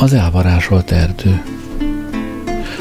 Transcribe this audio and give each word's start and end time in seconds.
Az 0.00 0.12
elvarázsolt 0.12 0.90
erdő. 0.90 1.42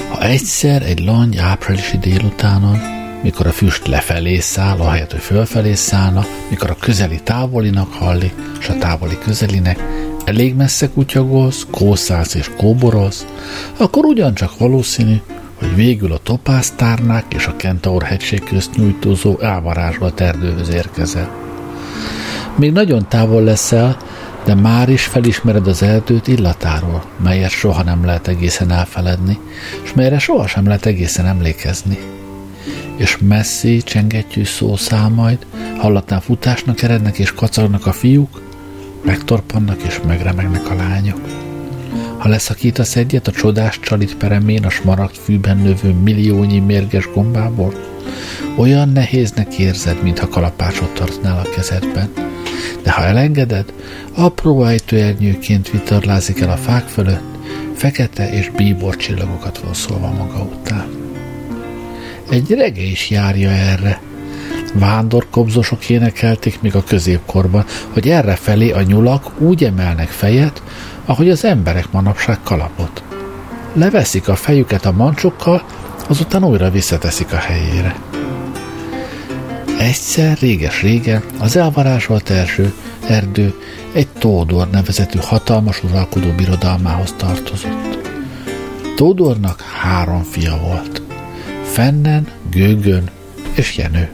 Ha 0.09 0.23
egyszer 0.23 0.81
egy 0.81 0.99
langy 0.99 1.37
áprilisi 1.37 1.97
délutánon, 1.97 2.79
mikor 3.23 3.47
a 3.47 3.51
füst 3.51 3.87
lefelé 3.87 4.39
száll, 4.39 4.77
ahelyett, 4.79 5.11
hogy 5.11 5.21
fölfelé 5.21 5.73
szállna, 5.73 6.25
mikor 6.49 6.69
a 6.69 6.75
közeli 6.79 7.19
távolinak 7.23 7.93
hallik, 7.93 8.33
és 8.59 8.67
a 8.67 8.77
távoli 8.77 9.17
közelinek, 9.23 9.79
elég 10.25 10.55
messze 10.55 10.89
kutyagolsz, 10.89 11.67
kószálsz 11.71 12.33
és 12.33 12.51
kóborolsz, 12.57 13.25
akkor 13.77 14.05
ugyancsak 14.05 14.57
valószínű, 14.57 15.21
hogy 15.55 15.75
végül 15.75 16.11
a 16.11 16.17
topáztárnák 16.17 17.25
és 17.33 17.47
a 17.47 17.55
Kentaur 17.55 18.03
hegység 18.03 18.43
közt 18.43 18.75
nyújtózó 18.75 19.39
elvarázsolt 19.39 20.21
erdőhöz 20.21 20.69
érkezel. 20.69 21.31
Még 22.55 22.71
nagyon 22.71 23.07
távol 23.07 23.43
leszel, 23.43 23.97
de 24.49 24.55
már 24.55 24.89
is 24.89 25.05
felismered 25.05 25.67
az 25.67 25.81
erdőt 25.81 26.27
illatáról, 26.27 27.03
melyet 27.23 27.49
soha 27.49 27.83
nem 27.83 28.05
lehet 28.05 28.27
egészen 28.27 28.71
elfeledni, 28.71 29.39
és 29.83 29.93
melyre 29.93 30.19
soha 30.19 30.47
sem 30.47 30.67
lehet 30.67 30.85
egészen 30.85 31.25
emlékezni. 31.25 31.97
És 32.95 33.17
messzi, 33.17 33.77
csengettyű 33.77 34.43
szó 34.43 34.75
száll 34.75 35.07
majd, 35.09 35.45
hallatnál 35.77 36.21
futásnak 36.21 36.81
erednek 36.81 37.17
és 37.17 37.33
kacagnak 37.33 37.85
a 37.85 37.91
fiúk, 37.91 38.41
megtorpannak 39.05 39.81
és 39.81 39.99
megremegnek 40.07 40.69
a 40.69 40.75
lányok. 40.75 41.21
Ha 42.17 42.29
leszakítasz 42.29 42.95
egyet 42.95 43.27
a 43.27 43.31
csodás 43.31 43.79
csalit 43.79 44.15
peremén 44.15 44.65
a 44.65 44.69
smaragd 44.69 45.15
fűben 45.15 45.57
növő 45.57 45.93
milliónyi 45.93 46.59
mérges 46.59 47.09
gombából, 47.13 47.73
olyan 48.55 48.89
nehéznek 48.89 49.57
érzed, 49.57 50.03
mintha 50.03 50.27
kalapácsot 50.27 50.93
tartnál 50.93 51.39
a 51.39 51.49
kezedben 51.49 52.28
de 52.83 52.91
ha 52.91 53.03
elengeded, 53.03 53.73
apró 54.15 54.63
ejtőernyőként 54.63 55.69
vitorlázik 55.69 56.39
el 56.39 56.49
a 56.49 56.55
fák 56.55 56.87
fölött, 56.87 57.37
fekete 57.75 58.31
és 58.31 58.49
bíbor 58.49 58.95
csillagokat 58.95 59.57
vonszolva 59.57 60.11
maga 60.11 60.41
után. 60.41 60.87
Egy 62.29 62.51
rege 62.51 62.81
is 62.81 63.09
járja 63.09 63.49
erre. 63.49 64.01
Vándorkobzosok 64.73 65.89
énekelték 65.89 66.61
még 66.61 66.75
a 66.75 66.83
középkorban, 66.83 67.65
hogy 67.89 68.09
erre 68.09 68.35
felé 68.35 68.71
a 68.71 68.81
nyulak 68.81 69.41
úgy 69.41 69.63
emelnek 69.63 70.07
fejet, 70.07 70.63
ahogy 71.05 71.29
az 71.29 71.45
emberek 71.45 71.91
manapság 71.91 72.37
kalapot. 72.43 73.03
Leveszik 73.73 74.27
a 74.27 74.35
fejüket 74.35 74.85
a 74.85 74.91
mancsokkal, 74.91 75.63
azután 76.07 76.43
újra 76.43 76.69
visszateszik 76.69 77.33
a 77.33 77.37
helyére. 77.37 77.95
Egyszer, 79.79 80.37
réges-régen 80.39 81.23
az 81.37 81.55
elvarázsolt 81.55 82.29
első 82.29 82.73
erdő 83.07 83.53
egy 83.93 84.07
Tódor 84.07 84.69
nevezetű 84.69 85.19
hatalmas 85.21 85.83
uralkodó 85.83 86.31
birodalmához 86.31 87.13
tartozott. 87.17 88.11
Tódornak 88.95 89.61
három 89.61 90.23
fia 90.23 90.57
volt. 90.57 91.01
Fennen, 91.63 92.27
Gőgön 92.51 93.09
és 93.55 93.77
Jenő. 93.77 94.09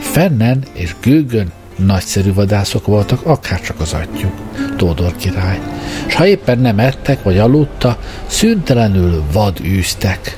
Fennen 0.00 0.64
és 0.72 0.94
Gőgön 1.02 1.52
nagyszerű 1.76 2.34
vadászok 2.34 2.86
voltak, 2.86 3.26
akárcsak 3.26 3.80
az 3.80 3.92
atyjuk, 3.92 4.34
Tódor 4.76 5.16
király. 5.16 5.60
S 6.06 6.14
ha 6.14 6.26
éppen 6.26 6.58
nem 6.58 6.78
ettek 6.78 7.22
vagy 7.22 7.38
aludta, 7.38 7.98
szüntelenül 8.26 9.24
vad 9.32 9.60
űztek. 9.60 10.36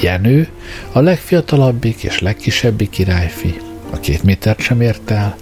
Jenő 0.00 0.48
a 0.92 1.00
legfiatalabbik 1.00 2.02
és 2.02 2.18
legkisebbik 2.18 2.90
királyfi, 2.90 3.54
a 3.90 4.00
két 4.00 4.22
métert 4.22 4.60
sem 4.60 4.80
ért 4.80 5.10
el, 5.10 5.36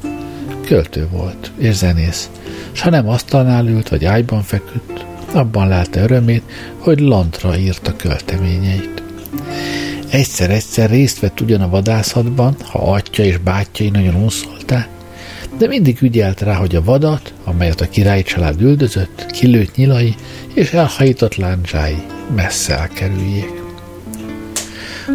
költő 0.67 1.09
volt, 1.11 1.51
és 1.59 1.75
zenész, 1.75 2.31
s 2.73 2.81
ha 2.81 2.91
nem 2.91 3.09
asztalnál 3.09 3.67
ült, 3.67 3.89
vagy 3.89 4.05
ágyban 4.05 4.43
feküdt, 4.43 5.07
abban 5.33 5.69
látta 5.69 6.01
örömét, 6.01 6.43
hogy 6.79 7.01
lantra 7.01 7.57
írta 7.57 7.97
költeményeit. 7.97 9.03
Egyszer-egyszer 10.11 10.91
részt 10.91 11.19
vett 11.19 11.41
ugyan 11.41 11.61
a 11.61 11.69
vadászatban, 11.69 12.57
ha 12.65 12.93
atya 12.93 13.23
és 13.23 13.39
bátyjai 13.39 13.89
nagyon 13.89 14.15
unszolták, 14.15 14.89
de 15.59 15.67
mindig 15.67 16.03
ügyelt 16.03 16.41
rá, 16.41 16.55
hogy 16.55 16.77
a 16.77 16.85
vadat, 16.85 17.33
amelyet 17.45 17.81
a 17.81 17.89
királyi 17.89 18.23
család 18.23 18.61
üldözött, 18.61 19.27
kilőtt 19.31 19.77
nyilai 19.77 20.15
és 20.55 20.73
elhajított 20.73 21.37
láncsái 21.37 22.03
messze 22.35 22.79
elkerüljék. 22.79 23.58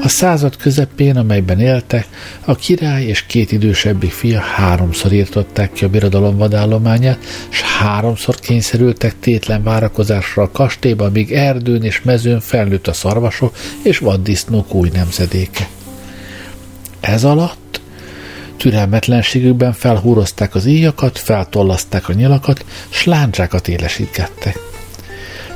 A 0.02 0.08
század 0.08 0.58
közepén, 0.58 1.18
amelyben 1.18 1.60
éltek, 1.60 2.08
a 2.46 2.56
király 2.56 3.04
és 3.04 3.26
két 3.26 3.52
idősebbik 3.52 4.12
fia 4.12 4.40
háromszor 4.40 5.12
írtották 5.12 5.72
ki 5.74 5.86
a 5.86 5.90
birodalom 5.90 6.38
vadállományát, 6.38 7.18
s 7.50 7.62
háromszor 7.62 8.36
kényszerültek 8.36 9.16
tétlen 9.20 9.64
várakozásra 9.64 10.44
a 10.44 10.52
kastélyba, 10.52 11.10
míg 11.10 11.32
erdőn 11.32 11.84
és 11.84 12.02
mezőn 12.02 12.40
felnőtt 12.40 12.88
a 12.88 12.94
szarvasok 12.94 13.56
és 13.82 13.98
vaddisznók 13.98 14.74
új 14.74 14.90
nemzedéke. 14.94 15.68
Ez 17.00 17.24
alatt 17.24 17.82
türelmetlenségükben 18.58 19.74
felhúrozták 19.74 20.56
az 20.56 20.66
íjakat, 20.66 21.18
feltollaszták 21.20 22.10
a 22.10 22.14
nyilakat, 22.14 22.66
s 22.90 23.06
láncsákat 23.06 23.68
élesítgettek. 23.68 24.73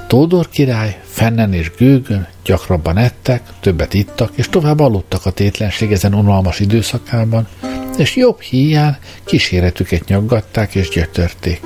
Tódor 0.07 0.49
király 0.49 1.01
fennen 1.03 1.53
és 1.53 1.71
gőgön 1.77 2.27
gyakrabban 2.43 2.97
ettek, 2.97 3.41
többet 3.59 3.93
ittak, 3.93 4.31
és 4.35 4.49
tovább 4.49 4.79
aludtak 4.79 5.25
a 5.25 5.31
tétlenség 5.31 5.91
ezen 5.91 6.13
unalmas 6.13 6.59
időszakában, 6.59 7.47
és 7.97 8.15
jobb 8.15 8.41
híján 8.41 8.97
kíséretüket 9.25 10.07
nyaggatták 10.07 10.75
és 10.75 10.89
gyötörték. 10.89 11.61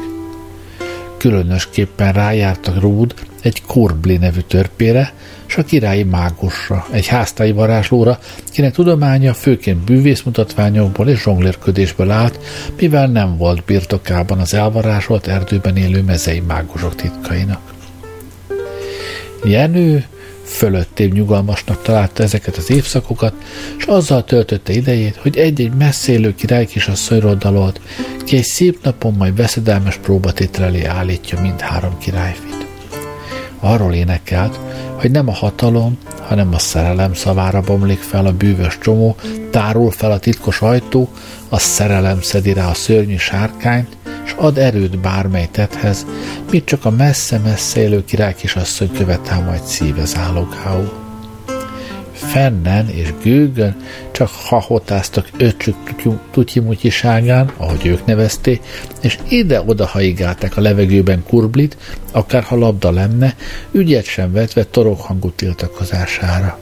Különösképpen 1.18 2.14
rájártak 2.14 2.80
Rúd 2.80 3.14
egy 3.42 3.62
Kurbli 3.66 4.18
nevű 4.18 4.40
törpére, 4.40 5.14
s 5.46 5.58
a 5.58 5.64
királyi 5.64 6.04
mágusra, 6.04 6.86
egy 6.92 7.08
háztáji 7.08 7.52
varázslóra, 7.52 8.20
kinek 8.52 8.74
tudománya 8.74 9.34
főként 9.34 9.78
bűvészmutatványokból 9.78 11.08
és 11.08 11.22
zsonglérködésből 11.22 12.12
állt, 12.12 12.40
mivel 12.80 13.08
nem 13.08 13.38
volt 13.38 13.64
birtokában 13.66 14.40
az 14.40 14.54
elvarázsolt 14.54 15.28
erdőben 15.28 15.78
élő 15.78 16.02
mezei 16.02 16.40
mágusok 16.40 16.96
titkainak. 16.96 17.71
Jenő 19.44 20.06
fölöttébb 20.44 21.14
nyugalmasnak 21.14 21.82
találta 21.82 22.24
ezeket 22.24 22.58
az 22.58 22.72
évszakokat, 22.72 23.34
és 23.78 23.84
azzal 23.84 24.24
töltötte 24.24 24.74
idejét, 24.74 25.16
hogy 25.16 25.38
egy-egy 25.38 25.74
messzélő 25.74 26.36
király 26.36 26.66
kisasszonyról 26.66 27.36
dalolt, 27.36 27.82
ki 28.26 28.38
egy 28.38 28.44
szép 28.44 28.84
napon 28.84 29.14
majd 29.14 29.36
veszedelmes 29.36 29.98
próbatétel 29.98 30.64
elé 30.64 30.84
állítja 30.84 31.42
mindhárom 31.42 31.98
királyfit. 31.98 32.61
Arról 33.64 33.94
énekelt, 33.94 34.60
hogy 34.96 35.12
nem 35.12 35.28
a 35.28 35.34
hatalom, 35.34 35.98
hanem 36.28 36.54
a 36.54 36.60
szerelem 36.60 37.14
szavára 37.14 37.62
bomlik 37.62 38.00
fel 38.00 38.26
a 38.26 38.34
bűvös 38.34 38.78
csomó, 38.82 39.16
tárul 39.52 39.92
fel 39.92 40.12
a 40.12 40.20
titkos 40.20 40.62
ajtó, 40.62 41.10
a 41.50 41.60
szerelem 41.60 42.22
szedi 42.22 42.54
rá 42.54 42.70
a 42.70 42.74
szörnyű 42.74 43.18
sárkányt, 43.18 43.98
s 44.26 44.34
ad 44.38 44.58
erőt 44.58 45.00
bármely 45.00 45.48
tethez, 45.52 46.06
mit 46.52 46.66
csak 46.66 46.86
a 46.86 46.90
messze-messze 46.90 47.82
élő 47.82 48.06
király 48.06 48.36
kisasszony 48.36 48.92
követel 48.92 49.44
majd 49.44 49.62
szíve 49.64 50.06
zálogául. 50.06 51.01
Fennen 52.32 52.90
és 52.90 53.14
gőgön 53.24 53.76
csak 54.12 54.30
hahotáztak 54.30 55.30
öcsük 55.38 55.76
tutyimutyiságán, 56.32 57.52
ahogy 57.58 57.86
ők 57.86 58.06
nevezték, 58.06 58.62
és 59.02 59.18
ide-oda 59.30 59.86
haigálták 59.86 60.58
a 60.58 60.62
levegőben 60.62 61.24
kurblit, 61.24 61.78
akár 62.12 62.44
ha 62.44 62.56
labda 62.56 62.92
lenne, 62.92 63.36
ügyet 63.72 64.06
sem 64.06 64.32
vetve 64.32 64.64
toroghangú 64.64 65.32
tiltakozására. 65.32 66.60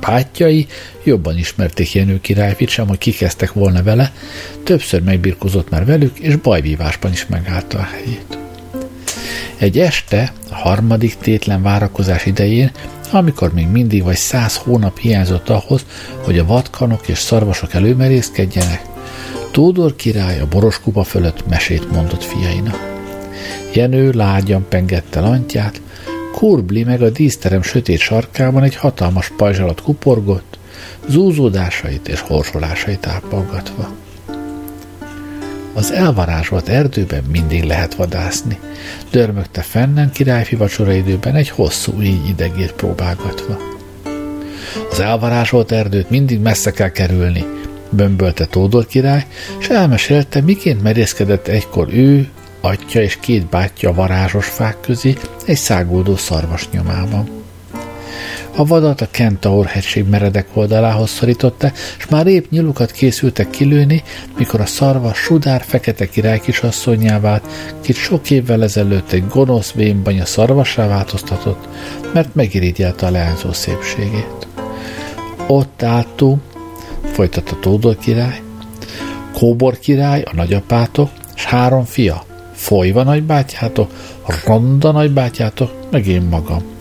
Bátyjai 0.00 0.66
jobban 1.04 1.38
ismerték 1.38 1.92
Jenő 1.92 2.20
királyfit 2.20 2.68
sem, 2.68 2.88
hogy 2.88 2.98
kikezdtek 2.98 3.52
volna 3.52 3.82
vele, 3.82 4.12
többször 4.62 5.02
megbirkozott 5.02 5.70
már 5.70 5.84
velük, 5.84 6.18
és 6.18 6.36
bajvívásban 6.36 7.12
is 7.12 7.26
megállta 7.26 7.78
a 7.78 7.82
helyét. 7.82 8.38
Egy 9.58 9.78
este, 9.78 10.32
a 10.50 10.54
harmadik 10.54 11.16
tétlen 11.16 11.62
várakozás 11.62 12.26
idején, 12.26 12.70
amikor 13.12 13.52
még 13.52 13.68
mindig 13.68 14.02
vagy 14.02 14.16
száz 14.16 14.56
hónap 14.56 14.98
hiányzott 14.98 15.48
ahhoz, 15.48 15.84
hogy 16.24 16.38
a 16.38 16.46
vadkanok 16.46 17.08
és 17.08 17.18
szarvasok 17.18 17.74
előmerészkedjenek, 17.74 18.82
Tódor 19.50 19.96
király 19.96 20.40
a 20.40 20.46
boros 20.46 20.80
kupa 20.80 21.04
fölött 21.04 21.48
mesét 21.48 21.92
mondott 21.92 22.22
fiainak. 22.24 22.94
Jenő 23.72 24.10
lágyan 24.10 24.66
pengette 24.68 25.20
lantját, 25.20 25.80
Kurbli 26.32 26.84
meg 26.84 27.02
a 27.02 27.10
díszterem 27.10 27.62
sötét 27.62 27.98
sarkában 27.98 28.62
egy 28.62 28.76
hatalmas 28.76 29.32
pajzs 29.36 29.58
alatt 29.58 29.82
kuporgott, 29.82 30.58
zúzódásait 31.08 32.08
és 32.08 32.20
horsolásait 32.20 33.06
ápolgatva. 33.06 34.05
Az 35.76 35.92
elvarázsolt 35.92 36.68
erdőben 36.68 37.22
mindig 37.30 37.64
lehet 37.64 37.94
vadászni, 37.94 38.58
dörmögte 39.10 39.62
fennen 39.62 40.10
királyfi 40.12 40.56
vacsora 40.56 40.92
időben 40.92 41.34
egy 41.34 41.48
hosszú 41.48 42.00
így 42.00 42.28
idegét 42.28 42.72
próbálgatva. 42.72 43.58
Az 44.90 45.00
elvarázsolt 45.00 45.72
erdőt 45.72 46.10
mindig 46.10 46.40
messze 46.40 46.70
kell 46.70 46.88
kerülni, 46.88 47.44
bömbölte 47.90 48.44
Tódor 48.46 48.86
király, 48.86 49.26
és 49.58 49.68
elmesélte, 49.68 50.40
miként 50.40 50.82
merészkedett 50.82 51.46
egykor 51.46 51.88
ő, 51.92 52.28
atya 52.60 53.00
és 53.00 53.16
két 53.20 53.46
bátyja 53.46 53.92
varázsos 53.92 54.46
fák 54.46 54.80
közé 54.80 55.14
egy 55.46 55.56
száguldó 55.56 56.16
szarvas 56.16 56.68
nyomában. 56.70 57.28
A 58.58 58.64
vadat 58.64 59.00
a 59.00 59.08
Kentaur 59.10 59.66
hegység 59.66 60.08
meredek 60.08 60.46
oldalához 60.54 61.10
szorította, 61.10 61.72
és 61.98 62.06
már 62.08 62.26
épp 62.26 62.50
nyilukat 62.50 62.90
készültek 62.90 63.50
kilőni, 63.50 64.02
mikor 64.38 64.60
a 64.60 64.66
szarvas 64.66 65.18
sudár 65.18 65.62
fekete 65.62 66.08
király 66.08 66.40
kisasszonyá 66.40 67.20
vált, 67.20 67.44
kit 67.80 67.96
sok 67.96 68.30
évvel 68.30 68.62
ezelőtt 68.62 69.12
egy 69.12 69.26
gonosz 69.28 69.72
vénbanya 69.72 70.24
szarvasra 70.24 70.88
változtatott, 70.88 71.68
mert 72.12 72.34
megirigyelte 72.34 73.06
a 73.06 73.10
leányzó 73.10 73.52
szépségét. 73.52 74.46
Ott 75.46 75.82
álltunk, 75.82 76.42
folytatta 77.12 77.58
Tódor 77.60 77.96
király, 77.98 78.40
Kóbor 79.32 79.78
király, 79.78 80.22
a 80.22 80.34
nagyapátok, 80.34 81.10
és 81.34 81.44
három 81.44 81.84
fia, 81.84 82.24
Folyva 82.52 83.02
nagybátyátok, 83.02 83.90
Ronda 84.44 84.90
nagybátyátok, 84.90 85.72
meg 85.90 86.06
én 86.06 86.22
magam. 86.22 86.75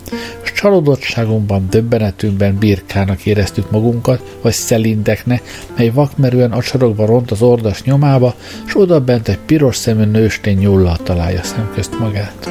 És 0.55 0.61
csalódottságunkban, 0.61 1.67
döbbenetünkben 1.69 2.57
birkának 2.57 3.25
éreztük 3.25 3.71
magunkat, 3.71 4.37
vagy 4.41 4.53
szelindeknek, 4.53 5.41
mely 5.77 5.89
vakmerően 5.89 6.51
acsorogva 6.51 7.05
ront 7.05 7.31
az 7.31 7.41
ordas 7.41 7.83
nyomába, 7.83 8.35
és 8.65 8.77
oda 8.77 8.99
bent 8.99 9.27
egy 9.27 9.37
piros 9.37 9.75
szemű 9.75 10.03
nőstény 10.03 10.57
nyullal 10.57 10.97
találja 11.03 11.43
szemközt 11.43 11.99
magát. 11.99 12.49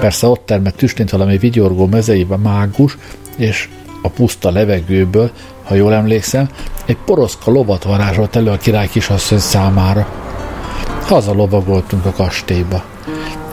Persze 0.00 0.26
ott 0.26 0.46
termett 0.46 0.76
tüstént 0.76 1.10
valami 1.10 1.38
vigyorgó 1.38 1.86
mezeibe 1.86 2.36
mágus, 2.36 2.98
és 3.36 3.68
a 4.02 4.08
puszta 4.08 4.50
levegőből, 4.50 5.30
ha 5.62 5.74
jól 5.74 5.94
emlékszem, 5.94 6.48
egy 6.86 6.98
poroszka 7.04 7.50
lovat 7.50 7.82
varázsolt 7.82 8.36
elő 8.36 8.50
a 8.50 8.56
király 8.56 8.88
kisasszony 8.88 9.38
számára. 9.38 10.08
Haza 11.06 11.32
lovagoltunk 11.32 12.06
a 12.06 12.12
kastélyba. 12.12 12.84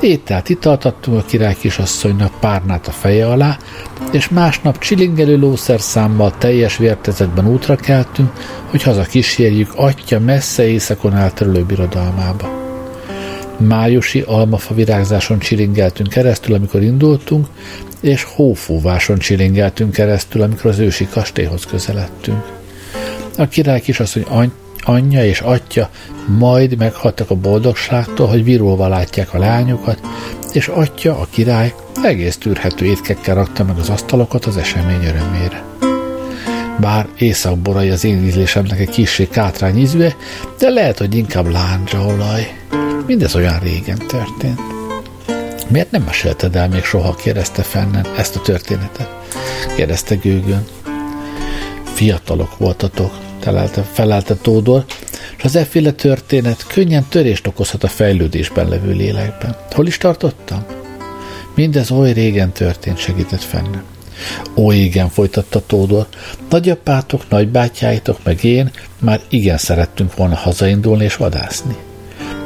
Ételt 0.01 0.49
italtattunk 0.49 1.17
a 1.17 1.25
király 1.25 1.55
kisasszonynak 1.59 2.39
párnát 2.39 2.87
a 2.87 2.91
feje 2.91 3.27
alá, 3.27 3.57
és 4.11 4.29
másnap 4.29 4.77
csilingelő 4.77 5.37
lószerszámmal 5.37 6.37
teljes 6.37 6.77
vértezetben 6.77 7.47
útra 7.47 7.75
keltünk, 7.75 8.31
hogy 8.69 8.83
haza 8.83 9.03
kísérjük 9.03 9.71
atya 9.75 10.19
messze 10.19 10.67
éjszakon 10.67 11.15
elterülő 11.15 11.63
birodalmába. 11.63 12.57
Májusi 13.57 14.23
almafa 14.27 14.73
virágzáson 14.73 15.39
csilingeltünk 15.39 16.09
keresztül, 16.09 16.55
amikor 16.55 16.81
indultunk, 16.81 17.47
és 18.01 18.23
hófúváson 18.23 19.17
csilingeltünk 19.17 19.91
keresztül, 19.91 20.41
amikor 20.41 20.71
az 20.71 20.79
ősi 20.79 21.07
kastélyhoz 21.07 21.65
közeledtünk. 21.65 22.43
A 23.37 23.47
király 23.47 23.81
kisasszony 23.81 24.25
anyja 24.81 25.25
és 25.25 25.39
atya 25.39 25.89
majd 26.37 26.77
meghaltak 26.77 27.29
a 27.29 27.35
boldogságtól, 27.35 28.27
hogy 28.27 28.43
virulva 28.43 28.87
látják 28.87 29.33
a 29.33 29.37
lányokat, 29.37 29.99
és 30.51 30.67
atya, 30.67 31.19
a 31.19 31.27
király, 31.29 31.73
egész 32.03 32.37
tűrhető 32.37 32.85
étkekkel 32.85 33.35
rakta 33.35 33.63
meg 33.63 33.77
az 33.77 33.89
asztalokat 33.89 34.45
az 34.45 34.57
esemény 34.57 35.05
örömére. 35.05 35.63
Bár 36.79 37.07
északborai 37.17 37.89
az 37.89 38.03
én 38.03 38.23
ízlésemnek 38.23 38.79
egy 38.79 38.89
kissé 38.89 39.27
kátrány 39.27 39.77
ízűe, 39.77 40.15
de 40.59 40.69
lehet, 40.69 40.97
hogy 40.97 41.15
inkább 41.15 41.51
lándzsaolaj. 41.51 42.53
Mindez 43.05 43.35
olyan 43.35 43.59
régen 43.59 43.97
történt. 43.97 44.59
Miért 45.67 45.91
nem 45.91 46.01
mesélted 46.01 46.55
el 46.55 46.69
még 46.69 46.83
soha, 46.83 47.15
kérdezte 47.15 47.61
Fennen 47.61 48.05
ezt 48.17 48.35
a 48.35 48.41
történetet? 48.41 49.09
kérdezte 49.75 50.15
Gőgön. 50.15 50.65
Fiatalok 51.83 52.57
voltatok, 52.57 53.11
telelte, 53.39 53.81
felelte 53.81 54.35
Tódor, 54.35 54.85
és 55.37 55.43
az 55.43 55.55
efféle 55.55 55.91
történet 55.91 56.67
könnyen 56.67 57.05
törést 57.09 57.47
okozhat 57.47 57.83
a 57.83 57.87
fejlődésben 57.87 58.69
levő 58.69 58.91
lélekben. 58.91 59.55
Hol 59.71 59.87
is 59.87 59.97
tartottam? 59.97 60.65
Mindez 61.55 61.91
oly 61.91 62.11
régen 62.11 62.51
történt, 62.51 62.97
segített 62.97 63.43
Fenne. 63.43 63.83
Ó, 64.55 64.71
igen, 64.71 65.09
folytatta 65.09 65.61
Tódor, 65.65 66.07
nagyapátok, 66.49 67.29
nagybátyáitok, 67.29 68.23
meg 68.23 68.43
én 68.43 68.71
már 68.99 69.21
igen 69.29 69.57
szerettünk 69.57 70.15
volna 70.15 70.35
hazaindulni 70.35 71.03
és 71.03 71.15
vadászni. 71.15 71.75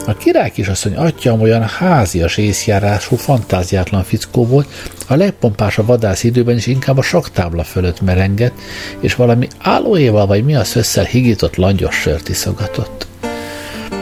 A 0.05 0.13
király 0.13 0.51
kisasszony 0.51 0.95
atya 0.95 1.33
olyan 1.33 1.61
házias 1.61 2.38
észjárású, 2.38 3.15
fantáziátlan 3.15 4.03
fickó 4.03 4.45
volt, 4.45 4.67
a 5.07 5.15
legpompásabb 5.15 5.85
vadász 5.85 6.23
időben 6.23 6.55
is 6.55 6.67
inkább 6.67 6.97
a 6.97 7.01
saktábla 7.01 7.63
fölött 7.63 8.01
merengett, 8.01 8.53
és 9.00 9.15
valami 9.15 9.47
állóéval 9.59 10.25
vagy 10.25 10.45
mi 10.45 10.55
az 10.55 10.75
összel 10.75 11.03
higított 11.03 11.55
langyos 11.55 11.95
sört 11.95 12.29
iszogatott. 12.29 13.07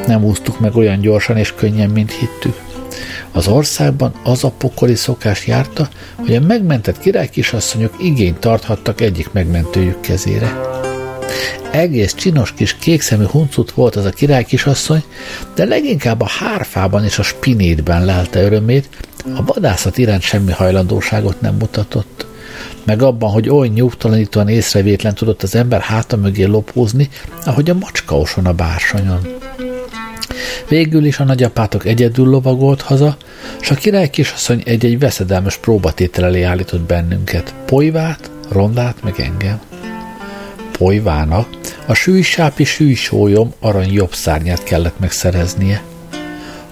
Nem 0.08 0.24
úsztuk 0.24 0.60
meg 0.60 0.76
olyan 0.76 1.00
gyorsan 1.00 1.38
és 1.38 1.54
könnyen, 1.54 1.90
mint 1.90 2.12
hittük. 2.12 2.60
Az 3.32 3.48
országban 3.48 4.14
az 4.24 4.44
a 4.44 4.52
pokoli 4.58 4.96
szokás 4.96 5.48
járta, 5.48 5.90
hogy 6.16 6.36
a 6.36 6.40
megmentett 6.40 7.00
király 7.00 7.30
kisasszonyok 7.30 7.94
igényt 8.00 8.40
tarthattak 8.40 9.02
egyik 9.02 9.32
megmentőjük 9.32 10.00
kezére. 10.00 10.60
Egész 11.72 12.14
csinos 12.14 12.54
kis 12.54 12.76
kékszemű 12.76 13.26
huncut 13.26 13.72
volt 13.72 13.96
az 13.96 14.06
a 14.06 14.10
király 14.10 14.44
kisasszony, 14.44 15.04
de 15.56 15.66
leginkább 15.66 16.22
a 16.22 16.28
hárfában 16.28 17.04
és 17.04 17.20
a 17.20 17.24
spinétben 17.24 18.06
lelte 18.06 18.42
örömét, 18.42 18.90
a 19.36 19.44
vadászat 19.46 19.98
iránt 19.98 20.22
semmi 20.22 20.52
hajlandóságot 20.52 21.42
nem 21.42 21.56
mutatott. 21.56 22.26
Meg 22.84 23.02
abban, 23.02 23.32
hogy 23.32 23.50
oly 23.50 23.68
nyugtalanítóan 23.68 24.48
észrevétlen 24.48 25.16
tudott 25.16 25.44
az 25.44 25.56
ember 25.56 25.82
háta 25.82 26.18
mögé 26.18 26.44
lopózni, 26.44 27.10
ahogy 27.46 27.70
a 27.70 27.74
macska 27.74 28.18
oson 28.18 28.46
a 28.46 28.54
bársonyon. 28.54 29.28
Végül 30.68 31.06
is 31.06 31.20
a 31.20 31.24
nagyapátok 31.24 31.86
egyedül 31.86 32.26
lovagolt 32.26 32.82
haza, 32.82 33.18
és 33.62 33.72
a 33.72 33.76
király 33.76 34.10
kisasszony 34.10 34.62
egy-egy 34.66 35.00
veszedelmes 35.00 35.58
próbatétel 35.58 36.26
elé 36.26 36.42
állított 36.42 36.82
bennünket, 36.82 37.54
polyvát, 37.66 38.32
rondát, 38.50 39.04
meg 39.04 39.20
engem. 39.20 39.71
Polyvának 40.82 41.48
a 41.86 41.94
sűjsápi 41.94 42.64
sűjsólyom 42.64 43.54
arany 43.60 43.94
jobb 43.94 44.14
szárnyát 44.14 44.64
kellett 44.64 45.00
megszereznie. 45.00 45.82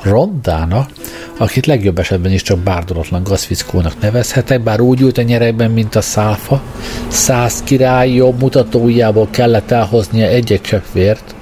Rondának, 0.01 0.89
akit 1.37 1.65
legjobb 1.65 1.99
esetben 1.99 2.31
is 2.31 2.41
csak 2.41 2.59
bárdolatlan 2.59 3.23
gazfickónak 3.23 4.01
nevezhetek, 4.01 4.61
bár 4.61 4.81
úgy 4.81 5.01
ült 5.01 5.17
a 5.17 5.21
nyerekben, 5.21 5.71
mint 5.71 5.95
a 5.95 6.01
szálfa, 6.01 6.61
száz 7.07 7.63
király 7.63 8.11
jobb 8.11 8.39
mutatójából 8.39 9.27
kellett 9.31 9.71
elhoznia 9.71 10.27
egy-egy 10.27 10.61
csepp 10.61 10.85
vért, 10.93 11.35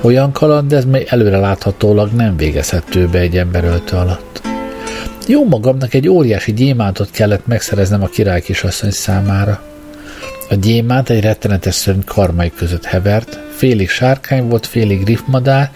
olyan 0.00 0.32
kaland 0.32 0.72
ez, 0.72 0.84
mely 0.84 1.06
előreláthatólag 1.08 2.12
nem 2.12 2.36
végezhető 2.36 3.08
be 3.08 3.18
egy 3.18 3.36
ember 3.36 3.64
öltő 3.64 3.96
alatt. 3.96 4.42
Jó 5.26 5.44
magamnak 5.44 5.94
egy 5.94 6.08
óriási 6.08 6.52
gyémántot 6.52 7.10
kellett 7.10 7.46
megszereznem 7.46 8.02
a 8.02 8.06
király 8.06 8.40
kisasszony 8.40 8.90
számára. 8.90 9.74
A 10.48 10.54
gyémánt 10.54 11.10
egy 11.10 11.20
rettenetes 11.20 11.74
szörny 11.74 12.00
karmai 12.04 12.52
között 12.56 12.84
hevert, 12.84 13.38
félig 13.56 13.88
sárkány 13.88 14.48
volt, 14.48 14.66
félig 14.66 15.04
griffmadár, 15.04 15.72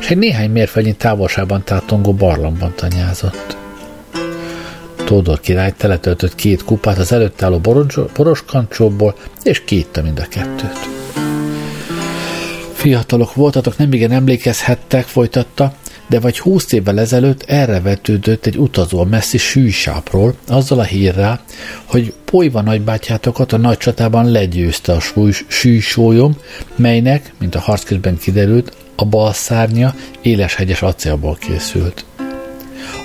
és 0.00 0.10
egy 0.10 0.18
néhány 0.18 0.50
mérföldnyi 0.50 0.92
távolságban 0.92 1.64
tátongó 1.64 2.12
barlangban 2.12 2.72
tanyázott. 2.76 3.56
Tódor 5.04 5.40
király 5.40 5.72
teletöltött 5.76 6.34
két 6.34 6.64
kupát 6.64 6.98
az 6.98 7.12
előtt 7.12 7.42
álló 7.42 7.58
boros 8.14 8.44
kancsóból, 8.46 9.14
és 9.42 9.64
kiitta 9.64 10.02
mind 10.02 10.18
a 10.18 10.26
kettőt. 10.28 10.78
Fiatalok 12.72 13.34
voltatok, 13.34 13.76
nem 13.76 13.92
igen 13.92 14.10
emlékezhettek, 14.12 15.04
folytatta, 15.04 15.74
de 16.06 16.20
vagy 16.20 16.38
húsz 16.38 16.72
évvel 16.72 17.00
ezelőtt 17.00 17.42
erre 17.42 17.80
vetődött 17.80 18.46
egy 18.46 18.56
utazó 18.56 18.98
a 18.98 19.04
messzi 19.04 19.38
sűjsápról, 19.38 20.34
azzal 20.48 20.78
a 20.78 20.82
hírrel, 20.82 21.40
hogy 21.84 22.14
Polyva 22.24 22.60
nagybátyátokat 22.60 23.52
a 23.52 23.56
nagy 23.56 23.76
csatában 23.76 24.30
legyőzte 24.30 24.92
a 24.92 25.00
sűjsólyom, 25.48 26.36
melynek, 26.76 27.32
mint 27.38 27.54
a 27.54 27.60
harc 27.60 27.84
közben 27.84 28.18
kiderült, 28.18 28.76
a 28.96 29.04
bal 29.04 29.32
szárnya 29.32 29.94
éleshegyes 30.22 30.82
acélból 30.82 31.36
készült. 31.40 32.04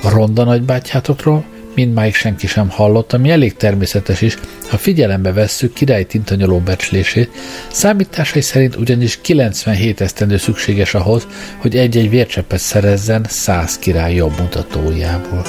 A 0.03 0.09
ronda 0.09 0.43
nagybátyátokról 0.43 1.45
mindmáig 1.79 2.15
senki 2.15 2.47
sem 2.47 2.69
hallott, 2.69 3.13
ami 3.13 3.29
elég 3.29 3.55
természetes 3.55 4.21
is, 4.21 4.37
ha 4.69 4.77
figyelembe 4.77 5.33
vesszük 5.33 5.73
király 5.73 6.03
tintanyoló 6.03 6.59
becslését, 6.59 7.29
számításai 7.71 8.41
szerint 8.41 8.75
ugyanis 8.75 9.21
97 9.21 10.01
esztendő 10.01 10.37
szükséges 10.37 10.93
ahhoz, 10.93 11.27
hogy 11.57 11.75
egy-egy 11.75 12.09
vércseppet 12.09 12.59
szerezzen 12.59 13.25
100 13.29 13.77
király 13.77 14.15
jobb 14.15 14.39
mutatójából. 14.39 15.45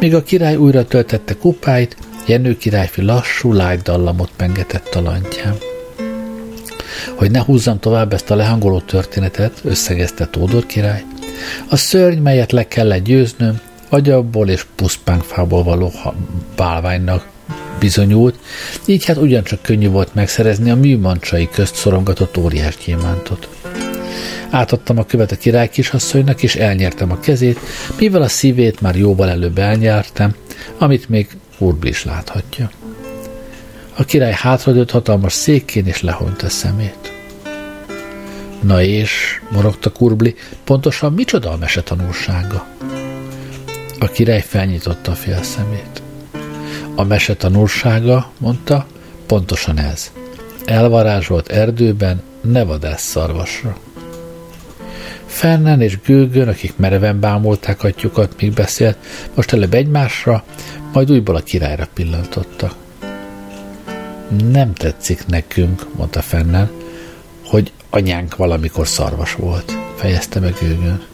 Míg 0.00 0.14
a 0.14 0.22
király 0.22 0.56
újra 0.56 0.84
töltette 0.84 1.34
kupáit, 1.34 1.96
Jenő 2.26 2.56
királyfi 2.56 3.02
lassú, 3.02 3.52
lágy 3.52 3.80
dallamot 3.80 4.30
pengetett 4.36 4.94
a 4.94 5.00
lantján. 5.00 5.56
Hogy 7.14 7.30
ne 7.30 7.40
húzzam 7.40 7.78
tovább 7.78 8.12
ezt 8.12 8.30
a 8.30 8.34
lehangoló 8.34 8.80
történetet, 8.80 9.60
összegezte 9.64 10.26
Tódor 10.26 10.66
király, 10.66 11.02
a 11.68 11.76
szörny, 11.76 12.18
melyet 12.18 12.52
le 12.52 12.68
kellett 12.68 13.04
győznöm, 13.04 13.60
agyabból 13.90 14.48
és 14.48 14.66
puszpánkfából 14.74 15.62
való 15.62 15.92
bálványnak 16.56 17.28
bizonyult, 17.78 18.38
így 18.84 19.04
hát 19.04 19.16
ugyancsak 19.16 19.62
könnyű 19.62 19.88
volt 19.88 20.14
megszerezni 20.14 20.70
a 20.70 20.76
műmancsai 20.76 21.48
közt 21.52 21.74
szorongatott 21.74 22.36
óriás 22.36 22.76
gyémántot. 22.84 23.48
Átadtam 24.50 24.98
a 24.98 25.04
követ 25.04 25.32
a 25.32 25.36
király 25.36 25.68
kisasszonynak, 25.68 26.42
és 26.42 26.56
elnyertem 26.56 27.10
a 27.10 27.20
kezét, 27.20 27.58
mivel 27.98 28.22
a 28.22 28.28
szívét 28.28 28.80
már 28.80 28.96
jóval 28.96 29.28
előbb 29.28 29.58
elnyertem, 29.58 30.34
amit 30.78 31.08
még 31.08 31.28
Urbli 31.58 31.88
is 31.88 32.04
láthatja. 32.04 32.70
A 33.96 34.04
király 34.04 34.32
hátradőtt 34.36 34.90
hatalmas 34.90 35.32
székén, 35.32 35.86
és 35.86 36.02
lehont 36.02 36.42
a 36.42 36.48
szemét. 36.48 37.12
Na 38.60 38.82
és, 38.82 39.40
morogta 39.50 39.92
Kurbli, 39.92 40.34
pontosan 40.64 41.12
micsoda 41.12 41.50
a 41.50 41.56
mese 41.56 41.82
tanulsága? 41.82 42.66
A 44.02 44.06
király 44.06 44.42
felnyitotta 44.42 45.10
a 45.10 45.14
fél 45.14 45.42
szemét. 45.42 46.02
A 46.94 47.04
mese 47.04 47.34
tanulsága, 47.34 48.30
mondta, 48.38 48.86
pontosan 49.26 49.78
ez. 49.78 50.12
Elvarázsolt 50.64 51.48
erdőben 51.48 52.22
ne 52.40 52.64
vadász 52.64 53.02
szarvasra. 53.02 53.76
Fernen 55.26 55.80
és 55.80 56.00
Gőgön, 56.00 56.48
akik 56.48 56.76
mereven 56.76 57.20
bámulták 57.20 57.84
atyukat, 57.84 58.40
míg 58.40 58.52
beszélt, 58.52 58.96
most 59.34 59.52
előbb 59.52 59.74
egymásra, 59.74 60.44
majd 60.92 61.10
újból 61.10 61.36
a 61.36 61.40
királyra 61.40 61.88
pillantottak. 61.94 62.74
Nem 64.50 64.74
tetszik 64.74 65.26
nekünk, 65.26 65.86
mondta 65.96 66.22
Fernen, 66.22 66.70
hogy 67.44 67.72
anyánk 67.90 68.36
valamikor 68.36 68.86
szarvas 68.88 69.34
volt, 69.34 69.72
fejezte 69.96 70.40
meg 70.40 70.54
Gőgön. 70.60 71.09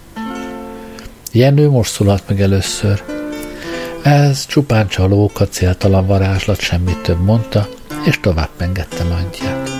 Jenő 1.36 1.68
most 1.68 1.92
szólalt 1.92 2.22
meg 2.28 2.40
először. 2.40 3.02
Ez 4.02 4.46
csupán 4.46 4.88
csalóka, 4.88 5.48
céltalan 5.48 6.06
varázslat, 6.06 6.60
semmit 6.60 6.98
több 6.98 7.24
mondta, 7.24 7.68
és 8.04 8.20
tovább 8.20 8.48
pengette 8.56 9.04
langyját. 9.04 9.70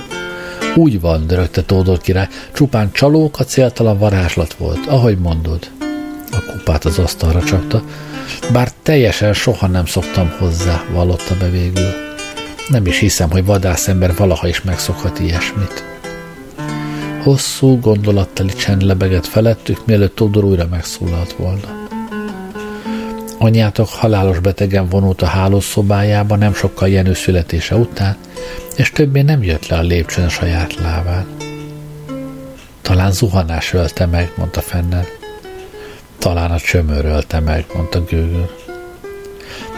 Úgy 0.75 1.01
van, 1.01 1.27
dörögte 1.27 1.63
Tódor 1.63 1.99
király, 1.99 2.29
csupán 2.53 2.93
csalóka, 2.93 3.45
céltalan 3.45 3.99
varázslat 3.99 4.55
volt, 4.55 4.87
ahogy 4.87 5.19
mondod. 5.19 5.71
A 6.31 6.53
kupát 6.53 6.85
az 6.85 6.99
asztalra 6.99 7.43
csapta, 7.43 7.83
bár 8.53 8.73
teljesen 8.83 9.33
soha 9.33 9.67
nem 9.67 9.87
szoktam 9.87 10.35
hozzá, 10.39 10.85
vallotta 10.93 11.37
be 11.39 11.51
végül. 11.51 11.91
Nem 12.69 12.87
is 12.87 12.99
hiszem, 12.99 13.31
hogy 13.31 13.45
vadászember 13.45 14.15
valaha 14.17 14.49
is 14.49 14.63
megszokhat 14.63 15.19
ilyesmit. 15.19 15.96
Hosszú, 17.27 17.81
gondolattali 17.81 18.53
csend 18.53 18.83
lebegett 18.83 19.27
felettük, 19.27 19.87
mielőtt 19.87 20.15
Tódor 20.15 20.45
újra 20.45 20.67
megszólalt 20.71 21.33
volna. 21.33 21.87
Anyátok 23.39 23.89
halálos 23.89 24.39
betegen 24.39 24.89
vonult 24.89 25.23
a 25.23 25.27
hálószobájába 25.27 26.37
nem 26.37 26.55
sokkal 26.55 26.89
Jenő 26.89 27.15
születése 27.15 27.77
után, 27.77 28.17
és 28.77 28.91
többé 28.91 29.23
nem 29.23 29.43
jött 29.43 29.67
le 29.67 29.77
a 29.77 29.83
lépcsőn 29.83 30.25
a 30.25 30.29
saját 30.29 30.75
lábán. 30.75 31.27
Talán 32.83 33.13
zuhanás 33.13 33.73
ölte 33.73 34.07
meg, 34.07 34.33
mondta 34.37 34.61
Fennel. 34.61 35.07
Talán 36.19 36.51
a 36.51 36.59
csömör 36.59 37.05
ölte 37.05 37.41
meg, 37.41 37.65
mondta 37.75 38.05
Gőgör. 38.05 38.51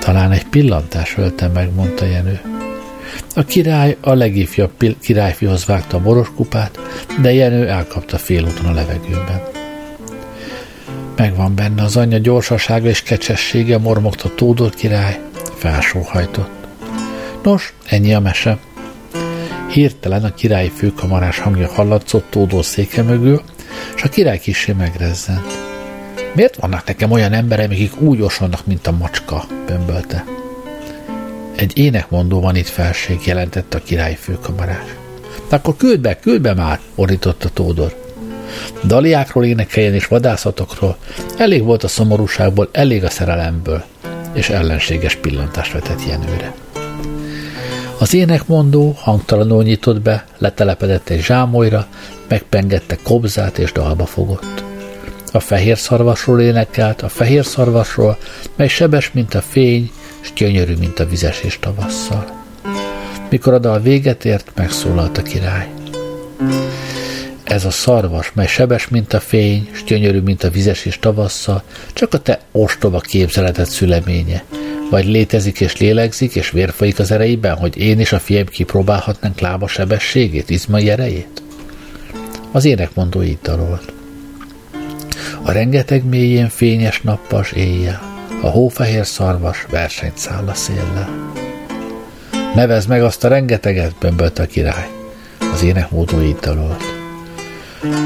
Talán 0.00 0.32
egy 0.32 0.46
pillantás 0.46 1.16
ölte 1.16 1.48
meg, 1.48 1.74
mondta 1.74 2.04
Jenő. 2.04 2.40
A 3.34 3.44
király 3.44 3.96
a 4.00 4.12
legifjabb 4.12 4.70
királyfihoz 5.00 5.66
vágta 5.66 5.96
a 5.96 6.00
boros 6.00 6.30
kupát, 6.34 6.78
de 7.20 7.32
Jenő 7.32 7.68
elkapta 7.68 8.18
félúton 8.18 8.66
a 8.66 8.72
levegőben. 8.72 9.40
Megvan 11.16 11.54
benne 11.54 11.82
az 11.82 11.96
anyja 11.96 12.18
gyorsasága 12.18 12.88
és 12.88 13.02
kecsessége, 13.02 13.78
mormogta 13.78 14.34
Tódor 14.34 14.74
király, 14.74 15.20
felsóhajtott. 15.54 16.50
Nos, 17.42 17.72
ennyi 17.88 18.14
a 18.14 18.20
mese. 18.20 18.58
Hirtelen 19.72 20.24
a 20.24 20.34
királyi 20.34 20.68
főkamarás 20.68 21.38
hangja 21.38 21.68
hallatszott 21.68 22.30
Tódor 22.30 22.64
széke 22.64 23.02
mögül, 23.02 23.42
és 23.96 24.02
a 24.02 24.08
király 24.08 24.38
kisé 24.38 24.72
megrezzent. 24.72 25.58
Miért 26.34 26.56
vannak 26.56 26.86
nekem 26.86 27.10
olyan 27.10 27.32
emberek, 27.32 27.70
akik 27.70 28.00
úgy 28.00 28.20
osonnak, 28.20 28.66
mint 28.66 28.86
a 28.86 28.92
macska? 28.92 29.44
bömbölte. 29.66 30.37
Egy 31.58 31.78
énekmondó 31.78 32.40
van 32.40 32.56
itt 32.56 32.68
felség, 32.68 33.26
jelentette 33.26 33.76
a 33.76 33.82
király 33.84 34.14
főkamarás. 34.20 34.94
Akkor 35.48 35.76
küld 35.76 36.00
be, 36.00 36.18
küld 36.18 36.40
be 36.40 36.54
már, 36.54 36.80
ordította 36.94 37.48
Tódor. 37.48 37.94
Daliákról 38.84 39.44
énekeljen 39.44 39.94
és 39.94 40.06
vadászatokról, 40.06 40.96
elég 41.36 41.62
volt 41.62 41.84
a 41.84 41.88
szomorúságból, 41.88 42.68
elég 42.72 43.04
a 43.04 43.10
szerelemből, 43.10 43.84
és 44.32 44.48
ellenséges 44.48 45.14
pillantást 45.14 45.72
vetett 45.72 46.06
Jenőre. 46.08 46.54
Az 47.98 48.14
énekmondó 48.14 48.94
hangtalanul 48.96 49.62
nyitott 49.62 50.00
be, 50.00 50.24
letelepedett 50.38 51.08
egy 51.08 51.22
zsámolyra, 51.22 51.86
megpengette 52.28 52.96
kobzát 53.02 53.58
és 53.58 53.72
dalba 53.72 54.06
fogott. 54.06 54.64
A 55.32 55.40
fehér 55.40 55.78
szarvasról 55.78 56.40
énekelt, 56.40 57.02
a 57.02 57.08
fehér 57.08 57.44
szarvasról, 57.44 58.18
mely 58.56 58.68
sebes, 58.68 59.12
mint 59.12 59.34
a 59.34 59.40
fény, 59.40 59.90
és 60.22 60.32
gyönyörű, 60.32 60.74
mint 60.76 60.98
a 60.98 61.06
vizesés 61.06 61.58
tavasszal. 61.58 62.36
Mikor 63.30 63.52
a 63.52 63.58
dal 63.58 63.80
véget 63.80 64.24
ért, 64.24 64.50
megszólalt 64.54 65.18
a 65.18 65.22
király. 65.22 65.68
Ez 67.44 67.64
a 67.64 67.70
szarvas, 67.70 68.32
mely 68.34 68.46
sebes, 68.46 68.88
mint 68.88 69.12
a 69.12 69.20
fény, 69.20 69.68
s 69.72 69.84
gyönyörű, 69.84 70.20
mint 70.20 70.44
a 70.44 70.50
vizesés 70.50 70.98
tavasszal, 70.98 71.62
csak 71.92 72.14
a 72.14 72.18
te 72.18 72.40
ostoba 72.52 73.00
képzeletet 73.00 73.70
szüleménye. 73.70 74.44
Vagy 74.90 75.06
létezik 75.06 75.60
és 75.60 75.76
lélegzik, 75.76 76.34
és 76.34 76.50
vérfolyik 76.50 76.98
az 76.98 77.10
erejében, 77.10 77.56
hogy 77.56 77.76
én 77.76 78.00
és 78.00 78.12
a 78.12 78.18
fiem 78.18 78.46
kipróbálhatnánk 78.46 79.40
lába 79.40 79.68
sebességét, 79.68 80.50
izmai 80.50 80.90
erejét? 80.90 81.42
Az 82.52 82.64
énekmondó 82.64 83.22
így 83.22 83.38
darolt. 83.42 83.92
A 85.42 85.52
rengeteg 85.52 86.04
mélyén 86.04 86.48
fényes 86.48 87.00
nappas 87.00 87.52
éjjel, 87.52 88.07
a 88.40 88.46
hófehér 88.46 89.06
szarvas 89.06 89.66
versenyt 89.70 90.18
száll 90.18 90.48
a 90.48 90.54
széllel. 90.54 91.32
Nevez 92.54 92.86
meg 92.86 93.02
azt 93.02 93.24
a 93.24 93.28
rengeteget, 93.28 93.94
bömbölt 94.00 94.38
a 94.38 94.46
király. 94.46 94.88
Az 95.52 95.62
énekmódó 95.62 96.20
így 96.20 96.36
dalolt. 96.36 96.82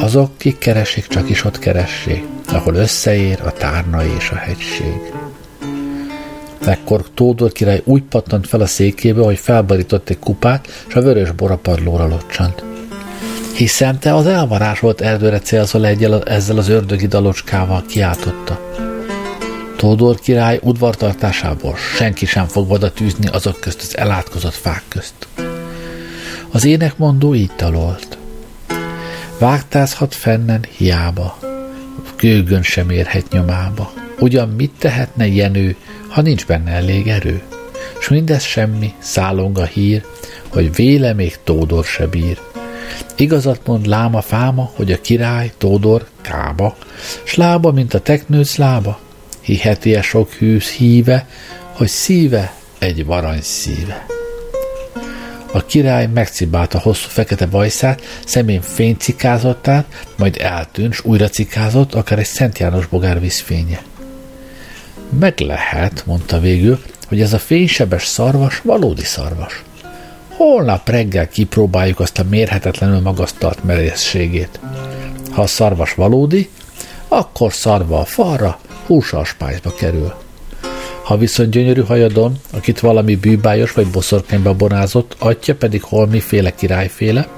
Azok, 0.01 0.39
kik 0.39 0.59
keresik, 0.59 1.07
csak 1.07 1.31
is 1.31 1.45
ott 1.45 1.59
keressék, 1.59 2.25
ahol 2.53 2.75
összeér 2.75 3.41
a 3.45 3.53
tárnai 3.53 4.11
és 4.19 4.31
a 4.31 4.35
hegység. 4.35 5.13
Ekkor 6.65 7.05
Tódor 7.15 7.53
király 7.53 7.81
úgy 7.85 8.03
pattant 8.03 8.47
fel 8.47 8.61
a 8.61 8.67
székébe, 8.67 9.23
hogy 9.23 9.39
felbarított 9.39 10.09
egy 10.09 10.19
kupát, 10.19 10.85
és 10.89 10.95
a 10.95 11.01
vörös 11.01 11.31
borapadlóra 11.31 12.07
locsant. 12.07 12.65
Hiszen 13.57 13.99
te 13.99 14.15
az 14.15 14.27
elvarázsolt 14.27 15.01
erdőre 15.01 15.39
célzol 15.39 15.87
egyel 15.87 16.23
ezzel 16.23 16.59
az 16.59 16.69
ördögi 16.69 17.07
dalocskával, 17.07 17.85
kiáltotta. 17.89 18.61
Tódor 19.83 20.21
király 20.21 20.59
udvartartásából 20.63 21.77
senki 21.97 22.27
sem 22.27 22.47
fog 22.47 22.71
oda 22.71 22.93
tűzni 22.93 23.27
azok 23.27 23.61
közt 23.61 23.81
az 23.81 23.97
elátkozott 23.97 24.55
fák 24.55 24.83
közt. 24.89 25.15
Az 26.51 26.65
énekmondó 26.65 27.35
így 27.35 27.53
talolt. 27.57 28.19
Vágtázhat 29.39 30.15
fennen 30.15 30.65
hiába, 30.77 31.39
gőgön 32.17 32.63
sem 32.63 32.91
érhet 32.91 33.33
nyomába. 33.33 33.93
Ugyan 34.19 34.49
mit 34.49 34.73
tehetne 34.79 35.27
Jenő, 35.27 35.77
ha 36.09 36.21
nincs 36.21 36.47
benne 36.47 36.71
elég 36.71 37.09
erő? 37.09 37.43
S 38.01 38.09
mindez 38.09 38.43
semmi, 38.43 38.95
szállong 38.99 39.59
a 39.59 39.65
hír, 39.65 40.05
hogy 40.49 40.75
véle 40.75 41.13
még 41.13 41.39
Tódor 41.45 41.85
se 41.85 42.07
bír. 42.07 42.39
Igazat 43.17 43.67
mond 43.67 43.87
láma 43.87 44.21
fáma, 44.21 44.71
hogy 44.75 44.93
a 44.93 45.01
király, 45.01 45.53
Tódor, 45.59 46.07
kába, 46.21 46.77
s 47.25 47.35
lába, 47.35 47.73
mint 47.73 47.95
a 47.95 48.01
teknőc 48.01 48.57
lába, 48.57 49.01
hiheti-e 49.43 50.03
sok 50.03 50.33
hűsz 50.33 50.71
híve, 50.71 51.27
hogy 51.73 51.89
szíve 51.89 52.53
egy 52.79 53.05
varany 53.05 53.41
szíve. 53.43 54.07
A 55.53 55.65
király 55.67 56.07
megcibálta 56.07 56.79
hosszú 56.79 57.09
fekete 57.09 57.47
bajszát, 57.47 58.03
szemén 58.27 58.61
fény 58.61 58.97
cikázott 58.97 59.69
át, 59.69 60.07
majd 60.17 60.37
eltűnt, 60.41 60.93
s 60.93 61.05
újra 61.05 61.29
cikázott, 61.29 61.95
akár 61.95 62.19
egy 62.19 62.25
Szent 62.25 62.59
János 62.59 62.87
bogár 62.87 63.21
vízfénye. 63.21 63.83
Meg 65.19 65.39
lehet, 65.39 66.03
mondta 66.07 66.41
végül, 66.41 66.83
hogy 67.09 67.21
ez 67.21 67.33
a 67.33 67.39
fénysebes 67.39 68.07
szarvas 68.07 68.61
valódi 68.61 69.05
szarvas. 69.05 69.63
Holnap 70.29 70.89
reggel 70.89 71.29
kipróbáljuk 71.29 72.01
azt 72.01 72.19
a 72.19 72.25
mérhetetlenül 72.25 73.01
magasztalt 73.01 73.65
merészségét. 73.65 74.61
Ha 75.31 75.43
a 75.43 75.47
szarvas 75.47 75.95
valódi, 75.95 76.51
akkor 77.09 77.53
szarva 77.53 78.01
a 78.01 78.05
falra, 78.05 78.59
húsa 78.87 79.19
a 79.19 79.25
spájzba 79.25 79.75
kerül. 79.75 80.13
Ha 81.03 81.17
viszont 81.17 81.51
gyönyörű 81.51 81.83
hajadon, 81.83 82.37
akit 82.53 82.81
valami 82.81 83.17
bűbájos 83.17 83.73
vagy 83.73 83.87
boszorkányba 83.87 84.55
bonázott, 84.55 85.17
atya 85.19 85.55
pedig 85.55 85.83
holmiféle 85.83 86.55
királyféle, 86.55 87.29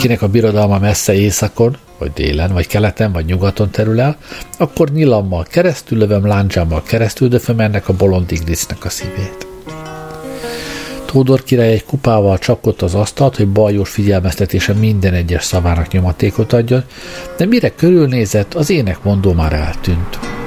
kinek 0.00 0.22
a 0.22 0.28
birodalma 0.28 0.78
messze 0.78 1.14
északon, 1.14 1.76
vagy 1.98 2.12
délen, 2.12 2.52
vagy 2.52 2.66
keleten, 2.66 3.12
vagy 3.12 3.24
nyugaton 3.24 3.70
terül 3.70 4.00
el, 4.00 4.16
akkor 4.58 4.90
nyilammal 4.90 5.42
keresztül 5.42 5.98
lövöm 5.98 6.26
láncsámmal 6.26 6.82
keresztül 6.82 7.28
döföm 7.28 7.60
ennek 7.60 7.88
a 7.88 7.92
bolond 7.92 8.32
iglicnek 8.32 8.84
a 8.84 8.88
szívét. 8.88 9.46
Tódor 11.04 11.42
király 11.42 11.72
egy 11.72 11.84
kupával 11.84 12.38
csapkodta 12.38 12.84
az 12.84 12.94
asztalt, 12.94 13.36
hogy 13.36 13.48
baljós 13.48 13.90
figyelmeztetése 13.90 14.72
minden 14.72 15.14
egyes 15.14 15.44
szavának 15.44 15.92
nyomatékot 15.92 16.52
adjon, 16.52 16.84
de 17.36 17.46
mire 17.46 17.70
körülnézett, 17.70 18.54
az 18.54 18.70
énekmondó 18.70 19.32
már 19.32 19.52
eltűnt. 19.52 20.37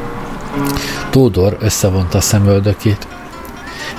Tódor 1.10 1.58
összevonta 1.60 2.18
a 2.18 2.22
szemöldökét. 2.22 3.08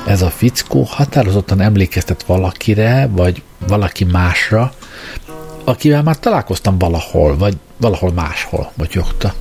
Ez 0.06 0.22
a 0.22 0.30
fickó 0.30 0.82
határozottan 0.82 1.60
emlékeztet 1.60 2.22
valakire, 2.22 3.08
vagy 3.10 3.42
valaki 3.66 4.04
másra, 4.04 4.72
akivel 5.64 6.02
már 6.02 6.18
találkoztam 6.18 6.78
valahol, 6.78 7.36
vagy 7.36 7.56
valahol 7.76 8.12
máshol, 8.12 8.72
motyogta. 8.74 9.34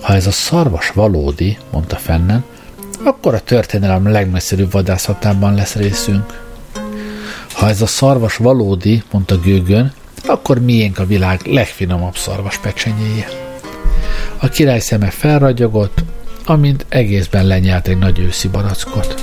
Ha 0.00 0.14
ez 0.14 0.26
a 0.26 0.30
szarvas 0.30 0.90
valódi, 0.90 1.58
mondta 1.70 1.96
Fennen, 1.96 2.44
akkor 3.04 3.34
a 3.34 3.40
történelem 3.40 4.10
legmesszőbb 4.10 4.72
vadászatában 4.72 5.54
lesz 5.54 5.74
részünk. 5.74 6.44
Ha 7.52 7.68
ez 7.68 7.82
a 7.82 7.86
szarvas 7.86 8.36
valódi, 8.36 9.02
mondta 9.10 9.38
Gőgön, 9.38 9.92
akkor 10.26 10.60
miénk 10.60 10.98
a 10.98 11.06
világ 11.06 11.40
legfinomabb 11.44 12.16
szarvas 12.16 12.58
pecsenyéje. 12.58 13.45
A 14.38 14.48
király 14.48 14.78
szeme 14.78 15.10
felragyogott, 15.10 16.04
amint 16.44 16.86
egészben 16.88 17.46
lenyelt 17.46 17.88
egy 17.88 17.98
nagy 17.98 18.18
őszi 18.18 18.48
barackot. 18.48 19.14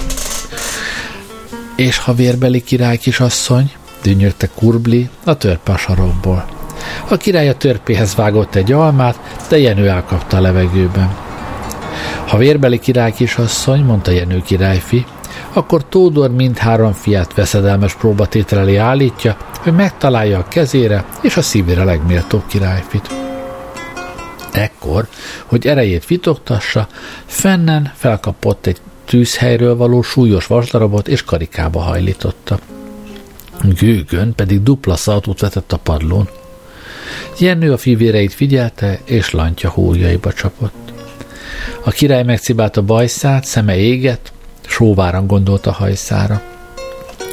És 1.76 1.98
ha 1.98 2.14
vérbeli 2.14 2.64
király 2.64 2.98
kisasszony, 2.98 3.72
dünnyögte 4.02 4.50
Kurbli 4.56 5.10
a 5.24 5.38
törpe 5.38 5.72
a 5.72 5.78
sarokból. 5.78 6.46
A 7.10 7.18
király 7.18 7.50
a 7.50 7.58
törpéhez 7.58 8.16
vágott 8.16 8.56
egy 8.56 8.72
almát, 8.72 9.20
de 9.50 9.60
Jenő 9.60 9.90
elkapta 9.90 10.38
a 10.38 10.42
levegőben. 10.42 11.16
Ha 12.28 12.38
vérbeli 12.38 12.80
király 12.80 13.12
kisasszony, 13.12 13.84
mondta 13.84 14.12
Jenő 14.12 14.42
királyfi, 14.42 15.06
akkor 15.54 15.86
Tódor 15.90 16.32
mindhárom 16.32 16.92
fiát 16.92 17.34
veszedelmes 17.34 17.96
próbatétel 17.96 18.60
elé 18.60 18.76
állítja, 18.76 19.38
hogy 19.60 19.74
megtalálja 19.74 20.40
a 20.40 20.48
kezére 20.48 21.06
és 21.22 21.38
a 21.38 21.42
szívére 21.42 21.84
legméltóbb 21.84 22.44
királyfit. 22.48 23.23
Ekkor, 24.54 25.08
hogy 25.46 25.68
erejét 25.68 26.06
vitogtassa, 26.06 26.88
fennen 27.26 27.92
felkapott 27.96 28.66
egy 28.66 28.78
tűzhelyről 29.06 29.76
való 29.76 30.02
súlyos 30.02 30.46
vasdarabot 30.46 31.08
és 31.08 31.24
karikába 31.24 31.80
hajlította. 31.80 32.60
Gőgön 33.80 34.36
pedig 34.36 34.64
dupla 34.64 34.96
szaltót 34.96 35.40
vetett 35.40 35.72
a 35.72 35.78
padlón. 35.78 36.30
Jennő 37.40 37.72
a 37.72 37.78
fivéreit 37.78 38.34
figyelte, 38.34 39.00
és 39.04 39.32
lantja 39.32 39.70
hójaiba 39.70 40.34
csapott. 40.34 40.94
A 41.84 41.90
király 41.90 42.24
megcibált 42.24 42.78
a 42.78 42.82
bajszát, 42.82 43.46
szeme 43.46 43.78
égett, 43.78 44.32
sóváran 44.66 45.28
gondolt 45.28 45.66
a 45.66 45.72
hajszára. 45.72 46.42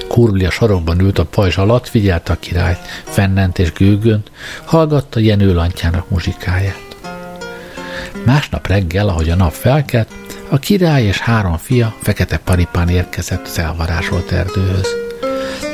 Kurli 0.08 0.44
a 0.44 0.50
sarokban 0.50 1.00
ült 1.00 1.18
a 1.18 1.24
pajzs 1.24 1.56
alatt, 1.56 1.88
figyelte 1.88 2.32
a 2.32 2.38
királyt, 2.38 2.80
fennent 3.04 3.58
és 3.58 3.72
gőgönt, 3.72 4.30
hallgatta 4.64 5.20
Jenő 5.20 5.54
lantjának 5.54 6.10
muzsikáját. 6.10 6.89
Másnap 8.24 8.66
reggel, 8.66 9.08
ahogy 9.08 9.30
a 9.30 9.34
nap 9.34 9.52
felkelt, 9.52 10.08
a 10.48 10.58
király 10.58 11.04
és 11.04 11.18
három 11.18 11.56
fia 11.56 11.94
fekete 12.02 12.36
paripán 12.38 12.88
érkezett 12.88 13.46
az 13.46 13.58
elvarázsolt 13.58 14.32
erdőhöz. 14.32 14.86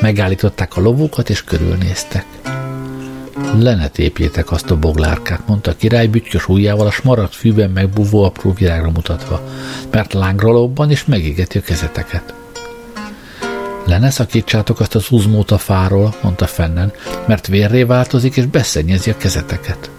Megállították 0.00 0.76
a 0.76 0.80
lovukat 0.80 1.30
és 1.30 1.45
körülnéztek. 1.45 2.25
Le 3.59 3.75
ne 3.75 3.89
tépjétek 3.89 4.50
azt 4.50 4.71
a 4.71 4.76
boglárkát, 4.76 5.47
mondta 5.47 5.71
a 5.71 5.76
király 5.76 6.06
bütykös 6.06 6.49
ujjával 6.49 6.86
a 6.86 6.91
smaragd 6.91 7.32
fűben 7.32 7.71
megbúvó 7.71 8.25
apró 8.25 8.52
virágra 8.52 8.91
mutatva, 8.91 9.41
mert 9.91 10.12
lángra 10.12 10.50
lobban 10.50 10.91
és 10.91 11.04
megégeti 11.04 11.58
a 11.58 11.60
kezeteket. 11.60 12.34
Le 13.86 13.99
ne 13.99 14.10
szakítsátok 14.10 14.80
azt 14.80 14.95
az 14.95 15.06
uzmót 15.10 15.50
a 15.50 15.58
fáról, 15.58 16.15
mondta 16.23 16.47
fennen, 16.47 16.93
mert 17.26 17.47
vérré 17.47 17.82
változik 17.82 18.36
és 18.36 18.47
beszennyezi 18.47 19.10
a 19.10 19.17
kezeteket. 19.17 19.91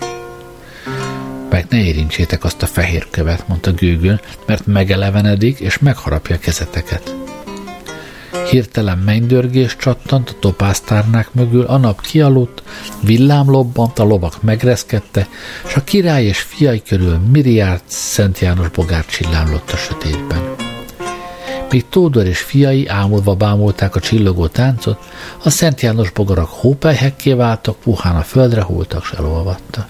Meg 1.49 1.65
ne 1.69 1.83
érintsétek 1.83 2.43
azt 2.43 2.61
a 2.61 2.65
fehér 2.65 3.07
követ, 3.09 3.47
mondta 3.47 3.71
Gőgön, 3.71 4.21
mert 4.45 4.65
megelevenedik 4.65 5.59
és 5.59 5.77
megharapja 5.77 6.35
a 6.35 6.39
kezeteket. 6.39 7.15
Hirtelen 8.49 8.97
mennydörgés 8.97 9.75
csattant 9.75 10.29
a 10.29 10.39
topáztárnák 10.39 11.33
mögül, 11.33 11.65
a 11.65 11.77
nap 11.77 12.01
kialudt, 12.01 12.63
villám 13.01 13.49
lobbant, 13.49 13.99
a 13.99 14.03
lovak 14.03 14.43
megreszkedte, 14.43 15.27
és 15.67 15.75
a 15.75 15.83
király 15.83 16.25
és 16.25 16.39
fiai 16.39 16.81
körül 16.81 17.17
milliárd 17.17 17.81
Szent 17.85 18.39
János 18.39 18.69
bogár 18.69 19.05
csillámlott 19.05 19.71
a 19.71 19.77
sötétben. 19.77 20.55
Míg 21.71 21.85
Tódor 21.89 22.25
és 22.25 22.39
fiai 22.39 22.87
ámulva 22.87 23.35
bámulták 23.35 23.95
a 23.95 23.99
csillogó 23.99 24.47
táncot, 24.47 24.99
a 25.43 25.49
Szent 25.49 25.81
János 25.81 26.11
bogarak 26.11 26.49
hópelyhekké 26.49 27.33
váltak, 27.33 27.77
puhán 27.79 28.15
a 28.15 28.21
földre 28.21 28.63
hultak, 28.63 29.05
s 29.05 29.11
elolvadtak. 29.11 29.87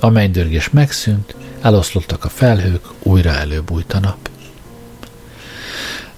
A 0.00 0.08
mennydörgés 0.08 0.70
megszűnt, 0.70 1.34
eloszlottak 1.62 2.24
a 2.24 2.28
felhők, 2.28 2.84
újra 3.02 3.30
előbújt 3.30 3.92
a 3.92 4.00
nap. 4.00 4.28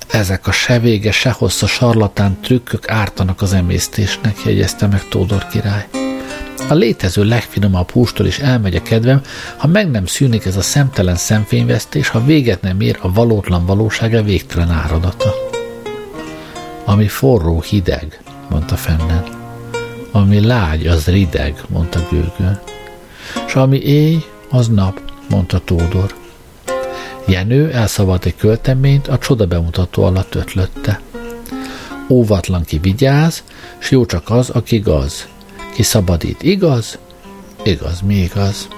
Ezek 0.08 0.46
a 0.46 0.52
se 0.52 0.78
vége, 0.78 1.12
se 1.12 1.30
hossza 1.30 1.66
sarlatán 1.66 2.40
trükkök 2.40 2.90
ártanak 2.90 3.42
az 3.42 3.52
emésztésnek, 3.52 4.36
jegyezte 4.44 4.86
meg 4.86 5.08
Tódor 5.08 5.46
király. 5.46 5.88
A 6.68 6.74
létező 6.74 7.24
legfinomabb 7.24 7.90
hústól 7.90 8.26
is 8.26 8.38
elmegy 8.38 8.74
a 8.74 8.82
kedvem, 8.82 9.22
ha 9.56 9.66
meg 9.66 9.90
nem 9.90 10.06
szűnik 10.06 10.44
ez 10.44 10.56
a 10.56 10.62
szemtelen 10.62 11.16
szemfényvesztés, 11.16 12.08
ha 12.08 12.24
véget 12.24 12.62
nem 12.62 12.80
ér 12.80 12.98
a 13.00 13.12
valótlan 13.12 13.66
valósága 13.66 14.22
végtelen 14.22 14.70
áradata. 14.70 15.34
Ami 16.84 17.08
forró, 17.08 17.60
hideg, 17.60 18.20
mondta 18.48 18.76
Fennen. 18.76 19.24
Ami 20.12 20.46
lágy, 20.46 20.86
az 20.86 21.06
rideg, 21.06 21.62
mondta 21.68 22.06
Gőgön. 22.10 22.60
S 23.46 23.54
ami 23.54 23.78
éj, 23.78 24.24
az 24.50 24.68
nap, 24.68 25.00
mondta 25.28 25.60
Tódor. 25.64 26.14
Jenő 27.26 27.70
elszavalt 27.70 28.24
egy 28.24 28.36
költeményt, 28.36 29.08
a 29.08 29.18
csoda 29.18 29.46
bemutató 29.46 30.04
alatt 30.04 30.34
ötlötte. 30.34 31.00
Óvatlan 32.08 32.64
ki 32.64 32.78
vigyáz, 32.78 33.42
s 33.78 33.90
jó 33.90 34.06
csak 34.06 34.30
az, 34.30 34.50
aki 34.50 34.78
gaz. 34.78 35.28
Ki 35.74 35.82
szabadít, 35.82 36.42
igaz? 36.42 36.98
Igaz, 37.62 38.00
mi 38.00 38.14
igaz? 38.14 38.68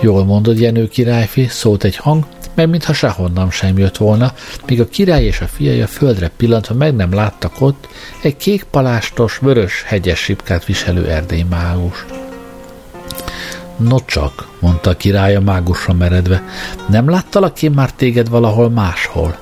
Jól 0.00 0.24
mondod, 0.24 0.58
Jenő 0.58 0.88
királyfi, 0.88 1.46
szólt 1.46 1.84
egy 1.84 1.96
hang, 1.96 2.26
mert 2.54 2.70
mintha 2.70 2.92
sehonnan 2.92 3.50
sem 3.50 3.78
jött 3.78 3.96
volna, 3.96 4.32
míg 4.66 4.80
a 4.80 4.88
király 4.88 5.24
és 5.24 5.40
a 5.40 5.46
fiai 5.46 5.80
a 5.80 5.86
földre 5.86 6.30
pillantva 6.36 6.74
meg 6.74 6.96
nem 6.96 7.14
láttak 7.14 7.60
ott 7.60 7.88
egy 8.22 8.36
kékpalástos, 8.36 9.38
vörös, 9.38 9.82
hegyes 9.82 10.18
sipkát 10.18 10.64
viselő 10.64 11.08
erdélymágus. 11.08 12.04
No 13.78 13.98
csak, 14.04 14.48
mondta 14.58 14.90
a 14.90 14.96
királya 14.96 15.40
mágusra 15.40 15.92
meredve, 15.92 16.42
nem 16.88 17.10
láttalak 17.10 17.62
én 17.62 17.70
már 17.70 17.92
téged 17.92 18.28
valahol 18.28 18.70
máshol? 18.70 19.38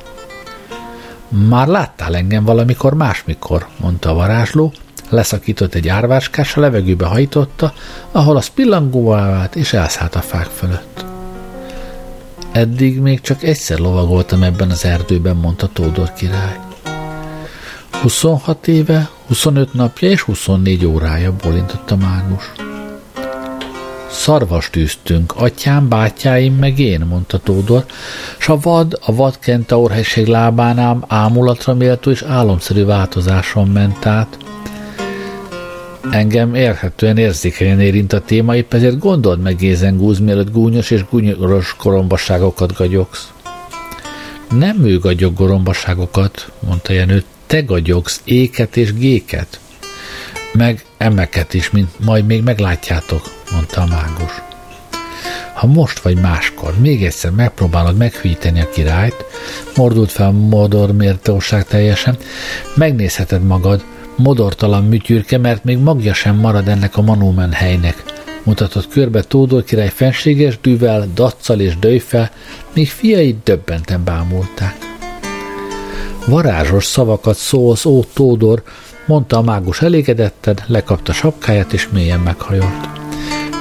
Már 1.49 1.67
láttál 1.67 2.17
engem 2.17 2.45
valamikor 2.45 2.95
másmikor, 2.95 3.67
mondta 3.81 4.11
a 4.11 4.15
varázsló, 4.15 4.73
leszakított 5.09 5.75
egy 5.75 5.89
árváskás, 5.89 6.57
a 6.57 6.61
levegőbe 6.61 7.07
hajtotta, 7.07 7.73
ahol 8.13 8.37
az 8.37 8.47
pillangóvá 8.47 9.31
vált, 9.31 9.57
és 9.57 9.73
elszállt 9.73 10.15
a 10.15 10.21
fák 10.21 10.47
fölött. 10.47 11.05
Eddig 12.53 13.01
még 13.01 13.21
csak 13.21 13.43
egyszer 13.43 13.79
lovagoltam 13.79 14.43
ebben 14.43 14.71
az 14.71 14.85
erdőben, 14.85 15.37
mondta 15.37 15.69
Tódor 15.73 16.13
király. 16.13 16.59
26 18.03 18.69
éve, 18.69 19.11
25 19.27 19.75
napja 19.75 20.11
és 20.11 20.21
24 20.21 20.87
órája, 20.87 21.37
bólintott 21.43 21.91
a 21.91 21.97
mágus. 21.97 22.53
Szarvast 24.11 24.77
űztünk, 24.77 25.33
atyám, 25.37 25.89
bátyáim, 25.89 26.55
meg 26.55 26.79
én, 26.79 27.01
mondta 27.01 27.39
Tódor, 27.39 27.85
s 28.39 28.49
a 28.49 28.59
vad, 28.63 28.99
a 29.05 29.15
vad 29.15 29.39
kentaur 29.39 29.91
hegység 29.91 30.27
lábánál 30.27 31.05
ámulatra 31.09 31.75
méltó 31.75 32.11
és 32.11 32.23
álomszerű 32.23 32.85
változáson 32.85 33.69
ment 33.69 34.07
át. 34.07 34.39
Engem 36.11 36.55
érhetően 36.55 37.19
érzékenyen 37.19 37.81
érint 37.81 38.13
a 38.13 38.21
téma, 38.21 38.57
épp 38.57 38.75
ezért 38.75 38.99
gondold 38.99 39.41
meg 39.41 39.57
Gézen 39.57 39.97
Gúz, 39.97 40.19
mielőtt 40.19 40.53
gúnyos 40.53 40.91
és 40.91 41.05
gúnyos 41.11 41.77
korombaságokat 41.77 42.77
gagyogsz. 42.77 43.33
Nem 44.51 44.85
ő 44.85 44.99
gagyog 44.99 45.35
gorombaságokat, 45.35 46.51
mondta 46.61 46.93
Jenő, 46.93 47.25
te 47.47 47.61
gagyogsz 47.61 48.21
éket 48.25 48.77
és 48.77 48.95
géket. 48.95 49.61
Meg 50.57 50.85
emeket 50.97 51.55
is, 51.55 51.71
mint 51.71 52.05
majd 52.05 52.27
még 52.27 52.43
meglátjátok 52.43 53.23
mondta 53.53 53.81
a 53.81 53.87
mágus. 53.87 54.43
Ha 55.55 55.67
most 55.67 55.99
vagy 55.99 56.21
máskor 56.21 56.79
még 56.79 57.05
egyszer 57.05 57.31
megpróbálod 57.31 57.97
meghűíteni 57.97 58.61
a 58.61 58.69
királyt, 58.69 59.25
mordult 59.77 60.11
fel 60.11 60.31
Modor 60.31 60.93
mértóság 60.93 61.67
teljesen, 61.67 62.17
megnézheted 62.75 63.43
magad, 63.43 63.85
modortalan 64.17 64.85
műtyürke, 64.85 65.39
mert 65.39 65.65
még 65.65 65.79
magja 65.79 66.15
sem 66.15 66.37
marad 66.37 66.69
ennek 66.69 66.97
a 66.97 67.03
manómen 67.03 67.53
helynek. 67.53 68.03
Mutatott 68.43 68.89
körbe 68.89 69.23
Tódor 69.23 69.65
király 69.65 69.91
fenséges 69.95 70.59
dűvel, 70.61 71.09
daccal 71.15 71.61
és 71.61 71.79
döjfel, 71.79 72.31
míg 72.73 72.89
fiai 72.89 73.37
döbbenten 73.45 74.05
bámulták. 74.05 74.77
Varázsos 76.27 76.85
szavakat 76.85 77.37
szólsz, 77.37 77.85
ó 77.85 78.05
Tódor, 78.13 78.63
mondta 79.07 79.37
a 79.37 79.43
mágus 79.43 79.83
elégedetten, 79.83 80.59
lekapta 80.67 81.13
sapkáját 81.13 81.73
és 81.73 81.89
mélyen 81.89 82.21
meghajolt. 82.21 82.89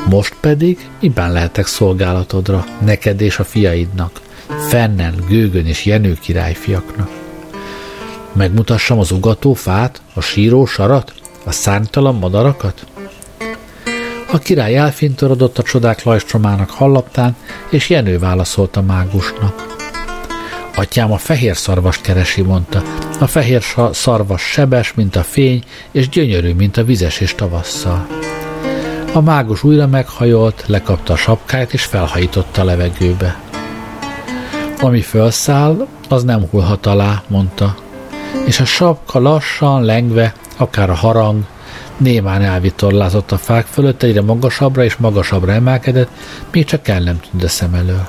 Most 0.10 0.36
pedig 0.39 0.89
miben 0.99 1.31
lehetek 1.31 1.67
szolgálatodra, 1.67 2.65
neked 2.79 3.21
és 3.21 3.39
a 3.39 3.43
fiaidnak, 3.43 4.21
Fennen, 4.67 5.15
Gőgön 5.27 5.65
és 5.65 5.86
Jenő 5.86 6.13
királyfiaknak? 6.21 7.10
Megmutassam 8.34 8.99
az 8.99 9.12
ugató 9.12 9.53
fát, 9.53 10.01
a 10.13 10.21
síró 10.21 10.65
sarat, 10.65 11.13
a 11.43 11.51
szárnytalan 11.51 12.15
madarakat? 12.15 12.86
A 14.31 14.38
király 14.38 14.75
elfintorodott 14.75 15.58
a 15.58 15.63
csodák 15.63 16.03
lajstromának 16.03 16.69
hallaptán, 16.69 17.36
és 17.69 17.89
Jenő 17.89 18.19
válaszolt 18.19 18.75
a 18.75 18.81
mágusnak. 18.81 19.75
Atyám 20.78 21.12
a 21.12 21.18
fehér 21.18 21.58
szarvast 21.58 22.02
keresi, 22.02 22.42
mondta. 22.42 22.82
A 23.20 23.28
fehér 23.28 23.64
szarvas 23.92 24.42
sebes, 24.42 24.94
mint 24.94 25.16
a 25.16 25.24
fény, 25.24 25.64
és 25.92 26.10
gyönyörű, 26.10 26.54
mint 26.54 26.78
a 26.78 26.84
vizes 26.84 27.20
és 27.20 27.36
tavasszal. 27.36 28.08
A 29.14 29.22
mágus 29.22 29.64
újra 29.64 29.88
meghajolt, 29.88 30.64
lekapta 30.68 31.14
a 31.14 31.18
sapkáját, 31.18 31.74
és 31.74 31.84
felhajította 31.84 32.62
a 32.62 32.66
levegőbe. 32.66 33.40
Ami 34.82 35.02
felszáll, 35.02 35.88
az 36.10 36.24
nem 36.24 36.48
hullhat 36.50 36.86
alá, 36.86 37.24
mondta. 37.28 37.76
És 38.46 38.60
a 38.60 38.66
sapka 38.66 39.20
lassan, 39.20 39.84
lengve, 39.84 40.34
akár 40.58 40.90
a 40.90 40.96
harang, 40.96 41.44
némán 41.98 42.42
elvitorlázott 42.42 43.32
a 43.32 43.38
fák 43.38 43.66
fölött, 43.66 44.04
egyre 44.04 44.22
magasabbra 44.22 44.84
és 44.84 44.96
magasabbra 44.96 45.52
emelkedett, 45.52 46.10
még 46.52 46.66
csak 46.66 46.88
el 46.88 47.00
nem 47.00 47.20
tűnt 47.20 47.44
a 47.44 47.48
szem 47.48 47.74
elől. 47.74 48.08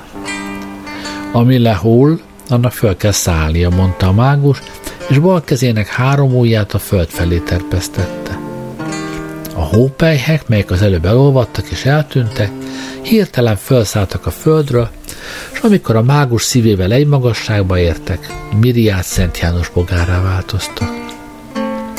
Ami 1.31 1.57
lehull, 1.57 2.19
annak 2.51 2.71
föl 2.71 2.97
kell 2.97 3.11
szállnia, 3.11 3.69
mondta 3.69 4.07
a 4.07 4.11
mágus, 4.11 4.61
és 5.07 5.19
bal 5.19 5.43
kezének 5.43 5.87
három 5.87 6.35
ujját 6.35 6.73
a 6.73 6.79
föld 6.79 7.07
felé 7.07 7.37
terpesztette. 7.37 8.39
A 9.55 9.61
hópelyhek, 9.61 10.47
melyek 10.47 10.71
az 10.71 10.81
előbb 10.81 11.05
elolvadtak 11.05 11.69
és 11.69 11.85
eltűntek, 11.85 12.51
hirtelen 13.01 13.55
felszálltak 13.55 14.25
a 14.25 14.31
földről, 14.31 14.89
és 15.53 15.59
amikor 15.59 15.95
a 15.95 16.01
mágus 16.01 16.43
szívével 16.43 16.91
egy 16.91 17.07
magasságba 17.07 17.79
értek, 17.79 18.33
Miriát 18.59 19.03
Szent 19.03 19.39
János 19.39 19.69
bogárá 19.69 20.21
változtak. 20.21 20.89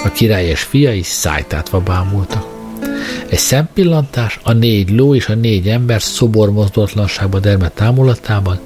A 0.05 0.09
király 0.15 0.45
és 0.45 0.63
fiai 0.63 1.03
szájtátva 1.03 1.81
bámultak. 1.81 2.58
Egy 3.29 3.38
szempillantás 3.38 4.41
a 4.43 4.53
négy 4.53 4.91
ló 4.91 5.14
és 5.14 5.29
a 5.29 5.35
négy 5.35 5.69
ember 5.69 6.03
szobor 6.03 6.53
mozdulatlanságba 6.53 7.38
dermed 7.38 7.73
támulatában, 7.73 8.61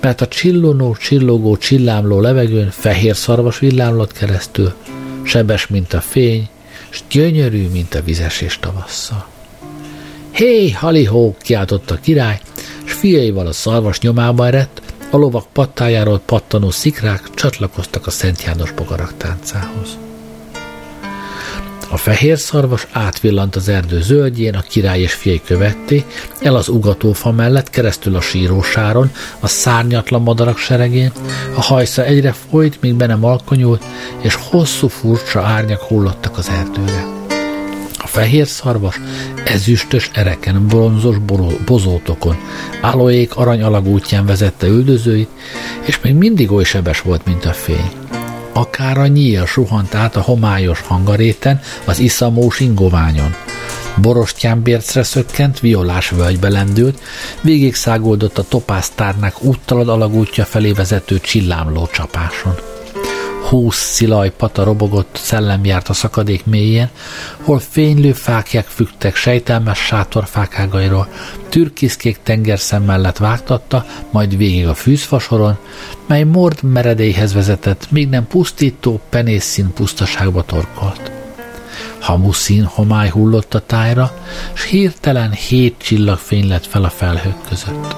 mert 0.00 0.20
a 0.20 0.28
csillonó, 0.28 0.96
csillogó, 0.96 1.56
csillámló 1.56 2.20
levegőn 2.20 2.70
fehér 2.70 3.16
szarvas 3.16 3.58
villámlott 3.58 4.12
keresztül, 4.12 4.72
sebes, 5.22 5.66
mint 5.66 5.92
a 5.92 6.00
fény, 6.00 6.48
s 6.88 7.02
gyönyörű, 7.10 7.68
mint 7.68 7.94
a 7.94 8.02
vizesés 8.02 8.58
tavasszal. 8.60 9.26
Hé, 10.30 10.70
halihó, 10.70 11.36
kiáltott 11.40 11.90
a 11.90 11.98
király, 12.00 12.40
s 12.84 12.92
fiaival 12.92 13.46
a 13.46 13.52
szarvas 13.52 14.00
nyomában 14.00 14.46
eredt, 14.46 14.82
a 15.10 15.16
lovak 15.16 15.46
pattájáról 15.52 16.20
pattanó 16.24 16.70
szikrák 16.70 17.30
csatlakoztak 17.34 18.06
a 18.06 18.10
Szent 18.10 18.42
János 18.42 18.72
bogarak 18.72 19.16
táncához. 19.16 20.07
A 21.90 21.96
fehér 21.96 22.38
szarvas 22.38 22.86
átvillant 22.92 23.56
az 23.56 23.68
erdő 23.68 24.00
zöldjén, 24.02 24.54
a 24.54 24.60
király 24.60 25.00
és 25.00 25.12
fiai 25.12 25.42
követté, 25.44 26.04
el 26.40 26.56
az 26.56 26.68
ugatófa 26.68 27.32
mellett, 27.32 27.70
keresztül 27.70 28.16
a 28.16 28.20
sírósáron, 28.20 29.12
a 29.40 29.46
szárnyatlan 29.46 30.22
madarak 30.22 30.58
seregén, 30.58 31.12
a 31.54 31.62
hajsza 31.62 32.04
egyre 32.04 32.34
folyt, 32.50 32.80
míg 32.80 32.94
be 32.94 33.06
nem 33.06 33.24
alkonyult, 33.24 33.84
és 34.20 34.34
hosszú 34.34 34.88
furcsa 34.88 35.42
árnyak 35.42 35.80
hullottak 35.80 36.38
az 36.38 36.48
erdőre. 36.48 37.06
A 37.98 38.06
fehér 38.06 38.46
szarvas 38.46 39.00
ezüstös 39.44 40.10
ereken, 40.14 40.66
bronzos 40.66 41.16
bozótokon, 41.66 42.36
aloék 42.80 43.36
arany 43.36 43.62
alagútján 43.62 44.26
vezette 44.26 44.66
üldözőit, 44.66 45.28
és 45.84 46.00
még 46.00 46.14
mindig 46.14 46.52
oly 46.52 46.64
sebes 46.64 47.00
volt, 47.00 47.24
mint 47.24 47.44
a 47.44 47.52
fény 47.52 47.90
akár 48.58 48.98
a 48.98 49.06
nyíl 49.06 49.46
suhant 49.46 49.94
át 49.94 50.16
a 50.16 50.20
homályos 50.20 50.80
hangaréten, 50.80 51.60
az 51.84 51.98
iszamós 51.98 52.60
ingoványon. 52.60 53.34
Borostyán 53.96 54.62
bércre 54.62 55.02
szökkent, 55.02 55.60
violás 55.60 56.10
völgybe 56.10 56.48
lendült, 56.48 57.00
végig 57.40 57.74
szágoldott 57.74 58.38
a 58.38 58.48
topáztárnák 58.48 59.42
úttalad 59.42 59.88
alagútja 59.88 60.44
felé 60.44 60.72
vezető 60.72 61.20
csillámló 61.20 61.88
csapáson. 61.92 62.77
Húsz 63.48 63.76
szilaj 63.76 64.32
pata 64.36 64.64
robogott, 64.64 65.18
szellem 65.22 65.64
járt 65.64 65.88
a 65.88 65.92
szakadék 65.92 66.46
mélyén, 66.46 66.88
hol 67.42 67.58
fénylő 67.58 68.12
fákják 68.12 68.66
fügtek 68.66 69.16
sejtelmes 69.16 69.78
sátorfák 69.78 70.58
ágairól, 70.58 71.08
türkiszkék 71.48 72.18
tengerszem 72.22 72.82
mellett 72.82 73.16
vágtatta, 73.16 73.86
majd 74.10 74.36
végig 74.36 74.66
a 74.66 74.74
fűzfasoron, 74.74 75.58
mely 76.06 76.22
mord 76.22 76.62
meredélyhez 76.62 77.32
vezetett, 77.32 77.90
még 77.90 78.08
nem 78.08 78.26
pusztító, 78.26 79.00
penészszín 79.08 79.72
pusztaságba 79.72 80.42
torkolt. 80.42 81.10
Hamuszín 81.98 82.64
homály 82.64 83.08
hullott 83.08 83.54
a 83.54 83.66
tájra, 83.66 84.18
s 84.52 84.64
hirtelen 84.64 85.32
hét 85.32 85.74
csillagfény 85.78 86.48
lett 86.48 86.66
fel 86.66 86.84
a 86.84 86.90
felhők 86.90 87.48
között. 87.48 87.96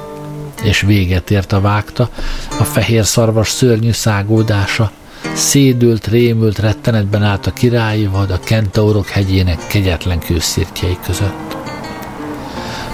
És 0.62 0.80
véget 0.80 1.30
ért 1.30 1.52
a 1.52 1.60
vágta, 1.60 2.10
a 2.58 2.64
fehér 2.64 3.04
szarvas 3.04 3.48
szörnyű 3.48 3.92
szágódása, 3.92 4.90
Szédült, 5.34 6.06
rémült, 6.06 6.58
rettenetben 6.58 7.22
állt 7.22 7.46
a 7.46 7.52
királyi 7.52 8.06
vad 8.06 8.30
a 8.30 8.40
kentaurok 8.40 9.08
hegyének 9.08 9.66
kegyetlen 9.66 10.18
kőszirtjei 10.18 10.98
között. 11.04 11.56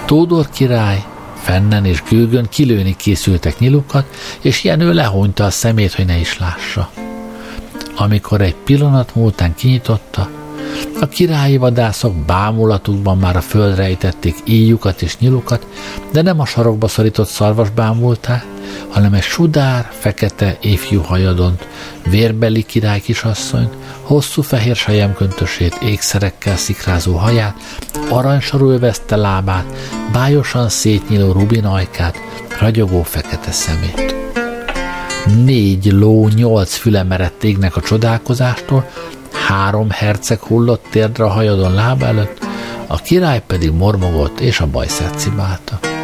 Tódor 0.04 0.50
király 0.50 1.04
fennen 1.36 1.84
és 1.84 2.02
gőgön 2.08 2.46
kilőni 2.48 2.96
készültek 2.96 3.58
nyilukat, 3.58 4.06
és 4.40 4.64
Jenő 4.64 4.92
lehonyta 4.92 5.44
a 5.44 5.50
szemét, 5.50 5.94
hogy 5.94 6.06
ne 6.06 6.18
is 6.18 6.38
lássa. 6.38 6.90
Amikor 7.96 8.40
egy 8.40 8.54
pillanat 8.54 9.14
múltán 9.14 9.54
kinyitotta, 9.54 10.28
a 11.00 11.06
királyi 11.06 11.56
vadászok 11.56 12.14
bámulatukban 12.14 13.18
már 13.18 13.36
a 13.36 13.40
földre 13.40 13.82
ejtették 13.82 14.36
íjukat 14.44 15.02
és 15.02 15.18
nyilukat, 15.18 15.66
de 16.12 16.22
nem 16.22 16.40
a 16.40 16.46
sarokba 16.46 16.88
szorított 16.88 17.28
szarvas 17.28 17.70
bámulták, 17.70 18.44
hanem 18.88 19.14
egy 19.14 19.22
sudár, 19.22 19.88
fekete, 19.98 20.56
ifjú 20.60 21.00
hajadont, 21.00 21.66
vérbeli 22.10 22.62
király 22.62 23.00
kisasszonyt, 23.00 23.74
hosszú 24.02 24.42
fehér 24.42 24.76
sajemköntösét, 24.76 25.78
ékszerekkel 25.82 26.56
szikrázó 26.56 27.14
haját, 27.14 27.56
aranysarú 28.08 28.70
övezte 28.70 29.16
lábát, 29.16 29.64
bájosan 30.12 30.68
szétnyíló 30.68 31.32
rubin 31.32 31.64
ajkát, 31.64 32.16
ragyogó 32.60 33.02
fekete 33.02 33.52
szemét. 33.52 34.14
Négy 35.44 35.92
ló, 35.92 36.28
nyolc 36.28 36.74
füle 36.74 37.02
merett 37.02 37.44
égnek 37.44 37.76
a 37.76 37.80
csodálkozástól, 37.80 38.90
három 39.46 39.90
herceg 39.90 40.40
hullott 40.40 40.86
térdre 40.90 41.24
a 41.24 41.28
hajadon 41.28 41.74
láb 41.74 42.02
előtt, 42.02 42.44
a 42.86 42.96
király 42.96 43.42
pedig 43.46 43.70
mormogott 43.70 44.40
és 44.40 44.60
a 44.60 44.66
bajszát 44.66 45.18
cibálta. 45.18 45.95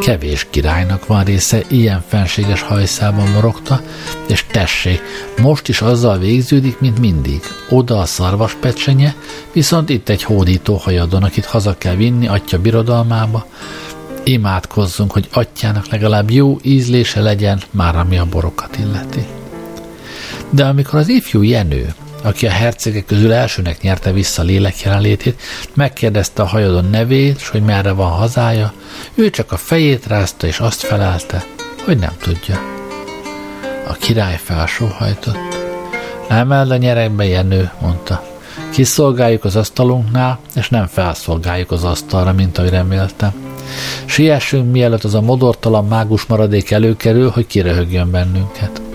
Kevés 0.00 0.46
királynak 0.50 1.06
van 1.06 1.24
része, 1.24 1.62
ilyen 1.68 2.04
fenséges 2.08 2.62
hajszában 2.62 3.30
morogta, 3.30 3.80
és 4.26 4.44
tessék, 4.50 5.00
most 5.40 5.68
is 5.68 5.80
azzal 5.80 6.18
végződik, 6.18 6.80
mint 6.80 6.98
mindig. 6.98 7.40
Oda 7.68 7.98
a 7.98 8.04
szarvas 8.04 8.54
pecsenye, 8.60 9.14
viszont 9.52 9.88
itt 9.88 10.08
egy 10.08 10.22
hódító 10.22 10.74
hajadon, 10.76 11.22
akit 11.22 11.44
haza 11.44 11.78
kell 11.78 11.94
vinni 11.94 12.26
atya 12.28 12.58
birodalmába. 12.58 13.46
Imádkozzunk, 14.24 15.12
hogy 15.12 15.28
atyának 15.32 15.88
legalább 15.88 16.30
jó 16.30 16.58
ízlése 16.62 17.20
legyen, 17.20 17.62
már 17.70 17.96
ami 17.96 18.18
a 18.18 18.24
borokat 18.24 18.78
illeti. 18.78 19.26
De 20.50 20.64
amikor 20.64 20.98
az 20.98 21.08
ifjú 21.08 21.42
Jenő, 21.42 21.94
aki 22.22 22.46
a 22.46 22.50
hercegek 22.50 23.04
közül 23.04 23.32
elsőnek 23.32 23.80
nyerte 23.80 24.12
vissza 24.12 24.42
lélek 24.42 24.80
jelenlétét, 24.80 25.42
megkérdezte 25.74 26.42
a 26.42 26.46
hajadon 26.46 26.90
nevét, 26.90 27.36
és 27.38 27.48
hogy 27.48 27.62
merre 27.62 27.92
van 27.92 28.10
hazája, 28.10 28.72
ő 29.14 29.30
csak 29.30 29.52
a 29.52 29.56
fejét 29.56 30.06
rázta, 30.06 30.46
és 30.46 30.58
azt 30.58 30.80
felelte, 30.80 31.44
hogy 31.84 31.98
nem 31.98 32.12
tudja. 32.20 32.60
A 33.88 33.92
király 33.92 34.36
felsóhajtott. 34.36 35.56
Emeld 36.28 36.70
a 36.70 36.76
nyerekbe, 36.76 37.24
Jenő, 37.24 37.70
mondta. 37.80 38.24
Kiszolgáljuk 38.72 39.44
az 39.44 39.56
asztalunknál, 39.56 40.38
és 40.54 40.68
nem 40.68 40.86
felszolgáljuk 40.86 41.70
az 41.70 41.84
asztalra, 41.84 42.32
mint 42.32 42.58
ahogy 42.58 42.70
reméltem. 42.70 43.32
Siessünk, 44.04 44.72
mielőtt 44.72 45.04
az 45.04 45.14
a 45.14 45.20
modortalan 45.20 45.86
mágus 45.86 46.26
maradék 46.26 46.70
előkerül, 46.70 47.30
hogy 47.30 47.46
kirehögjön 47.46 48.10
bennünket. 48.10 48.85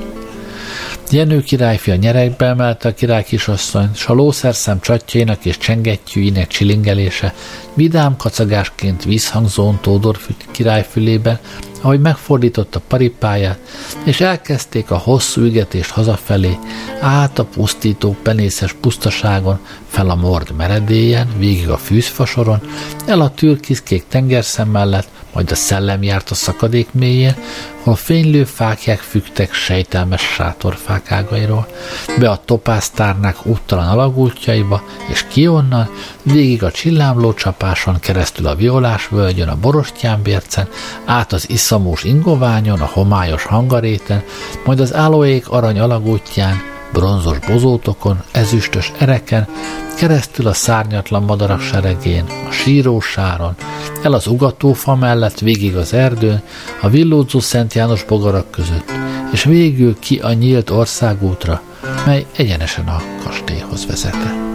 Jenő 1.12 1.42
királyfi 1.42 1.92
a 1.92 1.96
nyerekbe 1.96 2.46
emelte 2.46 2.88
a 2.88 2.94
király 2.94 3.24
kisasszonyt, 3.24 3.96
s 3.96 4.08
a 4.08 4.14
lószerszem 4.14 4.80
csatjainak 4.80 5.46
és 5.46 5.58
csengettyűinek 5.58 6.48
csilingelése 6.48 7.34
vidám 7.74 8.18
kacagásként 8.18 9.04
vízhangzón 9.04 9.80
Tódor 9.82 10.18
király 10.52 10.86
fülében 10.90 11.40
ahogy 11.82 12.00
megfordította 12.00 12.82
paripáját, 12.88 13.60
és 14.04 14.22
elkezdték 14.22 14.92
a 14.92 14.98
hosszú 14.98 15.42
ügetést 15.42 15.90
hazafelé, 15.90 16.58
át 17.00 17.40
a 17.40 17.46
pusztító 17.46 18.16
penészes 18.24 18.74
pusztaságon, 18.74 19.60
fel 19.88 20.10
a 20.10 20.16
mord 20.16 20.54
meredélyen, 20.58 21.28
végig 21.38 21.70
a 21.70 21.78
fűzfasoron, 21.78 22.62
el 23.06 23.22
a 23.22 23.30
türkiszkék 23.30 24.04
tengerszem 24.08 24.70
mellett, 24.70 25.08
majd 25.34 25.52
a 25.52 25.56
szellem 25.56 26.04
járt 26.04 26.30
a 26.30 26.36
szakadék 26.36 26.88
mélyén, 26.92 27.36
ahol 27.82 27.96
fénylő 27.96 28.44
fákják 28.44 29.00
fügtek 29.00 29.54
sejtelmes 29.54 30.22
sátorfák 30.22 31.12
ágairól, 31.12 31.68
be 32.20 32.30
a 32.30 32.42
topáztárnák 32.46 33.46
úttalan 33.46 33.88
alagútjaiba, 33.88 34.84
és 35.10 35.26
ki 35.28 35.48
onnan, 35.48 35.90
végig 36.24 36.64
a 36.64 36.72
csillámló 36.72 37.34
csapáson, 37.34 38.00
keresztül 38.00 38.48
a 38.48 38.56
violás 38.56 39.08
völgyön, 39.08 39.48
a 39.48 39.60
borostyánbércen, 39.62 40.68
át 41.06 41.34
az 41.34 41.50
iszamós 41.50 42.04
ingoványon, 42.04 42.82
a 42.82 42.90
homályos 42.94 43.44
hangaréten, 43.44 44.24
majd 44.66 44.80
az 44.80 44.94
állóék 44.94 45.50
arany 45.50 45.80
alagútján, 45.80 46.71
bronzos 46.94 47.40
bozótokon, 47.40 48.24
ezüstös 48.32 48.92
ereken, 48.98 49.48
keresztül 49.98 50.48
a 50.48 50.54
szárnyatlan 50.54 51.24
madarak 51.24 51.62
seregén, 51.62 52.26
a 52.48 52.52
sírósáron, 52.52 53.56
el 54.04 54.14
az 54.14 54.28
ugatófa 54.28 54.96
mellett 54.96 55.40
végig 55.40 55.76
az 55.76 55.94
erdőn, 55.94 56.42
a 56.82 56.90
villódzó 56.90 57.40
Szent 57.40 57.74
János 57.74 58.04
bogarak 58.04 58.52
között, 58.52 58.92
és 59.32 59.44
végül 59.44 60.00
ki 60.00 60.20
a 60.20 60.34
nyílt 60.34 60.70
országútra, 60.70 61.62
mely 62.06 62.26
egyenesen 62.36 62.88
a 62.88 63.02
kastélyhoz 63.24 63.86
vezetett. 63.86 64.51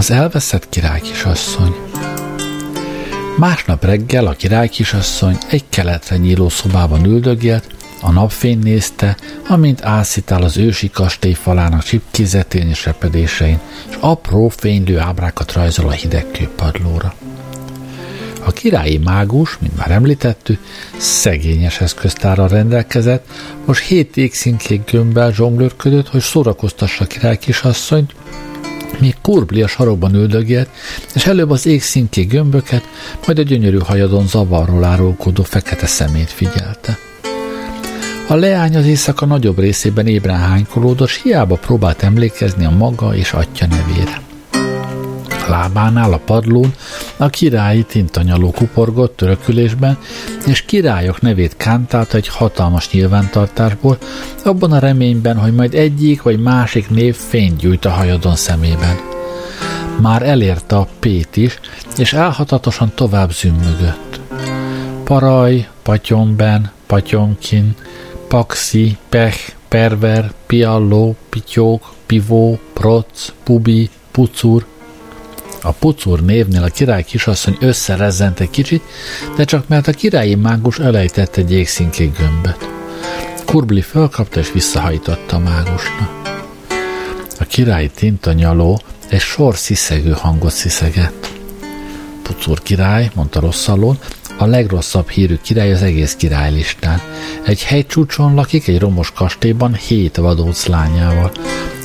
Az 0.00 0.10
elveszett 0.10 0.68
királykisasszony 0.68 1.74
Másnap 3.38 3.84
reggel 3.84 4.26
a 4.26 4.32
királykisasszony 4.32 5.38
egy 5.50 5.64
keletre 5.68 6.16
nyíló 6.16 6.48
szobában 6.48 7.04
üldögélt, 7.04 7.66
a 8.00 8.10
napfény 8.10 8.58
nézte, 8.58 9.16
amint 9.48 9.84
ászítál 9.84 10.42
az 10.42 10.56
ősi 10.56 10.90
kastély 10.90 11.32
falának 11.32 11.82
csipkézetén 11.82 12.68
és 12.68 12.84
repedésein, 12.84 13.60
és 13.88 13.96
apró 14.00 14.48
fénylő 14.48 14.98
ábrákat 14.98 15.52
rajzol 15.52 15.88
a 15.88 15.92
hideg 15.92 16.26
kőpadlóra. 16.30 17.14
A 18.44 18.50
királyi 18.50 18.98
mágus, 18.98 19.58
mint 19.58 19.76
már 19.76 19.90
említettük, 19.90 20.60
szegényes 20.96 21.80
eszköztárral 21.80 22.48
rendelkezett, 22.48 23.26
most 23.64 23.82
hét 23.82 24.16
égszínkék 24.16 24.90
gömbbel 24.90 25.32
zsonglőrködött, 25.32 26.08
hogy 26.08 26.20
szórakoztassa 26.20 27.04
a 27.04 27.06
király 27.06 27.38
kisasszonyt, 27.38 28.14
míg 29.20 29.34
Kurbli 29.34 29.62
a 29.62 29.66
sarokban 29.66 30.14
üldögélt, 30.14 30.68
és 31.14 31.26
előbb 31.26 31.50
az 31.50 31.66
égszínké 31.66 32.22
gömböket, 32.22 32.82
majd 33.26 33.38
a 33.38 33.42
gyönyörű 33.42 33.78
hajadon 33.78 34.26
zavarról 34.26 34.84
árulkodó 34.84 35.42
fekete 35.42 35.86
szemét 35.86 36.30
figyelte. 36.30 36.98
A 38.28 38.34
leány 38.34 38.76
az 38.76 38.86
éjszaka 38.86 39.26
nagyobb 39.26 39.58
részében 39.58 40.06
ébren 40.06 40.38
hánykolódott, 40.38 41.10
hiába 41.10 41.56
próbált 41.56 42.02
emlékezni 42.02 42.64
a 42.64 42.70
maga 42.70 43.14
és 43.14 43.32
atya 43.32 43.66
nevére. 43.66 44.29
Lábánál 45.50 46.12
a 46.12 46.20
padlón 46.24 46.74
a 47.16 47.28
királyi 47.28 47.82
tintanyaló 47.84 48.50
kuporgott 48.50 49.16
törökülésben, 49.16 49.98
és 50.46 50.62
királyok 50.62 51.20
nevét 51.20 51.56
kántált 51.56 52.14
egy 52.14 52.28
hatalmas 52.28 52.90
nyilvántartásból, 52.90 53.98
abban 54.44 54.72
a 54.72 54.78
reményben, 54.78 55.36
hogy 55.36 55.54
majd 55.54 55.74
egyik 55.74 56.22
vagy 56.22 56.40
másik 56.40 56.90
név 56.90 57.16
fényt 57.16 57.56
gyújt 57.56 57.84
a 57.84 57.90
hajadon 57.90 58.36
szemében. 58.36 58.96
Már 60.00 60.22
elérte 60.22 60.76
a 60.76 60.88
Pét 61.00 61.36
is, 61.36 61.58
és 61.96 62.14
álhatatosan 62.14 62.92
tovább 62.94 63.32
zümmögött. 63.32 64.20
Paraj, 65.04 65.68
patyomben, 65.82 66.70
patyomkin, 66.86 67.74
paxi, 68.28 68.96
pech, 69.08 69.52
perver, 69.68 70.32
pialló, 70.46 71.16
pityók, 71.28 71.92
pivó, 72.06 72.58
proc, 72.72 73.32
pubi, 73.42 73.90
pucur, 74.10 74.66
a 75.62 75.72
pucur 75.72 76.24
névnél 76.24 76.62
a 76.62 76.68
király 76.68 77.04
kisasszony 77.04 77.56
összerezzent 77.60 78.40
egy 78.40 78.50
kicsit, 78.50 78.82
de 79.36 79.44
csak 79.44 79.68
mert 79.68 79.88
a 79.88 79.92
királyi 79.92 80.34
mágus 80.34 80.78
elejtett 80.78 81.36
egy 81.36 81.52
égszínkék 81.52 82.18
gömböt. 82.18 82.68
Kurbli 83.44 83.80
felkapta 83.80 84.40
és 84.40 84.52
visszahajtotta 84.52 85.36
a 85.36 85.38
mágusnak. 85.38 86.20
A 87.38 87.44
királyi 87.44 87.90
tintanyaló 87.94 88.80
egy 89.08 89.20
sor 89.20 89.56
sziszegő 89.56 90.10
hangot 90.10 90.52
sziszegett. 90.52 91.30
Pucur 92.22 92.62
király, 92.62 93.10
mondta 93.14 93.40
rosszalón, 93.40 93.98
a 94.38 94.46
legrosszabb 94.46 95.08
hírű 95.08 95.36
király 95.42 95.72
az 95.72 95.82
egész 95.82 96.14
királylistán. 96.14 97.00
Egy 97.44 97.62
hegycsúcson 97.62 98.34
lakik 98.34 98.68
egy 98.68 98.78
romos 98.78 99.12
kastélyban 99.12 99.74
hét 99.74 100.16
vadóc 100.16 100.66
lányával. 100.66 101.30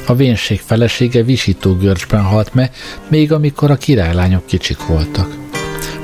A 0.08 0.16
vénség 0.16 0.60
felesége 0.60 1.24
visító 1.24 1.74
görcsben 1.74 2.24
halt 2.24 2.54
meg, 2.54 2.72
még 3.08 3.32
amikor 3.32 3.72
a 3.72 3.76
királylányok 3.76 4.46
kicsik 4.46 4.86
voltak. 4.86 5.44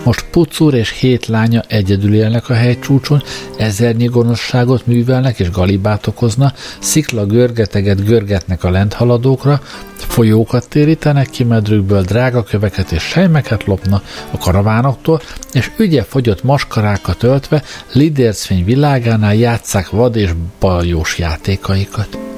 Most 0.04 0.26
pucúr 0.32 0.74
és 0.74 1.00
hét 1.00 1.26
lánya 1.26 1.64
egyedül 1.68 2.14
élnek 2.14 2.50
a 2.50 2.54
hegycsúcson, 2.54 3.24
ezernyi 3.58 4.06
gonoszságot 4.06 4.86
művelnek 4.86 5.40
és 5.40 5.50
galibát 5.50 6.08
okozna, 6.08 6.54
szikla 6.80 7.26
görgeteget 7.26 8.06
görgetnek 8.06 8.64
a 8.64 8.70
lenthaladókra, 8.70 9.62
folyókat 9.98 10.70
térítenek 10.70 11.30
ki 11.30 11.44
medrükből, 11.44 12.02
drága 12.02 12.44
köveket 12.44 12.92
és 12.92 13.04
sejmeket 13.04 13.64
lopna 13.64 14.02
a 14.32 14.38
karavánoktól, 14.38 15.22
és 15.54 15.72
ügye 15.78 16.04
fogyott 16.04 16.44
maskarákat 16.44 17.24
öltve 17.24 17.64
lidércfény 17.92 18.66
világánál 18.66 19.36
játszák 19.36 19.90
vad 19.90 20.16
és 20.16 20.30
baljós 20.60 21.18
játékaikat. 21.18 22.31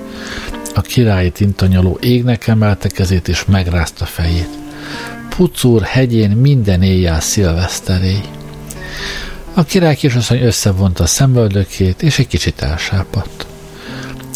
A 0.76 0.82
királyi 0.82 1.32
tintanyaló 1.32 1.98
égnek 2.02 2.48
emelte 2.48 2.90
kezét 2.90 3.28
és 3.28 3.46
megrázta 3.46 4.06
fejét. 4.06 4.50
Pucúr 5.30 5.82
hegyén 5.82 6.32
minden 6.32 6.82
éjjel 6.82 7.20
szilveszteréj. 7.20 8.22
A 9.54 9.64
király 9.64 9.96
kisasszony 9.96 10.42
összevonta 10.42 11.04
a 11.04 11.08
szemöldökét, 11.08 12.02
és 12.02 12.20
egy 12.20 12.28
kicsit 12.28 12.62
elsápadt. 12.62 13.46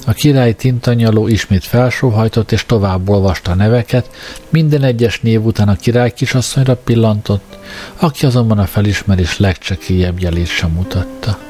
A 0.06 0.14
király 0.14 0.54
tintanyaló 0.54 1.28
ismét 1.28 1.64
felsóhajtott, 1.64 2.52
és 2.52 2.66
tovább 2.66 3.10
olvasta 3.10 3.52
a 3.52 3.56
neveket, 3.56 4.10
minden 4.50 4.84
egyes 4.84 5.20
név 5.20 5.46
után 5.46 5.68
a 5.68 5.76
király 5.76 6.14
kisasszonyra 6.14 6.76
pillantott, 6.76 7.58
aki 7.96 8.26
azonban 8.26 8.60
a 8.60 8.66
felismerés 8.66 9.38
legcsekélyebb 9.38 10.20
jelét 10.20 10.48
sem 10.48 10.72
mutatta. 10.72 11.47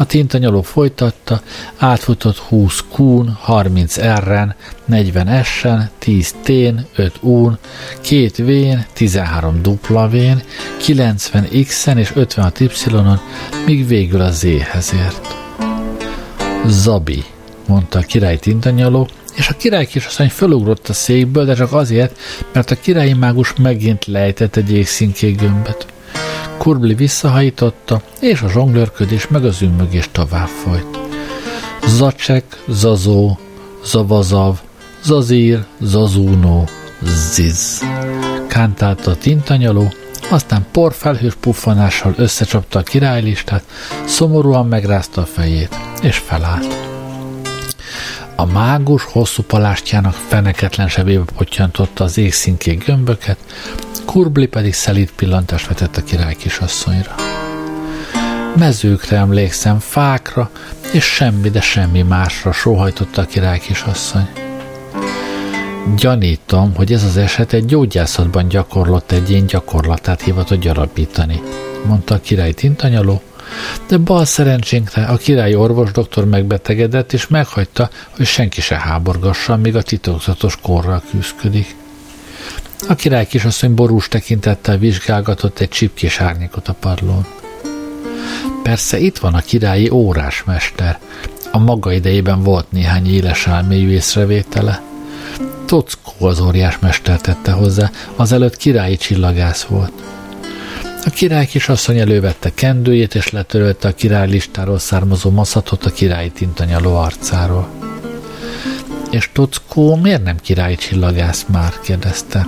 A 0.00 0.06
tintanyaló 0.06 0.62
folytatta, 0.62 1.40
átfutott 1.76 2.36
20 2.36 2.84
kún, 2.90 3.38
30 3.40 3.98
R-en, 3.98 4.54
40 4.84 5.44
S-en, 5.44 5.90
10 5.98 6.34
T-n, 6.42 6.86
5 6.94 7.18
U-n, 7.20 7.58
2 8.00 8.44
V-n, 8.44 8.86
13 8.92 9.60
W-n, 9.98 10.42
90 10.78 11.48
X-en 11.64 11.98
és 11.98 12.12
56 12.14 12.60
Y-on, 12.60 13.20
míg 13.66 13.86
végül 13.86 14.20
a 14.20 14.30
Z-hez 14.30 14.94
ért. 14.94 15.36
Zabi, 16.66 17.24
mondta 17.66 17.98
a 17.98 18.02
király 18.02 18.38
tintanyaló, 18.38 19.08
és 19.34 19.48
a 19.48 19.56
király 19.56 19.86
kisasszony 19.86 20.28
fölugrott 20.28 20.88
a 20.88 20.92
székből, 20.92 21.44
de 21.44 21.54
csak 21.54 21.72
azért, 21.72 22.18
mert 22.52 22.70
a 22.70 22.80
királyi 22.80 23.12
mágus 23.12 23.54
megint 23.54 24.06
lejtett 24.06 24.56
egy 24.56 24.72
égszínkék 24.72 25.40
gömböt. 25.40 25.86
Kurbli 26.58 26.94
visszahajította, 26.94 28.02
és 28.20 28.42
a 28.42 28.48
zsonglőrködés 28.48 29.28
meg 29.28 29.44
az 29.44 29.62
ümmögés 29.62 30.08
tovább 30.12 30.46
folyt. 30.46 30.98
Zacsek, 31.86 32.62
Zazó, 32.68 33.38
Zavazav, 33.84 34.60
Zazír, 35.02 35.64
Zazúnó, 35.80 36.68
Ziz. 37.02 37.82
Kántálta 38.48 39.10
a 39.10 39.16
tintanyaló, 39.16 39.92
aztán 40.30 40.66
porfelhős 40.72 41.34
puffanással 41.34 42.14
összecsapta 42.16 42.78
a 42.78 42.82
királylistát, 42.82 43.64
szomorúan 44.04 44.66
megrázta 44.66 45.20
a 45.20 45.26
fejét, 45.26 45.76
és 46.02 46.18
felállt. 46.18 46.99
A 48.40 48.46
mágus 48.46 49.04
hosszú 49.04 49.42
palástjának 49.42 50.12
feneketlen 50.12 50.88
sebébe 50.88 51.24
pottyantotta 51.36 52.04
az 52.04 52.18
égszínkék 52.18 52.84
gömböket, 52.84 53.38
Kurbli 54.04 54.46
pedig 54.46 54.74
szelít 54.74 55.12
pillantást 55.16 55.66
vetett 55.66 55.96
a 55.96 56.02
király 56.02 56.34
kisasszonyra. 56.34 57.14
Mezőkre 58.56 59.16
emlékszem, 59.16 59.78
fákra, 59.78 60.50
és 60.92 61.04
semmi, 61.04 61.50
de 61.50 61.60
semmi 61.60 62.02
másra 62.02 62.52
sóhajtotta 62.52 63.20
a 63.22 63.26
király 63.26 63.58
kisasszony. 63.58 64.28
Gyanítom, 65.96 66.74
hogy 66.74 66.92
ez 66.92 67.04
az 67.04 67.16
eset 67.16 67.52
egy 67.52 67.64
gyógyászatban 67.64 68.48
gyakorlott 68.48 69.12
egyén 69.12 69.46
gyakorlatát 69.46 70.22
hivatott 70.22 70.60
gyarapítani, 70.60 71.42
mondta 71.86 72.14
a 72.14 72.20
király 72.20 72.52
tintanyaló, 72.52 73.22
de 73.88 73.96
bal 73.96 74.24
szerencsénkre 74.24 75.04
a 75.04 75.16
királyi 75.16 75.54
orvos 75.54 75.90
doktor 75.90 76.24
megbetegedett, 76.24 77.12
és 77.12 77.28
meghagyta, 77.28 77.90
hogy 78.16 78.26
senki 78.26 78.60
se 78.60 78.78
háborgassa, 78.78 79.56
míg 79.56 79.76
a 79.76 79.82
titokzatos 79.82 80.56
korral 80.62 81.02
küzdik. 81.10 81.76
A 82.88 82.94
király 82.94 83.26
kisasszony 83.26 83.74
borús 83.74 84.08
tekintettel 84.08 84.78
vizsgálgatott 84.78 85.58
egy 85.58 85.68
csipkés 85.68 86.20
árnyékot 86.20 86.68
a 86.68 86.72
padlón. 86.80 87.26
Persze 88.62 88.98
itt 88.98 89.18
van 89.18 89.34
a 89.34 89.40
királyi 89.40 89.90
órásmester. 89.90 90.98
A 91.52 91.58
maga 91.58 91.92
idejében 91.92 92.42
volt 92.42 92.72
néhány 92.72 93.14
éles 93.14 93.46
álmélyű 93.46 93.90
észrevétele. 93.90 94.82
Tockó 95.66 96.26
az 96.26 96.40
óriás 96.40 96.78
mester 96.78 97.20
tette 97.20 97.52
hozzá, 97.52 97.90
azelőtt 98.16 98.56
királyi 98.56 98.96
csillagász 98.96 99.62
volt. 99.62 99.92
A 101.04 101.10
király 101.10 101.46
kisasszony 101.46 101.98
elővette 101.98 102.50
kendőjét, 102.54 103.14
és 103.14 103.30
letörölte 103.30 103.88
a 103.88 103.94
király 103.94 104.28
listáról 104.28 104.78
származó 104.78 105.30
maszatot 105.30 105.84
a 105.84 105.90
királyi 105.90 106.30
tintanyaló 106.30 106.96
arcáról. 106.96 107.68
És 109.10 109.30
Tockó 109.32 109.96
miért 109.96 110.22
nem 110.22 110.36
királyi 110.36 110.76
csillagász 110.76 111.44
már? 111.48 111.72
kérdezte. 111.82 112.46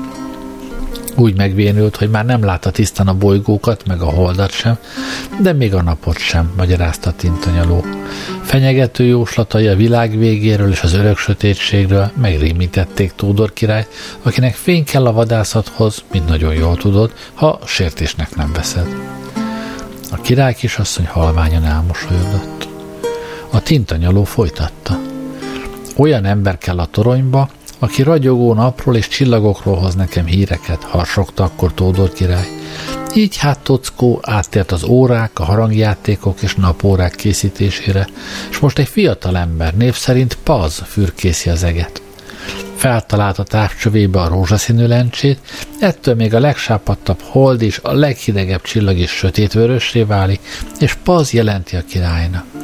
Úgy 1.15 1.37
megvénült, 1.37 1.97
hogy 1.97 2.11
már 2.11 2.25
nem 2.25 2.45
látta 2.45 2.71
tisztán 2.71 3.09
a 3.09 3.15
bolygókat, 3.15 3.87
meg 3.87 4.01
a 4.01 4.11
holdat 4.11 4.51
sem, 4.51 4.79
de 5.41 5.53
még 5.53 5.75
a 5.75 5.83
napot 5.83 6.19
sem, 6.19 6.53
magyarázta 6.57 7.13
tintanyaló. 7.13 7.85
Fenyegető 8.43 9.05
jóslatai 9.05 9.67
a 9.67 9.77
világ 9.77 10.19
végéről 10.19 10.71
és 10.71 10.83
az 10.83 10.93
örök 10.93 11.17
sötétségről 11.17 12.11
megrémítették 12.21 13.13
Tódor 13.17 13.53
király, 13.53 13.87
akinek 14.23 14.55
fény 14.55 14.85
kell 14.85 15.07
a 15.07 15.13
vadászathoz, 15.13 16.03
mint 16.13 16.29
nagyon 16.29 16.55
jól 16.55 16.77
tudod, 16.77 17.13
ha 17.35 17.59
sértésnek 17.65 18.37
nem 18.37 18.53
veszed. 18.53 18.87
A 20.11 20.21
király 20.21 20.55
kisasszony 20.55 21.07
halványan 21.07 21.65
elmosolyodott. 21.65 22.69
A 23.51 23.61
tintanyaló 23.61 24.25
folytatta. 24.25 24.99
Olyan 25.97 26.25
ember 26.25 26.59
kell 26.59 26.79
a 26.79 26.87
toronyba, 26.87 27.49
aki 27.83 28.03
ragyogó 28.03 28.55
napról 28.55 28.97
és 28.97 29.09
csillagokról 29.09 29.77
hoz 29.77 29.95
nekem 29.95 30.27
híreket, 30.27 30.83
harsogta 30.83 31.45
akkor 31.45 31.75
Tódor 31.75 32.13
király. 32.13 32.49
Így 33.15 33.37
hát 33.37 33.59
Tockó 33.59 34.21
áttért 34.23 34.73
az 34.73 34.85
órák, 34.85 35.39
a 35.39 35.45
harangjátékok 35.45 36.43
és 36.43 36.55
napórák 36.55 37.15
készítésére, 37.15 38.09
és 38.51 38.59
most 38.59 38.79
egy 38.79 38.89
fiatal 38.89 39.37
ember 39.37 39.75
név 39.75 39.95
szerint 39.95 40.39
Paz 40.43 40.83
fürkészi 40.87 41.51
az 41.51 41.63
eget. 41.63 42.03
Feltalált 42.77 43.39
a 43.39 43.43
távcsövébe 43.43 44.21
a 44.21 44.29
rózsaszínű 44.29 44.87
lencsét, 44.87 45.39
ettől 45.81 46.15
még 46.15 46.35
a 46.35 46.41
legsápadtabb 46.41 47.21
hold 47.23 47.63
és 47.63 47.81
a 47.83 47.93
leghidegebb 47.93 48.63
csillag 48.63 48.99
is 48.99 49.11
sötétvörösré 49.11 50.03
válik, 50.03 50.41
és 50.79 50.95
Paz 50.95 51.33
jelenti 51.33 51.77
a 51.77 51.85
királynak. 51.89 52.62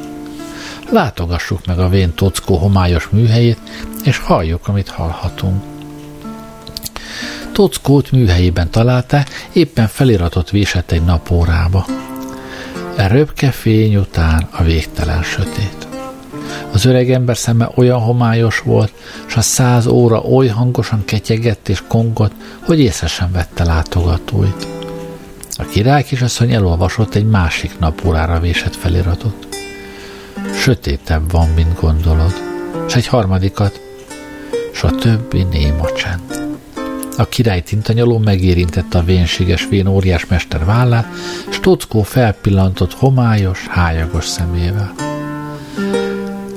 Látogassuk 0.91 1.65
meg 1.65 1.79
a 1.79 1.89
vén 1.89 2.13
tockó 2.13 2.57
homályos 2.57 3.09
műhelyét, 3.09 3.59
és 4.03 4.17
halljuk, 4.17 4.67
amit 4.67 4.89
hallhatunk. 4.89 5.63
Tockót 7.51 8.11
műhelyében 8.11 8.69
találta, 8.71 9.23
éppen 9.53 9.87
feliratot 9.87 10.49
vésett 10.49 10.91
egy 10.91 11.03
napórába. 11.03 11.85
E 12.95 13.07
röpke 13.07 13.51
fény 13.51 13.95
után 13.95 14.47
a 14.51 14.63
végtelen 14.63 15.23
sötét. 15.23 15.87
Az 16.71 16.85
öreg 16.85 17.11
ember 17.11 17.37
szeme 17.37 17.69
olyan 17.75 17.99
homályos 17.99 18.59
volt, 18.59 18.93
s 19.25 19.35
a 19.35 19.41
száz 19.41 19.87
óra 19.87 20.19
oly 20.21 20.47
hangosan 20.47 21.05
ketyegett 21.05 21.69
és 21.69 21.83
kongott, 21.87 22.33
hogy 22.59 22.79
észre 22.79 23.07
sem 23.07 23.31
vette 23.31 23.63
látogatóit. 23.63 24.67
A 25.57 25.63
király 25.63 26.03
kisasszony 26.03 26.53
elolvasott 26.53 27.15
egy 27.15 27.25
másik 27.25 27.79
napórára 27.79 28.39
vésett 28.39 28.75
feliratot 28.75 29.48
sötétebb 30.55 31.31
van, 31.31 31.49
mint 31.49 31.79
gondolod. 31.79 32.33
És 32.87 32.95
egy 32.95 33.07
harmadikat, 33.07 33.81
s 34.73 34.83
a 34.83 34.89
többi 34.89 35.43
néma 35.43 35.91
csend. 35.91 36.47
A 37.17 37.25
király 37.25 37.61
tintanyaló 37.61 38.17
megérintette 38.17 38.97
a 38.97 39.03
vénséges 39.03 39.67
vén 39.69 39.87
óriás 39.87 40.25
mester 40.25 40.65
vállát, 40.65 41.07
s 41.49 41.59
Tockó 41.59 42.01
felpillantott 42.01 42.93
homályos, 42.93 43.67
hájagos 43.67 44.25
szemével. 44.25 44.93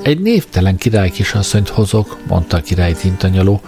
Egy 0.03 0.21
névtelen 0.21 0.77
király 0.77 1.11
kisasszonyt 1.11 1.69
hozok, 1.69 2.19
mondta 2.29 2.57
a 2.57 2.61
király 2.61 2.93
tintanyaló, 2.93 3.61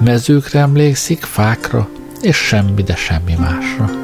mezőkre 0.00 0.60
emlékszik, 0.60 1.22
fákra, 1.22 1.88
és 2.20 2.36
semmi, 2.36 2.82
de 2.82 2.94
semmi 2.94 3.34
másra 3.38 4.01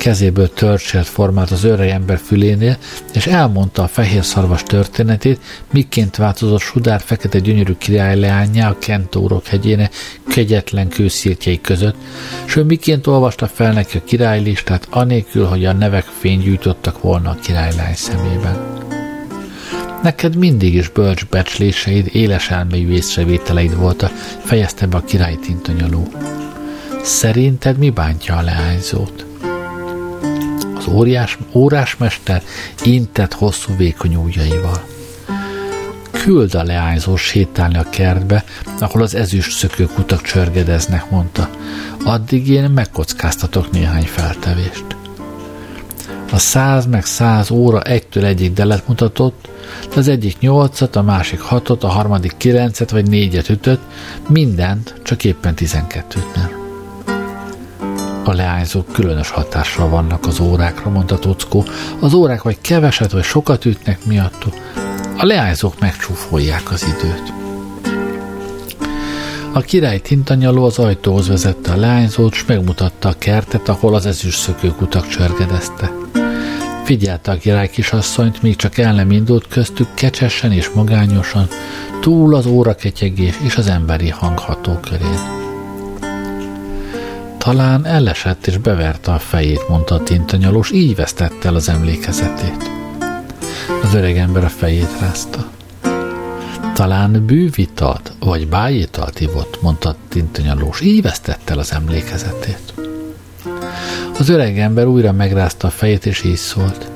kezéből 0.00 0.52
törcselt 0.52 1.06
formát 1.06 1.50
az 1.50 1.64
öreg 1.64 1.88
ember 1.88 2.18
fülénél, 2.18 2.76
és 3.14 3.26
elmondta 3.26 3.82
a 3.82 3.86
fehér 3.86 4.24
szarvas 4.24 4.62
történetét, 4.62 5.40
miként 5.72 6.16
változott 6.16 6.60
Sudár 6.60 7.00
fekete 7.00 7.38
gyönyörű 7.38 7.74
királyleányá 7.78 8.70
a 8.70 8.78
Kentórok 8.78 9.46
hegyéne 9.46 9.90
kegyetlen 10.28 10.88
kőszírtjei 10.88 11.60
között, 11.60 11.94
és 12.46 12.56
ő 12.56 12.62
miként 12.62 13.06
olvasta 13.06 13.46
fel 13.46 13.72
neki 13.72 13.96
a 13.96 14.04
királylistát, 14.04 14.86
anélkül, 14.90 15.44
hogy 15.44 15.64
a 15.64 15.72
nevek 15.72 16.04
fénygyújtottak 16.04 17.02
volna 17.02 17.30
a 17.30 17.38
királylány 17.42 17.94
szemében. 17.94 18.78
Neked 20.02 20.36
mindig 20.36 20.74
is 20.74 20.88
bölcs 20.88 21.26
becsléseid, 21.26 22.08
éles 22.12 22.50
elmélyű 22.50 22.92
észrevételeid 22.92 23.76
voltak, 23.76 24.10
fejezte 24.44 24.86
be 24.86 24.96
a 24.96 25.04
király 25.04 25.36
tintanyaló. 25.36 26.08
Szerinted 27.02 27.78
mi 27.78 27.90
bántja 27.90 28.36
a 28.36 28.42
leányzót? 28.42 29.29
Óriás, 30.90 31.38
órásmester 31.52 32.42
intett 32.84 33.32
hosszú 33.32 33.76
vékony 33.76 34.14
ujjaival. 34.14 34.84
Küld 36.10 36.54
a 36.54 36.62
leányzó 36.62 37.16
sétálni 37.16 37.76
a 37.76 37.88
kertbe, 37.90 38.44
ahol 38.78 39.02
az 39.02 39.14
ezüst 39.14 39.56
szökőkutak 39.56 40.22
csörgedeznek, 40.22 41.10
mondta. 41.10 41.50
Addig 42.04 42.48
én 42.48 42.70
megkockáztatok 42.70 43.70
néhány 43.70 44.06
feltevést. 44.06 44.84
A 46.32 46.38
száz 46.38 46.86
meg 46.86 47.04
száz 47.04 47.50
óra 47.50 47.82
egytől 47.82 48.24
egyik 48.24 48.52
delet 48.52 48.88
mutatott, 48.88 49.48
de 49.88 49.98
az 49.98 50.08
egyik 50.08 50.38
nyolcat, 50.38 50.96
a 50.96 51.02
másik 51.02 51.40
hatot, 51.40 51.84
a 51.84 51.88
harmadik 51.88 52.36
kilencet 52.36 52.90
vagy 52.90 53.08
négyet 53.08 53.48
ütött, 53.48 53.82
mindent, 54.28 54.94
csak 55.02 55.24
éppen 55.24 55.54
tizenkettőt 55.54 56.34
nem. 56.34 56.59
A 58.30 58.34
leányzók 58.34 58.92
különös 58.92 59.30
hatással 59.30 59.88
vannak 59.88 60.26
az 60.26 60.40
órákra, 60.40 60.90
mondta 60.90 61.18
Tockó. 61.18 61.64
Az 62.00 62.14
órák 62.14 62.42
vagy 62.42 62.60
keveset, 62.60 63.10
vagy 63.12 63.22
sokat 63.22 63.64
ütnek 63.64 64.04
miattuk. 64.04 64.54
A 65.16 65.24
leányzók 65.24 65.80
megcsúfolják 65.80 66.70
az 66.70 66.82
időt. 66.82 67.32
A 69.52 69.60
király 69.60 69.98
tintanyaló 69.98 70.64
az 70.64 70.78
ajtóhoz 70.78 71.28
vezette 71.28 71.72
a 71.72 71.76
leányzót, 71.76 72.34
s 72.34 72.44
megmutatta 72.46 73.08
a 73.08 73.18
kertet, 73.18 73.68
ahol 73.68 73.94
az 73.94 74.06
ezüst 74.06 74.54
utak 74.80 75.08
csörgedezte. 75.08 75.92
Figyelte 76.84 77.30
a 77.30 77.36
király 77.36 77.68
kisasszonyt, 77.68 78.42
míg 78.42 78.56
csak 78.56 78.78
el 78.78 78.94
nem 78.94 79.10
indult 79.10 79.48
köztük 79.48 79.94
kecsesen 79.94 80.52
és 80.52 80.70
magányosan, 80.74 81.48
túl 82.00 82.34
az 82.34 82.46
óraketyegés 82.46 83.34
és 83.42 83.56
az 83.56 83.66
emberi 83.66 84.08
hangható 84.08 84.78
körén. 84.80 85.39
Talán 87.44 87.86
elesett 87.86 88.46
és 88.46 88.56
beverte 88.58 89.12
a 89.12 89.18
fejét, 89.18 89.68
mondta 89.68 89.94
a 89.94 90.02
tintanyalós, 90.02 90.70
így 90.70 90.96
vesztette 90.96 91.48
el 91.48 91.54
az 91.54 91.68
emlékezetét. 91.68 92.70
Az 93.82 93.94
öreg 93.94 94.16
ember 94.16 94.44
a 94.44 94.48
fejét 94.48 95.00
rázta. 95.00 95.50
Talán 96.74 97.26
bűvitalt 97.26 98.12
vagy 98.18 98.48
bájitalt 98.48 99.20
ivott, 99.20 99.62
mondta 99.62 99.88
a 99.88 99.96
tintanyalós, 100.08 100.80
így 100.80 101.02
vesztette 101.02 101.52
el 101.52 101.58
az 101.58 101.72
emlékezetét. 101.72 102.74
Az 104.18 104.28
öreg 104.28 104.58
ember 104.58 104.86
újra 104.86 105.12
megrázta 105.12 105.66
a 105.66 105.70
fejét, 105.70 106.06
és 106.06 106.24
így 106.24 106.36
szólt. 106.36 106.90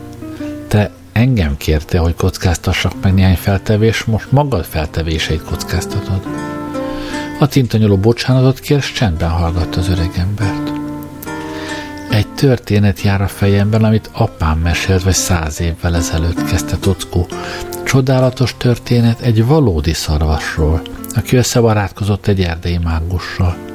Te 0.69 0.91
engem 1.13 1.57
kérte, 1.57 1.99
hogy 1.99 2.15
kockáztassak 2.15 2.93
meg 3.03 3.15
néhány 3.15 3.37
feltevés, 3.37 4.05
most 4.05 4.33
magad 4.33 4.65
feltevéseit 4.65 5.43
kockáztatod. 5.43 6.54
A 7.39 7.47
tintanyoló 7.47 7.97
bocsánatot 7.97 8.61
kér, 8.61 8.81
csendben 8.81 9.31
hallgatta 9.31 9.81
az 9.81 9.89
öreg 9.89 10.11
embert. 10.17 10.73
Egy 12.11 12.29
történet 12.29 13.01
jár 13.01 13.23
a 13.23 13.29
fejemben, 13.29 13.85
amit 13.85 14.11
apám 14.13 14.59
mesélt, 14.59 15.03
vagy 15.03 15.15
száz 15.15 15.61
évvel 15.61 15.97
ezelőtt 15.97 16.45
kezdte 16.45 16.77
Tockó. 16.77 17.27
Csodálatos 17.85 18.55
történet 18.57 19.21
egy 19.21 19.47
valódi 19.47 19.93
szarvasról, 19.93 20.83
aki 21.15 21.37
összebarátkozott 21.37 22.27
egy 22.27 22.41
erdei 22.41 22.79
mágussal. 22.79 23.74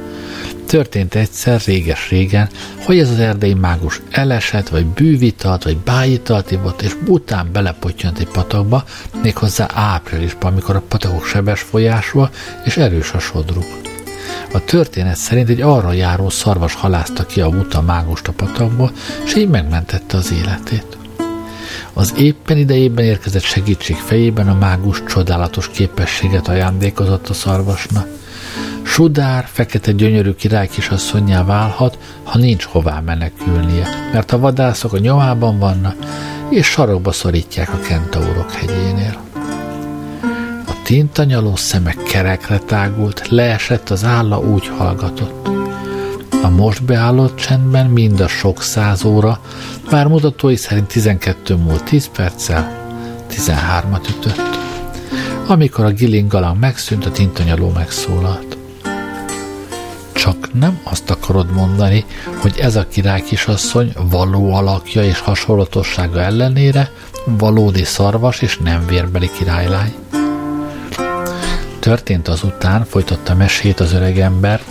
Történt 0.69 1.15
egyszer, 1.15 1.61
réges-régen, 1.65 2.49
hogy 2.85 2.99
ez 2.99 3.09
az 3.09 3.19
erdei 3.19 3.53
mágus 3.53 4.01
elesett, 4.09 4.69
vagy 4.69 4.85
bűvitalt, 4.85 5.63
vagy 5.63 5.77
bájitalt 5.77 6.51
ivott, 6.51 6.81
és 6.81 6.95
után 7.07 7.49
belepottyant 7.51 8.19
egy 8.19 8.27
patakba, 8.27 8.83
méghozzá 9.21 9.69
áprilisban, 9.73 10.51
amikor 10.51 10.75
a 10.75 10.83
patakok 10.87 11.25
sebes 11.25 11.61
folyásúak 11.61 12.35
és 12.65 12.77
erős 12.77 13.11
a 13.11 13.19
sodruk. 13.19 13.65
A 14.53 14.63
történet 14.63 15.15
szerint 15.15 15.49
egy 15.49 15.61
arra 15.61 15.91
járó 15.91 16.29
szarvas 16.29 16.73
halázta 16.73 17.25
ki 17.25 17.41
a 17.41 17.49
buta 17.49 17.81
mágust 17.81 18.27
a 18.27 18.31
patakból, 18.31 18.91
és 19.25 19.35
így 19.35 19.49
megmentette 19.49 20.17
az 20.17 20.31
életét. 20.31 20.97
Az 21.93 22.13
éppen 22.17 22.57
idejében 22.57 23.05
érkezett 23.05 23.43
segítség 23.43 23.95
fejében 23.95 24.49
a 24.49 24.57
mágus 24.57 25.03
csodálatos 25.07 25.69
képességet 25.69 26.47
ajándékozott 26.47 27.29
a 27.29 27.33
szarvasnak. 27.33 28.18
Sudár, 28.99 29.45
fekete 29.51 29.91
gyönyörű 29.91 30.31
király 30.31 30.67
kisasszonyjá 30.67 31.43
válhat, 31.43 31.97
ha 32.23 32.37
nincs 32.37 32.63
hová 32.63 32.99
menekülnie, 32.99 33.87
mert 34.13 34.31
a 34.31 34.39
vadászok 34.39 34.93
a 34.93 34.97
nyomában 34.97 35.59
vannak, 35.59 35.95
és 36.49 36.67
sarokba 36.67 37.11
szorítják 37.11 37.73
a 37.73 37.79
kentaurok 37.79 38.51
hegyénél 38.51 39.17
tintanyaló 40.89 41.55
szeme 41.55 41.93
kerekre 41.93 42.57
tágult, 42.57 43.27
leesett 43.27 43.89
az 43.89 44.03
álla, 44.03 44.39
úgy 44.39 44.67
hallgatott. 44.67 45.47
A 46.43 46.49
most 46.49 46.83
beállott 46.83 47.35
csendben 47.35 47.85
mind 47.85 48.19
a 48.19 48.27
sok 48.27 48.61
száz 48.61 49.03
óra, 49.03 49.39
már 49.91 50.07
mutatói 50.07 50.55
szerint 50.55 50.87
12 50.87 51.55
múlt 51.55 51.83
10 51.83 52.07
perccel, 52.07 52.87
13-at 53.31 54.09
ütött. 54.09 54.57
Amikor 55.47 55.85
a 55.85 55.91
gilingalang 55.91 56.59
megszűnt, 56.59 57.05
a 57.05 57.11
tintanyaló 57.11 57.69
megszólalt. 57.69 58.48
Csak 60.29 60.53
nem 60.53 60.79
azt 60.83 61.09
akarod 61.09 61.51
mondani, 61.51 62.05
hogy 62.41 62.57
ez 62.59 62.75
a 62.75 62.87
király 62.87 63.21
kisasszony 63.21 63.93
való 64.09 64.53
alakja 64.53 65.03
és 65.03 65.19
hasonlatossága 65.19 66.21
ellenére 66.21 66.91
valódi 67.25 67.83
szarvas 67.83 68.41
és 68.41 68.57
nem 68.57 68.85
vérbeli 68.87 69.29
királylány. 69.37 69.93
Történt 71.79 72.27
azután, 72.27 72.85
folytatta 72.85 73.35
mesét 73.35 73.79
az 73.79 73.93
öreg 73.93 74.19
ember, 74.19 74.61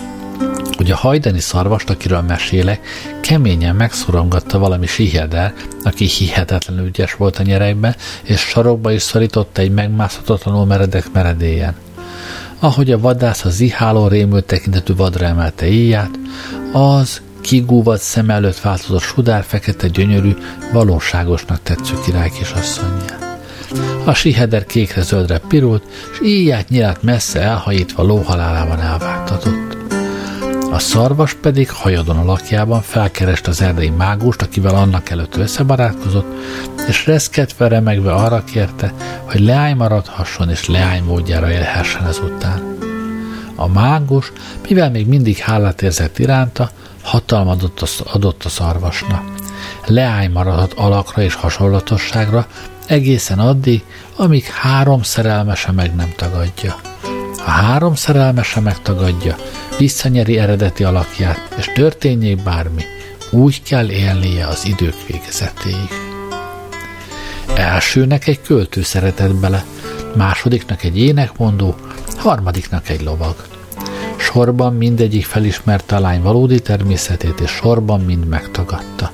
hogy 0.77 0.91
a 0.91 0.97
hajdani 0.97 1.41
szarvast, 1.41 1.91
akiről 1.91 2.21
mesélek, 2.21 2.87
keményen 3.23 3.77
megszorongatta 3.77 4.59
valami 4.59 4.87
siheder, 4.87 5.55
aki 5.83 6.05
hihetetlenül 6.05 6.87
ügyes 6.87 7.15
volt 7.15 7.39
a 7.39 7.43
nyerekben, 7.43 7.97
és 8.23 8.41
sarokba 8.41 8.93
is 8.93 9.03
szorította 9.03 9.61
egy 9.61 9.73
megmászhatatlanul 9.73 10.67
meredek 10.67 11.13
meredélyen. 11.13 11.75
Ahogy 12.61 12.91
a 12.91 12.99
vadász 12.99 13.45
a 13.45 13.51
ziháló 13.51 14.09
rémült 14.09 14.45
tekintetű 14.45 14.95
vadra 14.95 15.27
emelte 15.27 15.69
íját, 15.69 16.11
az 16.73 17.21
kigúvat 17.41 18.01
szem 18.01 18.31
előtt 18.31 18.61
változott 18.61 19.03
sudár 19.03 19.45
fekete 19.45 19.89
gyönyörű, 19.89 20.37
valóságosnak 20.73 21.63
tetsző 21.63 21.95
király 22.05 22.31
kisasszonyját. 22.39 23.39
A 24.05 24.15
siheder 24.15 24.67
kékre-zöldre 24.67 25.39
pirult, 25.49 25.83
és 26.13 26.21
íját 26.23 26.69
nyilát 26.69 27.03
messze 27.03 27.41
elhajítva 27.41 28.03
lóhalálában 28.03 28.81
elvágtatott. 28.81 29.68
A 30.71 30.79
szarvas 30.79 31.35
pedig 31.35 31.71
hajadon 31.71 32.17
alakjában 32.17 32.83
felkerest 32.83 33.47
az 33.47 33.63
erdei 33.63 33.91
mágust, 33.91 34.43
akivel 34.43 34.75
annak 34.75 35.11
előtt 35.11 35.37
összebarátkozott, 35.37 36.27
és 36.89 37.07
reszketve 37.07 37.69
remegve 37.69 38.13
arra 38.13 38.45
kérte, 38.45 38.93
hogy 39.25 39.41
leány 39.41 39.77
maradhasson 39.77 40.51
és 40.51 40.69
leány 40.69 41.03
módjára 41.03 41.51
élhessen 41.51 42.07
ezután. 42.07 42.77
A 43.55 43.69
mágus, 43.69 44.33
mivel 44.69 44.91
még 44.91 45.07
mindig 45.07 45.39
hálát 45.39 45.83
érzett 45.83 46.19
iránta, 46.19 46.71
hatalmat 47.03 47.73
adott 48.13 48.45
a 48.45 48.49
szarvasnak. 48.49 49.23
Leány 49.87 50.31
maradhat 50.31 50.73
alakra 50.73 51.23
és 51.23 51.35
hasonlatosságra, 51.35 52.47
egészen 52.87 53.39
addig, 53.39 53.85
amíg 54.17 54.45
három 54.45 55.03
szerelmese 55.03 55.73
meg 55.73 55.95
nem 55.95 56.13
tagadja. 56.17 56.77
Ha 57.37 57.51
három 57.51 57.95
szerelmese 57.95 58.61
megtagadja, 58.61 59.37
visszanyeri 59.79 60.39
eredeti 60.39 60.85
alakját, 60.85 61.55
és 61.59 61.73
történjék 61.75 62.43
bármi, 62.43 62.83
úgy 63.31 63.63
kell 63.63 63.91
élnie 63.91 64.47
az 64.47 64.67
idők 64.67 65.07
végezetéig. 65.07 65.89
Elsőnek 67.55 68.27
egy 68.27 68.41
költő 68.41 68.83
szeretett 68.83 69.35
bele, 69.35 69.65
másodiknak 70.17 70.83
egy 70.83 70.99
énekmondó, 70.99 71.75
harmadiknak 72.17 72.89
egy 72.89 73.03
lovag. 73.03 73.47
Sorban 74.17 74.75
mindegyik 74.75 75.25
felismerte 75.25 75.97
a 75.97 76.01
lány 76.01 76.23
valódi 76.23 76.61
természetét, 76.61 77.41
és 77.41 77.51
sorban 77.51 78.01
mind 78.01 78.27
megtagadta. 78.27 79.13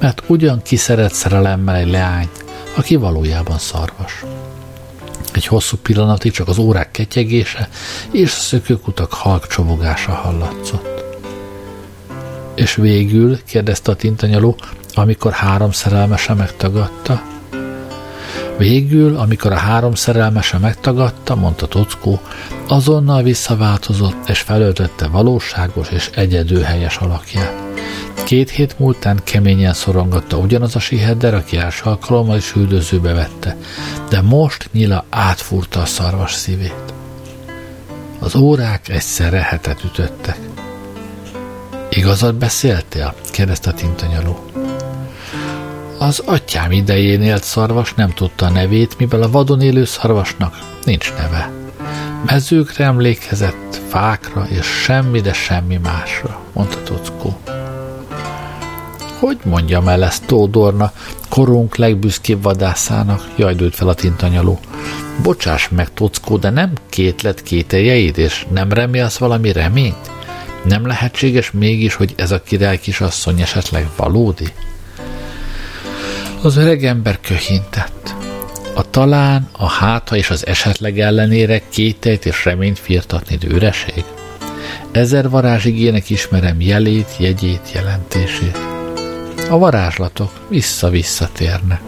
Mert 0.00 0.22
ugyan 0.26 0.62
kiszeret 0.62 1.14
szerelemmel 1.14 1.74
egy 1.74 1.90
leányt, 1.90 2.44
aki 2.76 2.96
valójában 2.96 3.58
szarvas. 3.58 4.24
Egy 5.34 5.46
hosszú 5.46 5.76
pillanatig 5.76 6.32
csak 6.32 6.48
az 6.48 6.58
órák 6.58 6.90
ketyegése 6.90 7.68
és 8.10 8.30
a 8.30 8.38
szökőkutak 8.38 9.12
halk 9.12 9.46
csobogása 9.46 10.12
hallatszott. 10.12 11.02
És 12.54 12.74
végül, 12.74 13.42
kérdezte 13.42 13.90
a 13.90 13.96
tintanyaló, 13.96 14.56
amikor 14.94 15.32
három 15.32 15.72
szerelmese 15.72 16.34
megtagadta. 16.34 17.22
Végül, 18.58 19.16
amikor 19.16 19.52
a 19.52 19.56
három 19.56 19.94
szerelmese 19.94 20.58
megtagadta, 20.58 21.34
mondta 21.34 21.66
Tockó, 21.66 22.20
azonnal 22.68 23.22
visszaváltozott 23.22 24.28
és 24.28 24.40
felöltötte 24.40 25.06
valóságos 25.08 25.90
és 25.90 26.10
egyedül 26.14 26.62
helyes 26.62 26.96
alakját. 26.96 27.63
Két 28.24 28.50
hét 28.50 28.78
múltán 28.78 29.20
keményen 29.24 29.72
szorongatta 29.72 30.36
ugyanaz 30.36 30.76
a 30.76 30.78
siheder, 30.78 31.34
aki 31.34 31.56
első 31.56 31.82
alkalommal 31.84 32.36
is 32.36 32.54
üldözőbe 32.54 33.12
vette, 33.12 33.56
de 34.08 34.20
most 34.20 34.68
nyila 34.72 35.04
átfúrta 35.10 35.80
a 35.80 35.84
szarvas 35.84 36.32
szívét. 36.32 36.94
Az 38.18 38.34
órák 38.34 38.88
egyszerre 38.88 39.40
hetet 39.40 39.84
ütöttek. 39.84 40.38
Igazat 41.90 42.34
beszéltél? 42.34 43.14
kérdezte 43.32 43.70
a 43.70 43.74
tintanyaló. 43.74 44.44
Az 45.98 46.18
atyám 46.18 46.72
idején 46.72 47.22
élt 47.22 47.42
szarvas 47.42 47.94
nem 47.94 48.10
tudta 48.10 48.46
a 48.46 48.50
nevét, 48.50 48.98
mivel 48.98 49.22
a 49.22 49.30
vadon 49.30 49.60
élő 49.60 49.84
szarvasnak 49.84 50.58
nincs 50.84 51.12
neve. 51.12 51.50
Mezőkre 52.26 52.84
emlékezett, 52.84 53.80
fákra 53.88 54.46
és 54.48 54.66
semmi, 54.66 55.20
de 55.20 55.32
semmi 55.32 55.76
másra, 55.76 56.40
mondta 56.52 56.82
Tockó. 56.82 57.40
Hogy 59.24 59.38
mondjam 59.44 59.88
el 59.88 60.04
ezt 60.04 60.26
Tódorna, 60.26 60.92
korunk 61.28 61.76
legbüszkébb 61.76 62.42
vadászának, 62.42 63.28
jajdult 63.36 63.74
fel 63.74 63.88
a 63.88 63.94
tintanyaló. 63.94 64.60
Bocsáss 65.22 65.68
meg, 65.68 65.92
Tockó, 65.94 66.36
de 66.36 66.50
nem 66.50 66.72
kétlet 66.88 67.42
kételjeid, 67.42 68.18
és 68.18 68.46
nem 68.52 68.72
remélsz 68.72 69.16
valami 69.16 69.52
reményt? 69.52 70.10
Nem 70.64 70.86
lehetséges 70.86 71.50
mégis, 71.50 71.94
hogy 71.94 72.14
ez 72.16 72.30
a 72.30 72.42
király 72.42 72.78
kisasszony 72.78 73.40
esetleg 73.40 73.88
valódi? 73.96 74.52
Az 76.42 76.56
öreg 76.56 76.84
ember 76.84 77.20
köhintett. 77.20 78.14
A 78.74 78.90
talán, 78.90 79.48
a 79.52 79.68
háta 79.68 80.16
és 80.16 80.30
az 80.30 80.46
esetleg 80.46 81.00
ellenére 81.00 81.62
kételyt 81.68 82.26
és 82.26 82.44
reményt 82.44 82.78
firtatni 82.78 83.38
őreség? 83.48 84.04
Ezer 84.92 85.30
varázsigének 85.30 86.10
ismerem 86.10 86.60
jelét, 86.60 87.16
jegyét, 87.18 87.70
jelentését. 87.74 88.73
A 89.50 89.58
varázslatok 89.58 90.30
vissza-vissza 90.48 91.28
térnek. 91.32 91.80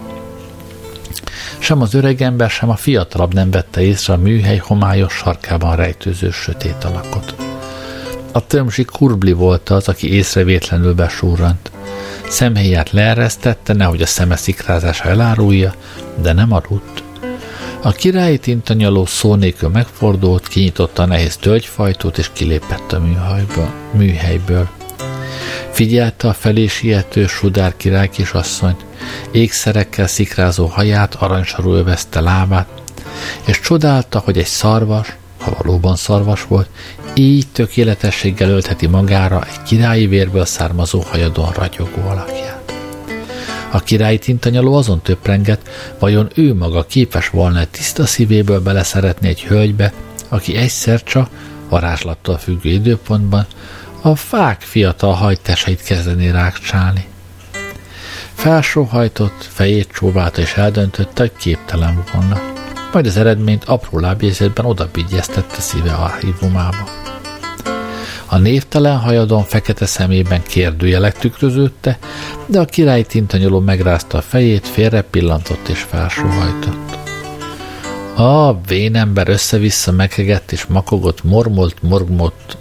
Sem 1.59 1.81
az 1.81 1.93
öreg 1.93 2.21
ember, 2.21 2.49
sem 2.49 2.69
a 2.69 2.75
fiatalabb 2.75 3.33
nem 3.33 3.51
vette 3.51 3.81
észre 3.81 4.13
a 4.13 4.17
műhely 4.17 4.57
homályos 4.57 5.13
sarkában 5.13 5.75
rejtőző 5.75 6.31
sötét 6.31 6.83
alakot. 6.83 7.35
A 8.31 8.45
tömzsi 8.47 8.85
kurbli 8.85 9.31
volt 9.31 9.69
az, 9.69 9.87
aki 9.87 10.13
észrevétlenül 10.13 10.93
besúrant. 10.93 11.71
Szemhéját 12.27 12.91
leeresztette, 12.91 13.73
nehogy 13.73 14.01
a 14.01 14.05
szeme 14.05 14.35
szikrázása 14.35 15.09
elárulja, 15.09 15.73
de 16.21 16.33
nem 16.33 16.51
aludt. 16.51 17.03
A 17.81 17.91
királyi 17.91 18.37
tintanyaló 18.37 19.05
szó 19.05 19.35
megfordult, 19.69 20.47
kinyitotta 20.47 21.01
a 21.03 21.05
nehéz 21.05 21.37
tölgyfajtót, 21.37 22.17
és 22.17 22.29
kilépett 22.33 22.91
a 22.91 23.01
műhelyből. 23.91 24.76
Figyelte 25.77 26.27
a 26.27 26.33
felé 26.33 26.67
siető 26.67 27.27
Sudár 27.27 27.73
király 27.77 28.09
kisasszonyt, 28.09 28.85
ékszerekkel 29.31 30.07
szikrázó 30.07 30.65
haját, 30.65 31.15
aranysarú 31.15 31.73
övezte 31.73 32.21
lábát, 32.21 32.67
és 33.45 33.59
csodálta, 33.59 34.19
hogy 34.19 34.37
egy 34.37 34.45
szarvas, 34.45 35.15
ha 35.39 35.55
valóban 35.57 35.95
szarvas 35.95 36.43
volt, 36.43 36.69
így 37.13 37.47
tökéletességgel 37.51 38.49
öltheti 38.49 38.87
magára 38.87 39.45
egy 39.45 39.63
királyi 39.63 40.07
vérből 40.07 40.45
származó 40.45 40.99
hajadon 40.99 41.51
ragyogó 41.51 42.07
alakját. 42.07 42.73
A 43.71 43.79
királyi 43.79 44.19
tintanyaló 44.19 44.75
azon 44.75 45.01
töprenget, 45.01 45.69
vajon 45.99 46.29
ő 46.35 46.53
maga 46.53 46.85
képes 46.85 47.29
volna 47.29 47.65
tiszta 47.65 48.05
szívéből 48.05 48.59
beleszeretni 48.59 49.27
egy 49.27 49.43
hölgybe, 49.43 49.93
aki 50.29 50.55
egyszer 50.55 51.03
csak, 51.03 51.29
varázslattól 51.69 52.37
függő 52.37 52.69
időpontban, 52.69 53.45
a 54.01 54.15
fák 54.15 54.61
fiatal 54.61 55.13
hajtásait 55.13 55.81
kezdené 55.81 56.29
rákcsálni. 56.29 57.05
Felsóhajtott, 58.33 59.47
fejét 59.49 59.91
csóválta 59.91 60.41
és 60.41 60.53
eldöntötte, 60.53 61.21
hogy 61.21 61.33
képtelen 61.37 62.03
volna. 62.13 62.41
Majd 62.93 63.05
az 63.05 63.17
eredményt 63.17 63.63
apró 63.63 63.99
lábjegyzetben 63.99 64.65
odabigyeztette 64.65 65.59
szíve 65.59 65.91
archívumába. 65.91 66.89
A 68.25 68.37
névtelen 68.37 68.97
hajadon 68.97 69.43
fekete 69.43 69.85
szemében 69.85 70.43
kérdőjelek 70.43 71.17
tükröződte, 71.17 71.97
de 72.45 72.59
a 72.59 72.65
király 72.65 73.03
tintanyoló 73.03 73.59
megrázta 73.59 74.17
a 74.17 74.21
fejét, 74.21 74.67
félre 74.67 75.01
pillantott 75.01 75.67
és 75.67 75.81
felsóhajtott. 75.81 76.97
A 78.15 78.61
vénember 78.61 79.29
össze-vissza 79.29 79.91
meghegett 79.91 80.51
és 80.51 80.65
makogott, 80.65 81.23
mormolt, 81.23 81.75
morgott, 81.81 82.57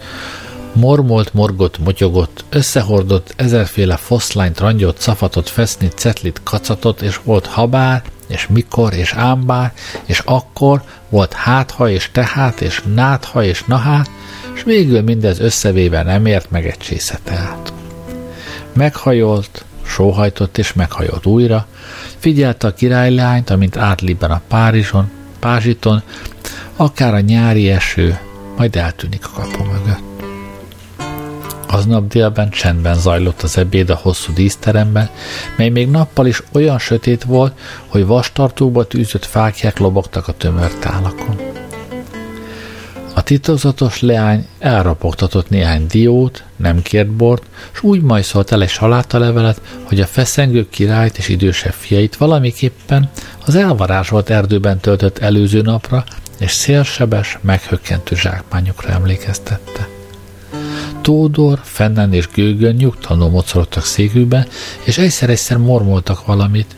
mormolt, 0.76 1.34
morgott, 1.34 1.78
motyogott, 1.78 2.44
összehordott 2.48 3.32
ezerféle 3.36 3.96
foszlányt, 3.96 4.58
rangyot, 4.58 5.00
szafatot, 5.00 5.48
fesznit, 5.48 5.98
cetlit, 5.98 6.40
kacatot, 6.42 7.02
és 7.02 7.20
volt 7.24 7.46
habár, 7.46 8.02
és 8.26 8.46
mikor, 8.46 8.92
és 8.94 9.12
ámbár, 9.12 9.72
és 10.04 10.22
akkor, 10.24 10.82
volt 11.08 11.32
hátha, 11.32 11.88
és 11.88 12.10
tehát, 12.12 12.60
és 12.60 12.82
nátha, 12.94 13.44
és 13.44 13.64
nahát, 13.64 14.10
és 14.54 14.62
végül 14.62 15.02
mindez 15.02 15.40
összevéve 15.40 16.02
nem 16.02 16.26
ért 16.26 16.50
meg 16.50 16.66
egy 16.66 17.00
át. 17.30 17.72
Meghajolt, 18.72 19.64
sóhajtott 19.86 20.58
és 20.58 20.72
meghajolt 20.72 21.26
újra, 21.26 21.66
figyelte 22.18 22.66
a 22.66 22.74
királylányt, 22.74 23.50
amint 23.50 23.76
átlibben 23.76 24.30
a 24.30 24.40
Párizson, 24.48 25.10
Pázsiton, 25.38 26.02
akár 26.76 27.14
a 27.14 27.20
nyári 27.20 27.70
eső, 27.70 28.18
majd 28.56 28.76
eltűnik 28.76 29.26
a 29.26 29.30
kapu 29.30 29.64
mögött. 29.64 30.15
Aznap 31.68 32.08
délben 32.08 32.50
csendben 32.50 32.94
zajlott 32.94 33.42
az 33.42 33.58
ebéd 33.58 33.90
a 33.90 33.98
hosszú 34.02 34.32
díszteremben, 34.32 35.10
mely 35.56 35.68
még 35.68 35.90
nappal 35.90 36.26
is 36.26 36.42
olyan 36.52 36.78
sötét 36.78 37.24
volt, 37.24 37.58
hogy 37.86 38.06
vastartóba 38.06 38.84
tűzött 38.84 39.24
fákják 39.24 39.78
lobogtak 39.78 40.28
a 40.28 40.32
tömör 40.32 40.74
tálakon. 40.74 41.36
A 43.14 43.22
titokzatos 43.22 44.00
leány 44.00 44.46
elrapogtatott 44.58 45.48
néhány 45.48 45.86
diót, 45.86 46.44
nem 46.56 46.82
kért 46.82 47.10
bort, 47.10 47.42
s 47.72 47.82
úgy 47.82 48.02
majszolt 48.02 48.52
el 48.52 48.62
egy 48.62 48.68
salátalevelet, 48.68 49.60
hogy 49.84 50.00
a 50.00 50.06
feszengő 50.06 50.68
királyt 50.68 51.18
és 51.18 51.28
idősebb 51.28 51.72
fiait 51.72 52.16
valamiképpen 52.16 53.10
az 53.46 53.54
elvarázsolt 53.54 54.30
erdőben 54.30 54.78
töltött 54.78 55.18
előző 55.18 55.60
napra 55.60 56.04
és 56.38 56.50
szélsebes, 56.50 57.38
meghökkentő 57.42 58.16
zsákmányokra 58.16 58.88
emlékeztette. 58.88 59.95
Tódor, 61.06 61.60
Fennen 61.62 62.12
és 62.12 62.28
Gőgön 62.34 62.74
nyugtalanul 62.74 63.30
mocorogtak 63.30 63.84
székükben, 63.84 64.46
és 64.84 64.98
egyszer-egyszer 64.98 65.56
mormoltak 65.56 66.26
valamit. 66.26 66.76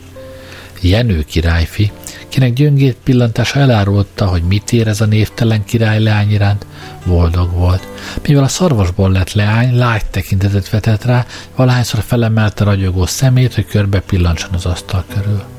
Jenő 0.81 1.23
királyfi, 1.23 1.91
kinek 2.27 2.53
gyöngét 2.53 2.97
pillantása 3.03 3.59
elárulta, 3.59 4.25
hogy 4.25 4.41
mit 4.41 4.71
ér 4.73 4.87
ez 4.87 5.01
a 5.01 5.05
névtelen 5.05 5.63
király 5.63 6.03
leány 6.03 6.31
iránt, 6.31 6.65
boldog 7.05 7.51
volt. 7.53 7.87
Mivel 8.27 8.43
a 8.43 8.47
szarvasból 8.47 9.11
lett 9.11 9.33
leány, 9.33 9.77
lágy 9.77 10.05
tekintetet 10.05 10.69
vetett 10.69 11.03
rá, 11.03 11.25
valahányszor 11.55 12.03
felemelte 12.05 12.63
ragyogó 12.63 13.05
szemét, 13.05 13.53
hogy 13.53 13.65
körbe 13.65 13.99
pillantson 13.99 14.53
az 14.53 14.65
asztal 14.65 15.03
körül. 15.13 15.58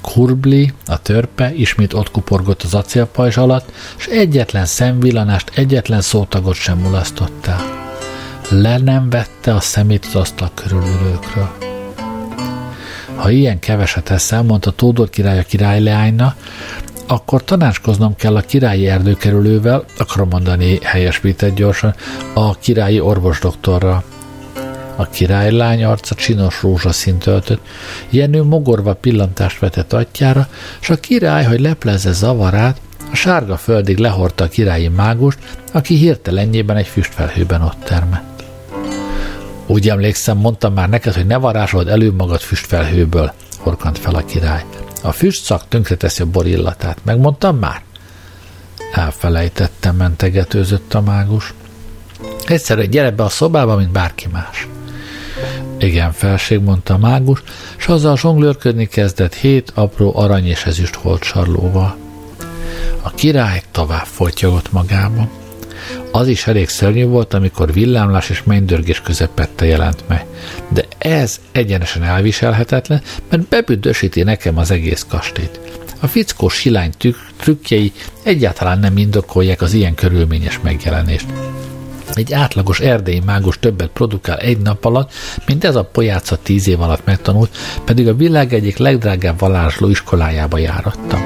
Kurbli, 0.00 0.72
a 0.86 1.02
törpe, 1.02 1.54
ismét 1.54 1.92
ott 1.92 2.10
kuporgott 2.10 2.62
az 2.62 2.74
acélpajzs 2.74 3.36
alatt, 3.36 3.72
és 3.98 4.06
egyetlen 4.06 4.66
szemvillanást, 4.66 5.50
egyetlen 5.54 6.00
szótagot 6.00 6.54
sem 6.54 6.78
mulasztott 6.78 7.46
el. 7.46 7.62
Le 8.48 8.78
nem 8.78 9.10
vette 9.10 9.54
a 9.54 9.60
szemét 9.60 10.06
az 10.06 10.14
asztal 10.14 10.50
körülülőkről. 10.54 11.50
Ha 13.14 13.30
ilyen 13.30 13.58
keveset 13.58 14.10
eszel, 14.10 14.42
mondta 14.42 14.70
Tódor 14.70 15.10
király 15.10 15.38
a 15.38 15.42
királyleányna, 15.42 16.34
akkor 17.06 17.44
tanácskoznom 17.44 18.16
kell 18.16 18.36
a 18.36 18.40
királyi 18.40 18.86
erdőkerülővel, 18.86 19.84
akarom 19.98 20.28
mondani 20.28 20.78
helyesbített 20.82 21.54
gyorsan, 21.54 21.94
a 22.34 22.58
királyi 22.58 23.00
orvosdoktorral. 23.00 24.04
A 24.98 25.08
királylány 25.08 25.84
arca 25.84 26.14
csinos 26.14 26.62
rózsaszínt 26.62 27.26
öltött, 27.26 27.66
Jenő 28.10 28.42
mogorva 28.42 28.94
pillantást 28.94 29.58
vetett 29.58 29.92
atyára, 29.92 30.48
és 30.80 30.90
a 30.90 30.96
király, 30.96 31.44
hogy 31.44 31.60
leplezze 31.60 32.12
zavarát, 32.12 32.80
a 33.12 33.16
sárga 33.16 33.56
földig 33.56 33.98
lehordta 33.98 34.44
a 34.44 34.48
királyi 34.48 34.88
mágust, 34.88 35.38
aki 35.72 35.94
hirtelenjében 35.94 36.76
egy 36.76 36.86
füstfelhőben 36.86 37.62
ott 37.62 37.84
termett. 37.84 38.44
Úgy 39.66 39.88
emlékszem, 39.88 40.36
mondtam 40.36 40.72
már 40.72 40.88
neked, 40.88 41.14
hogy 41.14 41.26
ne 41.26 41.36
varázsold 41.36 41.88
elő 41.88 42.12
magad 42.12 42.40
füstfelhőből, 42.40 43.32
horkant 43.58 43.98
fel 43.98 44.14
a 44.14 44.24
király. 44.24 44.64
A 45.02 45.12
füstszak 45.12 45.68
tönkreteszi 45.68 46.22
a 46.22 46.26
bor 46.26 46.46
illatát. 46.46 46.98
Megmondtam 47.04 47.58
már? 47.58 47.82
Elfelejtettem, 48.92 49.96
mentegetőzött 49.96 50.94
a 50.94 51.00
mágus. 51.00 51.54
Egyszerre 52.46 52.86
gyere 52.86 53.10
be 53.10 53.22
a 53.22 53.28
szobába, 53.28 53.76
mint 53.76 53.90
bárki 53.90 54.26
más. 54.32 54.68
Igen, 55.78 56.12
felség, 56.12 56.60
mondta 56.60 56.94
a 56.94 56.98
mágus, 56.98 57.42
és 57.78 57.86
azzal 57.86 58.16
zsonglőrködni 58.16 58.86
kezdett 58.86 59.34
hét 59.34 59.72
apró 59.74 60.16
arany 60.16 60.46
és 60.46 60.64
ezüst 60.64 60.94
holtsarlóval. 60.94 61.96
A 63.02 63.10
király 63.10 63.62
tovább 63.70 64.04
folytyogott 64.04 64.72
magába. 64.72 65.28
Az 66.12 66.28
is 66.28 66.46
elég 66.46 66.68
szörnyű 66.68 67.04
volt, 67.04 67.34
amikor 67.34 67.72
villámlás 67.72 68.30
és 68.30 68.42
mennydörgés 68.42 69.00
közepette 69.00 69.66
jelent 69.66 70.04
meg. 70.08 70.26
De 70.68 70.84
ez 70.98 71.40
egyenesen 71.52 72.02
elviselhetetlen, 72.02 73.02
mert 73.30 73.48
bebüdösíti 73.48 74.22
nekem 74.22 74.58
az 74.58 74.70
egész 74.70 75.06
kastélyt. 75.08 75.60
A 76.00 76.06
fickó 76.06 76.48
silány 76.48 76.92
trükkjei 77.40 77.92
egyáltalán 78.22 78.78
nem 78.78 78.96
indokolják 78.96 79.60
az 79.60 79.72
ilyen 79.72 79.94
körülményes 79.94 80.60
megjelenést. 80.62 81.26
Egy 82.18 82.32
átlagos 82.32 82.80
erdélyi 82.80 83.22
mágus 83.24 83.58
többet 83.58 83.88
produkál 83.88 84.36
egy 84.36 84.58
nap 84.58 84.84
alatt, 84.84 85.12
mint 85.46 85.64
ez 85.64 85.76
a 85.76 85.84
pojáca 85.84 86.36
tíz 86.36 86.68
év 86.68 86.80
alatt 86.80 87.04
megtanult, 87.04 87.56
pedig 87.84 88.08
a 88.08 88.14
világ 88.14 88.52
egyik 88.52 88.76
legdrágább 88.76 89.38
varázsló 89.38 89.88
iskolájába 89.88 90.58
járattam. 90.58 91.20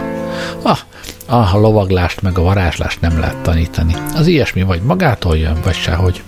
Ah, 0.63 0.79
ah, 1.27 1.55
a 1.55 1.59
lovaglást 1.59 2.23
meg 2.23 2.39
a 2.39 2.43
varázslást 2.43 3.01
nem 3.01 3.19
lehet 3.19 3.43
tanítani. 3.43 3.95
Az 4.15 4.27
ilyesmi 4.27 4.63
vagy 4.63 4.83
magától 4.83 5.37
jön, 5.37 5.57
vagy 5.65 5.75
sehogy. 5.75 6.23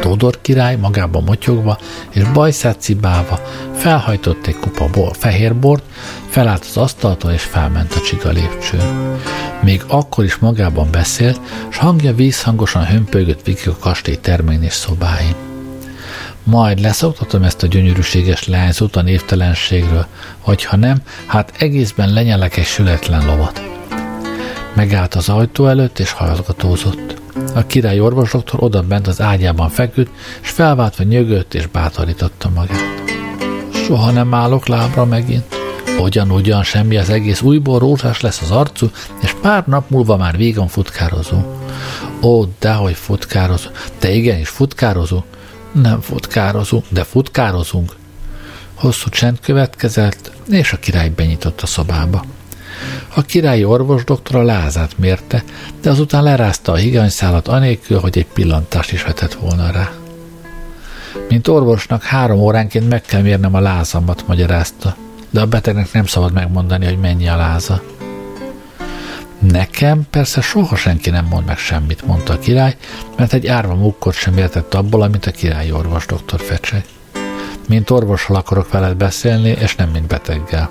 Tódor 0.00 0.40
király 0.40 0.76
magában 0.76 1.22
motyogva 1.22 1.78
és 2.10 2.22
bajszát 2.32 2.80
cibálva 2.80 3.40
felhajtott 3.74 4.46
egy 4.46 4.58
kupa 4.58 4.88
bor, 4.92 5.10
fehér 5.18 5.56
bort, 5.56 5.84
felállt 6.28 6.64
az 6.68 6.76
asztaltól 6.76 7.30
és 7.30 7.42
felment 7.42 7.94
a 7.94 8.00
csiga 8.00 8.30
lépcsőn. 8.30 9.18
Még 9.62 9.82
akkor 9.86 10.24
is 10.24 10.36
magában 10.36 10.90
beszélt, 10.90 11.40
s 11.68 11.76
hangja 11.76 12.14
vízhangosan 12.14 12.86
hömpölygött 12.86 13.44
végig 13.44 13.68
a 13.68 13.76
kastély 13.80 14.16
terményes 14.16 14.72
szobáin. 14.72 15.34
Majd 16.44 16.80
leszoktatom 16.80 17.42
ezt 17.42 17.62
a 17.62 17.66
gyönyörűséges 17.66 18.46
leányzót 18.46 18.96
a 18.96 19.02
névtelenségről, 19.02 20.06
vagy 20.44 20.64
ha 20.64 20.76
nem, 20.76 20.98
hát 21.26 21.52
egészben 21.58 22.12
lenyelek 22.12 22.56
egy 22.56 22.64
sületlen 22.64 23.26
lovat. 23.26 23.62
Megállt 24.74 25.14
az 25.14 25.28
ajtó 25.28 25.66
előtt, 25.66 25.98
és 25.98 26.12
hallgatózott. 26.12 27.20
A 27.54 27.66
király 27.66 28.00
orvosdoktor 28.00 28.62
oda 28.62 28.82
bent 28.82 29.06
az 29.06 29.20
ágyában 29.20 29.68
feküdt, 29.68 30.10
és 30.42 30.50
felváltva 30.50 31.04
nyögött 31.04 31.54
és 31.54 31.66
bátorította 31.66 32.50
magát. 32.54 33.02
Soha 33.72 34.10
nem 34.10 34.34
állok 34.34 34.66
lábra 34.66 35.04
megint. 35.04 35.59
Ugyan-ugyan 36.00 36.62
semmi, 36.62 36.96
az 36.96 37.10
egész 37.10 37.40
újból 37.40 37.78
rózsás 37.78 38.20
lesz 38.20 38.40
az 38.40 38.50
arcú, 38.50 38.90
és 39.22 39.34
pár 39.40 39.66
nap 39.66 39.90
múlva 39.90 40.16
már 40.16 40.36
végon 40.36 40.68
futkározó. 40.68 41.38
Ó, 42.22 42.44
dehogy 42.58 42.94
futkározó. 42.94 43.68
De 43.98 44.10
igenis 44.10 44.48
futkározó. 44.48 45.22
Nem 45.72 46.00
futkározó, 46.00 46.82
de 46.88 47.04
futkározunk. 47.04 47.96
Hosszú 48.74 49.08
csend 49.08 49.40
következett, 49.40 50.32
és 50.50 50.72
a 50.72 50.78
király 50.78 51.08
benyitott 51.08 51.60
a 51.60 51.66
szobába. 51.66 52.24
A 53.14 53.22
királyi 53.22 53.64
orvos 53.64 54.04
doktora 54.04 54.42
lázát 54.42 54.98
mérte, 54.98 55.44
de 55.82 55.90
azután 55.90 56.22
lerázta 56.22 56.72
a 56.72 56.76
higanyszálat 56.76 57.48
anélkül, 57.48 57.98
hogy 57.98 58.18
egy 58.18 58.26
pillantást 58.26 58.92
is 58.92 59.02
vetett 59.02 59.34
volna 59.34 59.70
rá. 59.70 59.90
Mint 61.28 61.48
orvosnak 61.48 62.02
három 62.02 62.38
óránként 62.38 62.88
meg 62.88 63.02
kell 63.02 63.22
mérnem 63.22 63.54
a 63.54 63.60
lázamat, 63.60 64.26
magyarázta, 64.26 64.96
de 65.30 65.40
a 65.40 65.46
betegnek 65.46 65.92
nem 65.92 66.06
szabad 66.06 66.32
megmondani, 66.32 66.84
hogy 66.84 66.98
mennyi 66.98 67.28
a 67.28 67.36
láza. 67.36 67.82
Nekem 69.38 70.06
persze 70.10 70.40
soha 70.40 70.76
senki 70.76 71.10
nem 71.10 71.24
mond 71.24 71.46
meg 71.46 71.58
semmit, 71.58 72.06
mondta 72.06 72.32
a 72.32 72.38
király, 72.38 72.76
mert 73.16 73.32
egy 73.32 73.46
árva 73.46 73.74
mukkot 73.74 74.14
sem 74.14 74.36
értett 74.36 74.74
abból, 74.74 75.02
amit 75.02 75.26
a 75.26 75.30
királyi 75.30 75.72
orvos 75.72 76.06
doktor 76.06 76.40
fecseg. 76.40 76.84
Mint 77.68 77.90
orvossal 77.90 78.36
akarok 78.36 78.70
veled 78.70 78.96
beszélni, 78.96 79.48
és 79.48 79.76
nem 79.76 79.88
mint 79.88 80.06
beteggel. 80.06 80.70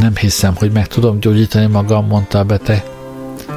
Nem 0.00 0.16
hiszem, 0.16 0.54
hogy 0.56 0.72
meg 0.72 0.86
tudom 0.86 1.20
gyógyítani 1.20 1.66
magam, 1.66 2.06
mondta 2.06 2.38
a 2.38 2.44
beteg. 2.44 2.84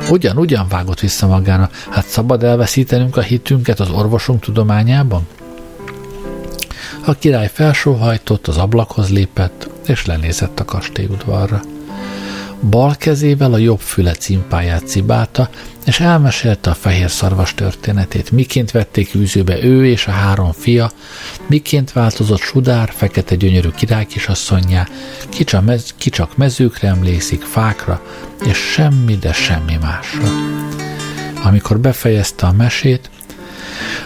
Ugyan, 0.10 0.38
ugyan 0.38 0.68
vágott 0.70 1.00
vissza 1.00 1.28
magára. 1.28 1.70
Hát 1.90 2.08
szabad 2.08 2.44
elveszítenünk 2.44 3.18
a 3.18 3.22
hitünket 3.22 3.80
az 3.80 3.90
orvosunk 3.90 4.42
tudományában? 4.42 5.28
A 7.06 7.14
király 7.14 7.50
felsóhajtott, 7.54 8.48
az 8.48 8.58
ablakhoz 8.58 9.10
lépett, 9.10 9.70
és 9.86 10.06
lenézett 10.06 10.60
a 10.60 10.66
kastélyudvarra. 10.66 11.62
Bal 12.70 12.96
kezével 12.96 13.54
a 13.54 13.58
jobb 13.58 13.80
füle 13.80 14.14
cimpáját 14.14 14.88
cibálta, 14.88 15.50
és 15.86 16.00
elmesélte 16.00 16.70
a 16.70 16.74
fehér 16.74 17.10
szarvas 17.10 17.54
történetét, 17.54 18.32
miként 18.32 18.72
vették 18.72 19.16
űzőbe 19.16 19.64
ő 19.64 19.86
és 19.86 20.08
a 20.08 20.12
három 20.12 20.52
fia, 20.52 20.92
miként 21.48 21.92
változott 21.92 22.40
Sudár, 22.40 22.92
fekete 22.96 23.36
gyönyörű 23.36 23.70
király 23.70 24.06
kisasszonyjá, 24.06 24.88
ki 25.30 25.44
csak, 25.44 25.66
mez, 25.66 25.94
ki 25.98 26.10
csak 26.10 26.38
mezőkre 26.38 26.88
emlékszik, 26.88 27.42
fákra, 27.42 28.02
és 28.46 28.58
semmi, 28.58 29.18
de 29.18 29.34
semmi 29.34 29.78
másra. 29.82 30.28
Amikor 31.44 31.80
befejezte 31.80 32.46
a 32.46 32.52
mesét, 32.52 33.10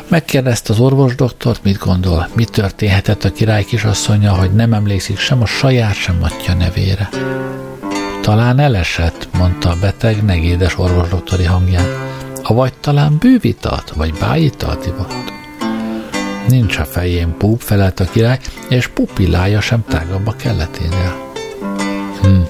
Megkérdezte 0.07 0.74
az 0.74 0.80
orvosdoktort, 0.80 1.63
mit 1.63 1.78
gondol, 1.78 2.28
mi 2.36 2.43
történhetett 2.43 3.24
a 3.24 3.32
király 3.32 3.63
kisasszonya, 3.63 4.34
hogy 4.34 4.53
nem 4.53 4.74
emlékszik 4.74 5.17
sem 5.17 5.41
a 5.41 5.45
saját, 5.45 5.95
sem 5.95 6.24
atya 6.24 6.53
nevére. 6.53 7.09
Talán 8.21 8.59
elesett, 8.59 9.28
mondta 9.34 9.69
a 9.69 9.78
beteg 9.82 10.24
negédes 10.24 10.80
orvosdoktori 10.80 11.43
hangján. 11.43 11.86
Avagy 12.43 12.74
talán 12.74 13.17
bővitalt, 13.19 13.89
vagy 13.95 14.13
bájitalt 14.13 14.86
ivott. 14.86 15.32
Nincs 16.47 16.78
a 16.78 16.86
fején 16.86 17.38
púp, 17.38 17.61
felelt 17.61 17.99
a 17.99 18.05
király, 18.05 18.39
és 18.69 18.88
pupillája 18.88 19.61
sem 19.61 19.84
tágabb 19.89 20.28
a 20.28 20.36
kelleténél. 20.36 21.32
Hm, 22.21 22.41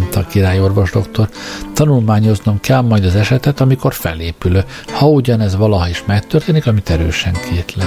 mondta 0.00 0.20
a 0.20 0.26
király 0.26 0.60
orvosdoktor, 0.60 1.28
tanulmányoznom 1.74 2.60
kell 2.60 2.80
majd 2.80 3.04
az 3.04 3.14
esetet, 3.14 3.60
amikor 3.60 3.94
felépülő, 3.94 4.64
ha 4.92 5.08
ugyanez 5.08 5.56
valaha 5.56 5.88
is 5.88 6.04
megtörténik, 6.06 6.66
amit 6.66 6.90
erősen 6.90 7.32
kétle. 7.50 7.84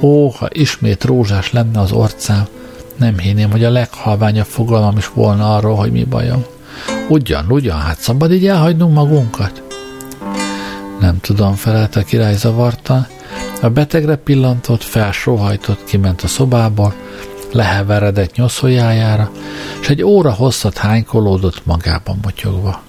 Ó, 0.00 0.28
ha 0.28 0.48
ismét 0.52 1.04
rózsás 1.04 1.52
lenne 1.52 1.80
az 1.80 1.92
orcám, 1.92 2.46
nem 2.96 3.18
hinném, 3.18 3.50
hogy 3.50 3.64
a 3.64 3.70
leghalványabb 3.70 4.46
fogalmam 4.46 4.96
is 4.96 5.08
volna 5.08 5.56
arról, 5.56 5.76
hogy 5.76 5.92
mi 5.92 6.04
bajom. 6.04 6.44
Ugyan, 7.08 7.46
ugyan, 7.48 7.80
hát 7.80 7.98
szabad 7.98 8.32
így 8.32 8.46
elhagynunk 8.46 8.94
magunkat? 8.94 9.62
Nem 11.00 11.20
tudom, 11.20 11.54
felelt 11.54 11.96
a 11.96 12.02
király 12.02 12.34
zavartan. 12.34 13.06
A 13.60 13.68
betegre 13.68 14.16
pillantott, 14.16 14.82
felsóhajtott, 14.82 15.84
kiment 15.84 16.22
a 16.22 16.26
szobából, 16.26 16.94
leheveredett 17.52 18.34
nyoszójájára, 18.34 19.30
és 19.80 19.88
egy 19.88 20.02
óra 20.02 20.32
hosszat 20.32 20.78
hánykolódott 20.78 21.66
magában 21.66 22.18
motyogva. 22.22 22.82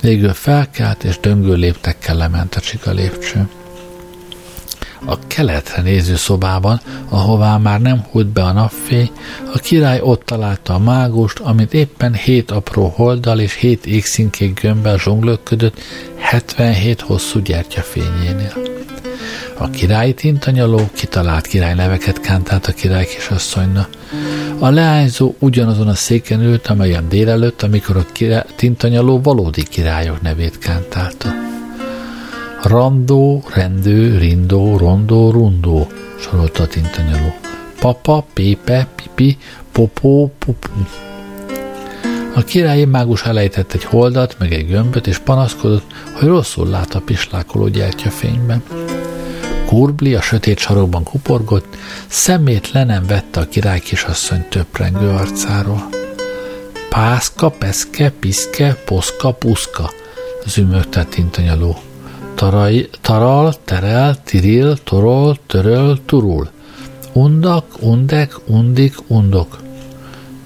Végül 0.00 0.32
felkelt, 0.32 1.04
és 1.04 1.18
döngő 1.20 1.54
léptekkel 1.54 2.16
lement 2.16 2.54
a 2.54 2.60
csika 2.60 2.90
lépcsőn. 2.90 3.48
A 5.04 5.18
keletre 5.26 5.82
néző 5.82 6.16
szobában, 6.16 6.80
ahová 7.08 7.56
már 7.56 7.80
nem 7.80 8.04
húlt 8.10 8.26
be 8.26 8.42
a 8.42 8.52
napfény, 8.52 9.10
a 9.54 9.58
király 9.58 10.00
ott 10.00 10.24
találta 10.24 10.74
a 10.74 10.78
mágust, 10.78 11.38
amit 11.38 11.74
éppen 11.74 12.14
hét 12.14 12.50
apró 12.50 12.92
holdal 12.96 13.40
és 13.40 13.54
hét 13.54 13.86
égszínkék 13.86 14.60
gömbbel 14.60 14.98
zsonglőködött 14.98 15.80
77 16.18 17.00
hosszú 17.00 17.38
gyertyafényénél. 17.40 18.52
A 19.62 19.70
királyi 19.70 20.14
tintanyaló 20.14 20.88
kitalált 20.92 21.46
királyneveket 21.46 22.20
kántált 22.20 22.66
a 22.66 22.72
király 22.72 23.06
kisasszonyna. 23.06 23.88
A 24.58 24.70
leányzó 24.70 25.34
ugyanazon 25.38 25.88
a 25.88 25.94
széken 25.94 26.40
ült, 26.40 26.66
amelyen 26.66 27.08
délelőtt, 27.08 27.62
amikor 27.62 27.96
a 27.96 28.06
király, 28.12 28.44
tintanyaló 28.56 29.20
valódi 29.20 29.62
királyok 29.62 30.20
nevét 30.22 30.58
kántálta. 30.58 31.28
Randó, 32.62 33.44
rendő, 33.54 34.18
rindó, 34.18 34.76
rondó, 34.76 35.30
rundó, 35.30 35.86
sorolta 36.18 36.62
a 36.62 36.66
tintanyaló. 36.66 37.34
Papa, 37.80 38.26
pépe, 38.32 38.88
pipi, 38.96 39.36
popó, 39.72 40.32
pupu. 40.38 40.68
A 42.34 42.40
királyi 42.40 42.84
mágus 42.84 43.22
elejtett 43.24 43.72
egy 43.72 43.84
holdat, 43.84 44.36
meg 44.38 44.52
egy 44.52 44.66
gömböt, 44.66 45.06
és 45.06 45.18
panaszkodott, 45.18 45.92
hogy 46.12 46.28
rosszul 46.28 46.68
lát 46.68 46.94
a 46.94 47.00
pislákoló 47.00 47.68
gyertyafényben. 47.68 48.62
Kurbli 49.72 50.14
a 50.14 50.20
sötét 50.20 50.58
sarokban 50.58 51.02
kuporgott, 51.02 51.76
szemét 52.06 52.70
le 52.70 52.84
nem 52.84 53.06
vette 53.06 53.40
a 53.40 53.48
király 53.48 53.80
kisasszony 53.80 54.44
töprengő 54.48 55.08
arcáról. 55.08 55.88
Pászka, 56.90 57.48
peszke, 57.48 58.10
piszke, 58.10 58.76
poszka, 58.84 59.32
puszka, 59.32 59.90
zümögte 60.46 61.04
tintanyaló 61.04 61.76
tarai, 62.34 62.88
taral, 63.00 63.54
terel, 63.64 64.22
tiril, 64.22 64.76
torol, 64.76 65.38
töröl, 65.46 66.00
turul. 66.04 66.50
Undak, 67.12 67.64
undek, 67.80 68.34
undik, 68.46 68.94
undok. 69.06 69.60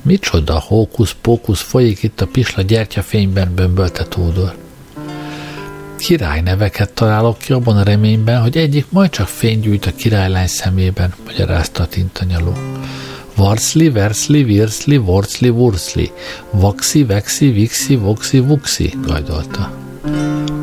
Micsoda 0.02 0.60
hókusz-pókusz 0.66 1.62
folyik 1.62 2.02
itt 2.02 2.20
a 2.20 2.26
pisla 2.26 2.62
gyertyafényben, 2.62 3.54
bömbölte 3.54 4.04
Tódor. 4.04 4.65
Király 5.98 6.40
neveket 6.40 6.92
találok 6.92 7.38
ki 7.38 7.52
abban 7.52 7.76
a 7.76 7.82
reményben, 7.82 8.40
hogy 8.40 8.56
egyik 8.56 8.86
majd 8.88 9.10
csak 9.10 9.26
fénygyújt 9.26 9.86
a 9.86 9.94
királylány 9.96 10.46
szemében, 10.46 11.14
magyarázta 11.24 11.82
a 11.82 11.86
tintanyaló. 11.86 12.52
Varszli, 13.36 13.90
verszli, 13.90 14.44
virszli, 14.44 14.96
vorszli, 14.96 15.48
vurszli, 15.48 16.10
vaxi, 16.50 17.04
vexi, 17.04 17.50
vixi, 17.50 17.96
voxi, 17.96 18.38
vuxi, 18.38 18.92
gajdolta. 19.02 19.72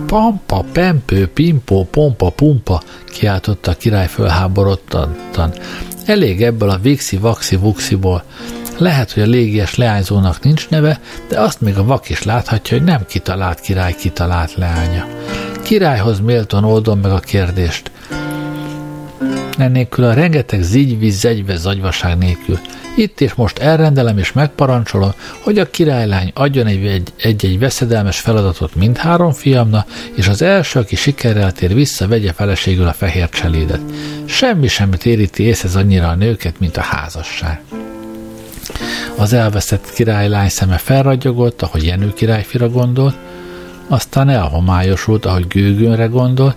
Pampa, 0.05 0.65
pempő, 0.71 1.27
pimpó, 1.27 1.88
pompa, 1.91 2.29
pumpa, 2.29 2.81
kiáltotta 3.11 3.71
a 3.71 3.75
király 3.75 4.07
fölháborodtan. 4.07 5.15
Elég 6.05 6.41
ebből 6.41 6.69
a 6.69 6.77
vixi, 6.77 7.17
vaxi, 7.17 7.55
vuxiból. 7.55 8.23
Lehet, 8.77 9.11
hogy 9.11 9.23
a 9.23 9.25
légies 9.25 9.75
leányzónak 9.75 10.43
nincs 10.43 10.69
neve, 10.69 10.99
de 11.27 11.39
azt 11.39 11.61
még 11.61 11.77
a 11.77 11.84
vak 11.84 12.09
is 12.09 12.23
láthatja, 12.23 12.77
hogy 12.77 12.86
nem 12.86 13.05
kitalált 13.05 13.59
király 13.59 13.95
kitalált 13.95 14.55
leánya. 14.55 15.05
Királyhoz 15.64 16.20
méltón 16.20 16.64
oldom 16.64 16.99
meg 16.99 17.11
a 17.11 17.20
kérdést. 17.20 17.91
Ennélkül 19.57 20.03
a 20.03 20.14
rengeteg 20.14 20.61
zigyvíz, 20.61 21.20
zegyve, 21.20 21.55
zagyvaság 21.55 22.18
nélkül. 22.18 22.59
Itt 22.95 23.22
és 23.22 23.34
most 23.34 23.57
elrendelem 23.59 24.18
és 24.18 24.32
megparancsolom, 24.32 25.11
hogy 25.39 25.59
a 25.59 25.70
királylány 25.70 26.32
adjon 26.34 26.68
egy-egy 27.18 27.59
veszedelmes 27.59 28.20
feladatot 28.20 28.76
mindhárom 28.76 29.32
fiamna, 29.32 29.86
és 30.16 30.28
az 30.28 30.41
első, 30.41 30.80
aki 30.80 30.95
sikerrel 30.95 31.51
tér 31.51 31.74
vissza, 31.74 32.07
vegye 32.07 32.34
feleségül 32.34 32.88
a 32.88 32.93
fehér 32.93 33.30
cselédet. 33.30 33.82
Semmi 34.26 34.68
sem 34.68 34.91
téríti 34.91 35.43
észhez 35.43 35.76
annyira 35.76 36.07
a 36.07 36.16
nőket, 36.16 36.59
mint 36.59 36.78
a 36.78 36.82
házasság. 36.82 37.61
Az 39.16 39.34
elveszett 39.34 39.91
királylány 39.93 40.49
szeme 40.49 40.78
felragyogott, 40.78 41.61
ahogy 41.61 41.86
Jenő 41.86 42.14
királyfira 42.14 42.70
gondolt, 42.70 43.16
aztán 43.94 44.30
elhomályosult, 44.30 45.26
ahogy 45.26 45.48
gőgönre 45.48 46.06
gondolt, 46.06 46.56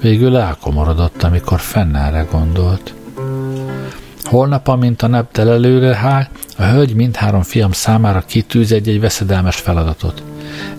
végül 0.00 0.36
elkomorodott, 0.36 1.22
amikor 1.22 1.60
fennelre 1.60 2.26
gondolt. 2.30 2.94
Holnap, 4.22 4.68
amint 4.68 5.02
a 5.02 5.06
nap 5.06 5.32
telelőre 5.32 5.94
hág, 5.94 6.28
a 6.56 6.62
hölgy 6.62 6.94
mindhárom 6.94 7.42
fiam 7.42 7.72
számára 7.72 8.20
kitűz 8.20 8.72
egy-egy 8.72 9.00
veszedelmes 9.00 9.56
feladatot. 9.56 10.22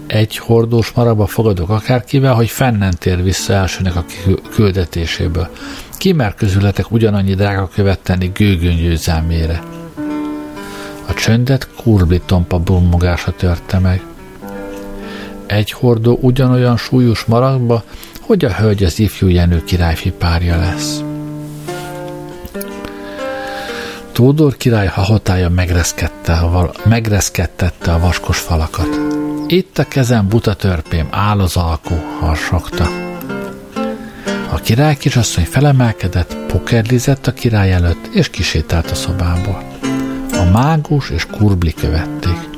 Egy 0.07 0.37
hordós 0.37 0.91
maraba 0.91 1.25
fogadok 1.25 1.69
akárkivel, 1.69 2.33
hogy 2.33 2.49
fennen 2.49 2.93
tér 2.99 3.23
vissza 3.23 3.53
elsőnek 3.53 3.95
a 3.95 4.05
küldetéséből. 4.51 5.49
Ki 5.97 6.11
mer 6.11 6.35
közületek 6.35 6.91
ugyanannyi 6.91 7.33
drága 7.33 7.69
követ 7.73 7.99
tenni 7.99 8.31
gőgön 8.33 8.75
győzelmére? 8.75 9.63
A 11.07 11.13
csöndet 11.13 11.69
kurbli 11.75 12.21
tompa 12.25 12.59
brummogása 12.59 13.31
törte 13.31 13.79
meg. 13.79 14.01
Egy 15.47 15.71
hordó 15.71 16.17
ugyanolyan 16.21 16.77
súlyos 16.77 17.25
maragba, 17.25 17.83
hogy 18.21 18.45
a 18.45 18.53
hölgy 18.53 18.83
az 18.83 18.99
ifjú 18.99 19.27
Jenő 19.27 19.63
királyfi 19.63 20.11
párja 20.11 20.57
lesz. 20.57 21.01
Tódor 24.11 24.57
király 24.57 24.87
hahatája 24.87 25.49
megreszkedte 25.49 26.33
a, 26.33 26.71
megreszkedtette 26.85 27.93
a 27.93 27.99
vaskos 27.99 28.39
falakat. 28.39 28.99
Itt 29.47 29.77
a 29.77 29.87
kezem 29.87 30.27
buta 30.27 30.53
törpém, 30.53 31.07
áll 31.11 31.39
az 31.39 31.55
alkú, 31.55 31.95
harsogta. 32.19 32.89
A 34.51 34.55
király 34.55 34.95
kisasszony 34.97 35.45
felemelkedett, 35.45 36.35
pokerlizett 36.47 37.27
a 37.27 37.33
király 37.33 37.71
előtt, 37.71 38.07
és 38.13 38.29
kisétált 38.29 38.91
a 38.91 38.95
szobából. 38.95 39.63
A 40.31 40.43
mágus 40.51 41.09
és 41.09 41.25
kurbli 41.25 41.73
követték. 41.73 42.56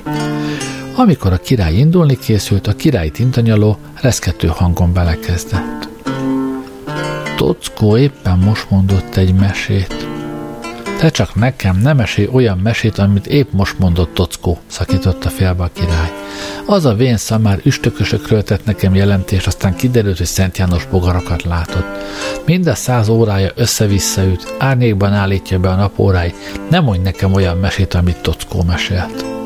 Amikor 1.00 1.34
a 1.34 1.38
király 1.38 1.74
indulni 1.74 2.18
készült, 2.18 2.68
a 2.68 2.76
király 2.76 3.10
tintanyaló 3.10 3.78
reszkető 4.02 4.48
hangon 4.48 4.94
belekezdett. 4.94 5.88
Tockó 7.36 7.98
éppen 7.98 8.38
most 8.38 8.70
mondott 8.70 9.16
egy 9.16 9.34
mesét. 9.34 10.08
Te 10.98 11.10
csak 11.10 11.36
nekem 11.36 11.78
nem 11.78 11.98
mesélj 11.98 12.30
olyan 12.32 12.58
mesét, 12.58 12.98
amit 12.98 13.28
épp 13.28 13.52
most 13.52 13.80
mondott 13.80 14.14
Tockó, 14.14 14.60
szakította 14.68 15.30
félbe 15.30 15.64
a 15.64 15.70
király. 15.74 16.12
Az 16.66 16.86
a 16.86 16.94
vén 16.94 17.18
szamár 17.18 17.60
üstökösökről 17.64 18.44
tett 18.44 18.66
nekem 18.66 18.96
jelentést, 18.96 19.48
aztán 19.48 19.76
kiderült, 19.76 20.18
hogy 20.18 20.26
Szent 20.26 20.58
János 20.58 20.86
bogarakat 20.86 21.44
látott. 21.44 21.88
Mind 22.46 22.68
a 22.68 22.76
száz 22.76 23.10
órája 23.10 23.52
össze-vissza 23.56 24.24
üt, 24.24 24.56
árnyékban 24.58 25.14
állítja 25.14 25.60
be 25.60 25.70
a 25.70 25.76
napóráit, 25.76 26.36
nem 26.70 26.84
mondj 26.84 27.02
nekem 27.02 27.34
olyan 27.34 27.58
mesét, 27.58 27.94
amit 27.94 28.22
Tockó 28.22 28.64
mesélt. 28.64 29.39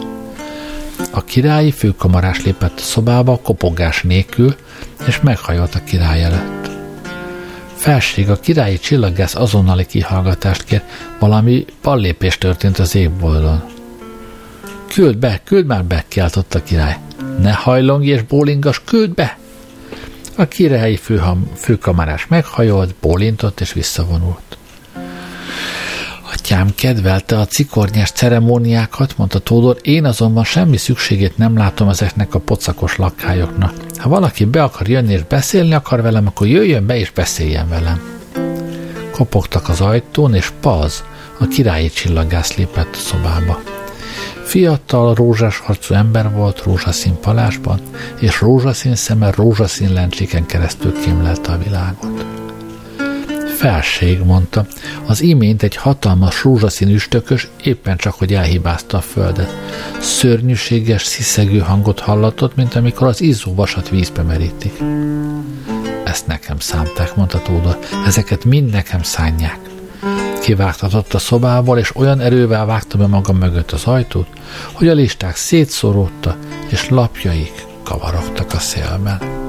A 1.15 1.23
királyi 1.23 1.71
főkamarás 1.71 2.43
lépett 2.43 2.79
a 2.79 2.81
szobába 2.81 3.39
kopogás 3.43 4.01
nélkül, 4.01 4.55
és 5.07 5.21
meghajolt 5.21 5.75
a 5.75 5.83
király 5.83 6.23
előtt. 6.23 6.69
Felség, 7.75 8.29
a 8.29 8.39
királyi 8.39 8.79
csillaggász 8.79 9.35
azonnali 9.35 9.85
kihallgatást 9.85 10.63
kér, 10.63 10.81
valami 11.19 11.65
pallépés 11.81 12.37
történt 12.37 12.79
az 12.79 12.95
égboldon. 12.95 13.63
Küld 14.87 15.17
be, 15.17 15.41
küld 15.43 15.65
már 15.65 15.85
be, 15.85 16.03
kiáltott 16.07 16.53
a 16.53 16.63
király. 16.63 16.97
Ne 17.39 17.51
hajlongj 17.51 18.07
és 18.07 18.21
bólingas, 18.21 18.81
küld 18.83 19.13
be! 19.13 19.37
A 20.35 20.45
királyi 20.45 20.97
főham, 20.97 21.51
főkamarás 21.55 22.27
meghajolt, 22.27 22.95
bólintott 23.01 23.59
és 23.59 23.73
visszavonult. 23.73 24.57
Atyám 26.33 26.75
kedvelte 26.75 27.39
a 27.39 27.45
cikornyás 27.45 28.11
ceremóniákat, 28.11 29.17
mondta 29.17 29.39
Tódor, 29.39 29.77
én 29.81 30.05
azonban 30.05 30.43
semmi 30.43 30.77
szükségét 30.77 31.37
nem 31.37 31.57
látom 31.57 31.89
ezeknek 31.89 32.33
a 32.33 32.39
pocakos 32.39 32.97
lakkályoknak. 32.97 33.73
Ha 33.97 34.09
valaki 34.09 34.45
be 34.45 34.63
akar 34.63 34.87
jönni 34.87 35.13
és 35.13 35.23
beszélni 35.23 35.73
akar 35.73 36.01
velem, 36.01 36.27
akkor 36.27 36.47
jöjjön 36.47 36.85
be 36.85 36.97
és 36.97 37.11
beszéljen 37.11 37.69
velem. 37.69 38.01
Kopogtak 39.11 39.69
az 39.69 39.81
ajtón, 39.81 40.33
és 40.33 40.51
Paz, 40.61 41.03
a 41.39 41.47
királyi 41.47 41.89
csillaggász 41.89 42.55
lépett 42.55 42.95
a 42.95 42.97
szobába. 42.97 43.61
Fiatal, 44.43 45.13
rózsás 45.13 45.61
arcú 45.67 45.93
ember 45.93 46.31
volt 46.31 46.63
rózsaszín 46.63 47.19
palásban, 47.21 47.79
és 48.19 48.41
rózsaszín 48.41 48.95
szeme 48.95 49.31
rózsaszín 49.31 49.93
lencséken 49.93 50.45
keresztül 50.45 50.99
kémlelte 51.01 51.51
a 51.51 51.57
világot. 51.57 52.32
Felség, 53.63 54.19
mondta. 54.19 54.65
Az 55.05 55.21
imént 55.21 55.63
egy 55.63 55.75
hatalmas 55.75 56.43
rózsaszín 56.43 56.89
üstökös 56.89 57.47
éppen 57.63 57.97
csak, 57.97 58.13
hogy 58.13 58.33
elhibázta 58.33 58.97
a 58.97 59.01
földet. 59.01 59.55
Szörnyűséges, 59.99 61.03
sziszegő 61.03 61.59
hangot 61.59 61.99
hallatott, 61.99 62.55
mint 62.55 62.75
amikor 62.75 63.07
az 63.07 63.21
izzó 63.21 63.53
vasat 63.55 63.89
vízbe 63.89 64.21
merítik. 64.21 64.73
Ezt 66.03 66.27
nekem 66.27 66.59
szánták, 66.59 67.15
mondta 67.15 67.41
Tóda. 67.41 67.79
Ezeket 68.05 68.45
mind 68.45 68.71
nekem 68.71 69.03
szánják. 69.03 69.59
Kivágtatott 70.41 71.13
a 71.13 71.19
szobából, 71.19 71.77
és 71.77 71.95
olyan 71.95 72.19
erővel 72.19 72.65
vágta 72.65 72.97
be 72.97 73.07
maga 73.07 73.33
mögött 73.33 73.71
az 73.71 73.85
ajtót, 73.85 74.27
hogy 74.73 74.87
a 74.87 74.93
listák 74.93 75.35
szétszoródta, 75.35 76.37
és 76.69 76.89
lapjaik 76.89 77.65
kavarogtak 77.83 78.53
a 78.53 78.59
szélben. 78.59 79.42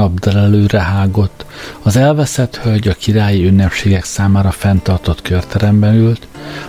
Mikor 0.00 0.32
a 0.32 0.32
nap 0.32 0.34
delelőre 0.34 0.80
hágott, 0.80 1.44
az 1.82 1.96
elveszett 1.96 2.56
hölgy 2.56 2.88
a 2.88 2.94
királyi 2.94 3.46
ünnepségek 3.46 4.04
számára 4.04 4.50
fenntartott 4.50 5.22
körteremben 5.22 5.94
ült, 5.94 6.26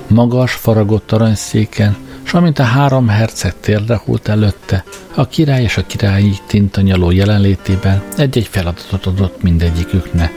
magas, 0.07 0.53
faragott 0.53 1.11
aranyszéken, 1.11 1.95
s 2.23 2.33
amint 2.33 2.59
a 2.59 2.63
három 2.63 3.07
herceg 3.07 3.53
térre 3.59 4.01
hult 4.05 4.27
előtte, 4.27 4.83
a 5.15 5.27
király 5.27 5.63
és 5.63 5.77
a 5.77 5.85
királyi 5.85 6.37
tintanyaló 6.47 7.11
jelenlétében 7.11 8.01
egy-egy 8.17 8.47
feladatot 8.47 9.05
adott 9.05 9.41
mindegyiküknek. 9.41 10.31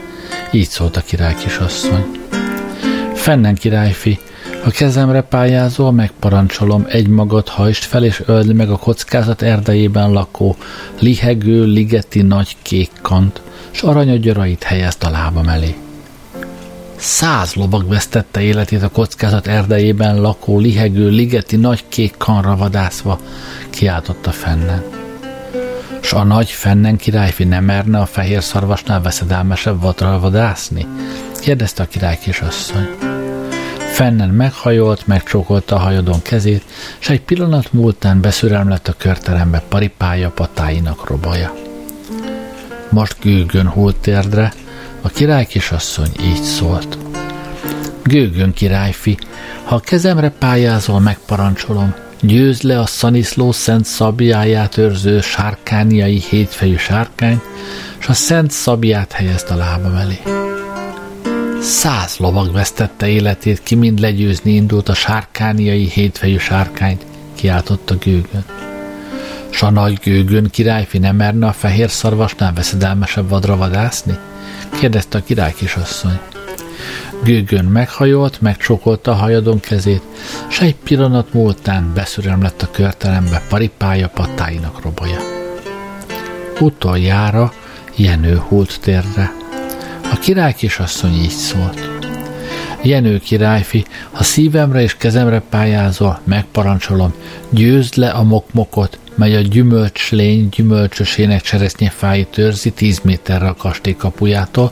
Így 0.51 0.69
szólt 0.69 0.97
a 0.97 1.01
király 1.01 1.35
kisasszony. 1.35 2.05
Fennen 3.13 3.55
királyfi, 3.55 4.19
a 4.65 4.69
kezemre 4.69 5.21
pályázol, 5.21 5.91
megparancsolom, 5.91 6.85
egy 6.87 7.07
magad 7.07 7.47
hajst 7.47 7.83
fel, 7.83 8.03
és 8.03 8.23
öld 8.25 8.53
meg 8.53 8.69
a 8.69 8.77
kockázat 8.77 9.41
erdejében 9.41 10.11
lakó, 10.11 10.55
lihegő, 10.99 11.63
ligeti 11.63 12.21
nagy 12.21 12.55
kék 12.61 12.91
kant, 13.01 13.41
s 13.71 13.81
aranyagyarait 13.81 14.63
helyezt 14.63 15.03
a 15.03 15.09
lábam 15.09 15.47
elé. 15.47 15.75
Száz 16.95 17.53
lovag 17.53 17.89
vesztette 17.89 18.41
életét 18.41 18.83
a 18.83 18.89
kockázat 18.89 19.47
erdejében 19.47 20.21
lakó, 20.21 20.59
lihegő, 20.59 21.09
ligeti 21.09 21.55
nagy 21.55 21.83
kék 21.87 22.13
kanra 22.17 22.55
vadászva, 22.55 23.19
kiáltotta 23.69 24.31
fennen. 24.31 24.83
S 26.01 26.13
a 26.13 26.23
nagy 26.23 26.49
fennen 26.49 26.97
királyfi 26.97 27.43
nem 27.43 27.63
merne 27.63 27.99
a 27.99 28.05
fehér 28.05 28.43
szarvasnál 28.43 29.01
veszedelmesebb 29.01 29.81
vadra 29.81 30.19
vadászni? 30.19 30.85
kérdezte 31.41 31.83
a 31.83 31.87
király 31.87 32.17
kisasszony. 32.21 33.14
Fennen 33.95 34.29
meghajolt, 34.29 35.07
megcsókolta 35.07 35.75
a 35.75 35.79
hajadon 35.79 36.21
kezét, 36.21 36.63
s 36.99 37.09
egy 37.09 37.21
pillanat 37.21 37.73
múltán 37.73 38.21
beszürelmlett 38.21 38.87
a 38.87 38.95
körterembe 38.97 39.63
paripája 39.69 40.29
patáinak 40.29 41.07
robaja. 41.07 41.53
Most 42.89 43.17
gőgön 43.21 43.67
hult 43.67 43.95
térdre, 43.95 44.53
a 45.01 45.09
király 45.09 45.45
kisasszony 45.45 46.09
így 46.21 46.41
szólt. 46.41 46.97
Gőgön 48.03 48.53
királyfi, 48.53 49.17
ha 49.63 49.75
a 49.75 49.79
kezemre 49.79 50.29
pályázol, 50.29 50.99
megparancsolom, 50.99 51.93
győzd 52.21 52.63
le 52.63 52.79
a 52.79 52.85
Szaniszló 52.85 53.51
szent 53.51 53.85
szabjáját 53.85 54.77
őrző 54.77 55.21
sárkániai 55.21 56.23
hétfejű 56.29 56.75
sárkány, 56.75 57.41
s 57.97 58.07
a 58.07 58.13
szent 58.13 58.51
szabját 58.51 59.11
helyezd 59.11 59.51
a 59.51 59.55
lábam 59.55 59.95
elé. 59.95 60.19
Száz 61.65 62.17
lovag 62.17 62.51
vesztette 62.51 63.07
életét, 63.07 63.63
ki 63.63 63.75
mind 63.75 63.99
legyőzni 63.99 64.51
indult 64.51 64.89
a 64.89 64.93
sárkániai 64.93 65.89
hétfejű 65.89 66.37
sárkányt, 66.37 67.05
kiáltotta 67.35 67.95
gőgön. 67.95 68.45
S 69.49 69.61
a 69.61 69.69
nagy 69.69 69.99
gőgön 70.03 70.49
királyfi 70.49 70.97
nem 70.97 71.15
merne 71.15 71.47
a 71.47 71.51
fehér 71.51 71.89
szarvasnál 71.89 72.53
veszedelmesebb 72.53 73.29
vadra 73.29 73.57
vadászni? 73.57 74.17
kérdezte 74.79 75.17
a 75.17 75.23
király 75.23 75.53
kisasszony. 75.53 76.19
Gőgön 77.23 77.65
meghajolt, 77.65 78.41
megcsókolta 78.41 79.11
a 79.11 79.15
hajadon 79.15 79.59
kezét, 79.59 80.03
s 80.49 80.61
egy 80.61 80.75
pillanat 80.75 81.33
múltán 81.33 81.91
beszürem 81.93 82.41
lett 82.41 82.61
a 82.61 82.71
körterembe 82.71 83.41
paripája 83.49 84.09
patáinak 84.09 84.81
robolya. 84.81 85.19
Utoljára 86.59 87.53
Jenő 87.95 88.37
hult 88.37 88.79
térre. 88.81 89.44
A 90.15 90.19
király 90.19 90.53
kisasszony 90.53 91.13
így 91.13 91.29
szólt. 91.29 91.89
Jenő 92.81 93.19
királyfi, 93.19 93.85
ha 94.11 94.23
szívemre 94.23 94.81
és 94.81 94.95
kezemre 94.97 95.41
pályázol, 95.49 96.19
megparancsolom, 96.23 97.13
győzd 97.49 97.95
le 97.97 98.09
a 98.09 98.23
mokmokot, 98.23 98.99
mely 99.15 99.35
a 99.35 99.41
gyümölcslény 99.41 100.49
gyümölcsösének 100.49 101.41
cseresznyefái 101.41 102.25
törzi 102.25 102.71
tíz 102.71 102.99
méterre 103.03 103.47
a 103.47 103.53
kastély 103.53 103.95
kapujától, 103.95 104.71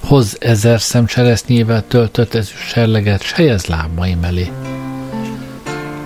hoz 0.00 0.36
ezer 0.40 0.80
szem 0.80 1.06
cseresznyével 1.06 1.84
töltött 1.88 2.34
ezüst 2.34 2.68
serleget, 2.68 3.22
s 3.22 3.32
helyez 3.32 3.66
lábaim 3.66 4.24
elé. 4.24 4.50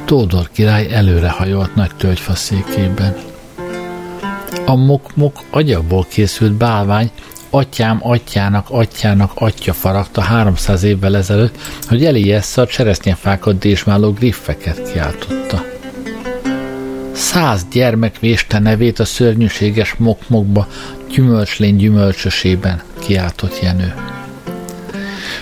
Tódor 0.04 0.50
király 0.52 0.92
előrehajolt 0.92 1.74
nagy 1.74 1.94
tölgyfa 1.96 2.34
székében. 2.34 3.16
A 4.66 4.74
mokmok 4.74 5.42
agyagból 5.50 6.06
készült 6.08 6.52
bálvány, 6.52 7.10
atyám 7.50 7.98
atyának 8.02 8.66
atyának 8.70 9.32
atya 9.34 9.72
faragta 9.72 10.20
300 10.20 10.82
évvel 10.82 11.16
ezelőtt, 11.16 11.58
hogy 11.88 12.04
eléjessze 12.04 12.60
a 12.60 12.66
cseresznyefákat 12.66 13.58
désmáló 13.58 14.12
griffeket 14.12 14.92
kiáltotta. 14.92 15.64
Száz 17.12 17.66
gyermek 17.72 18.18
véste 18.18 18.58
nevét 18.58 18.98
a 18.98 19.04
szörnyűséges 19.04 19.94
mokmokba, 19.98 20.68
gyümölcslény 21.10 21.76
gyümölcsösében, 21.76 22.82
kiáltott 22.98 23.60
Jenő. 23.62 23.94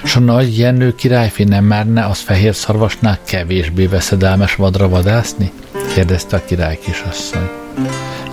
S 0.05 0.17
a 0.17 0.21
nagy 0.21 0.59
Jenő 0.59 0.95
királyfi 0.95 1.45
nem 1.45 1.65
merne 1.65 2.07
az 2.07 2.19
fehér 2.19 2.55
szarvasnál 2.55 3.19
kevésbé 3.27 3.87
veszedelmes 3.87 4.55
vadra 4.55 4.89
vadászni? 4.89 5.53
kérdezte 5.95 6.37
a 6.37 6.45
király 6.45 6.79
kisasszony. 6.85 7.64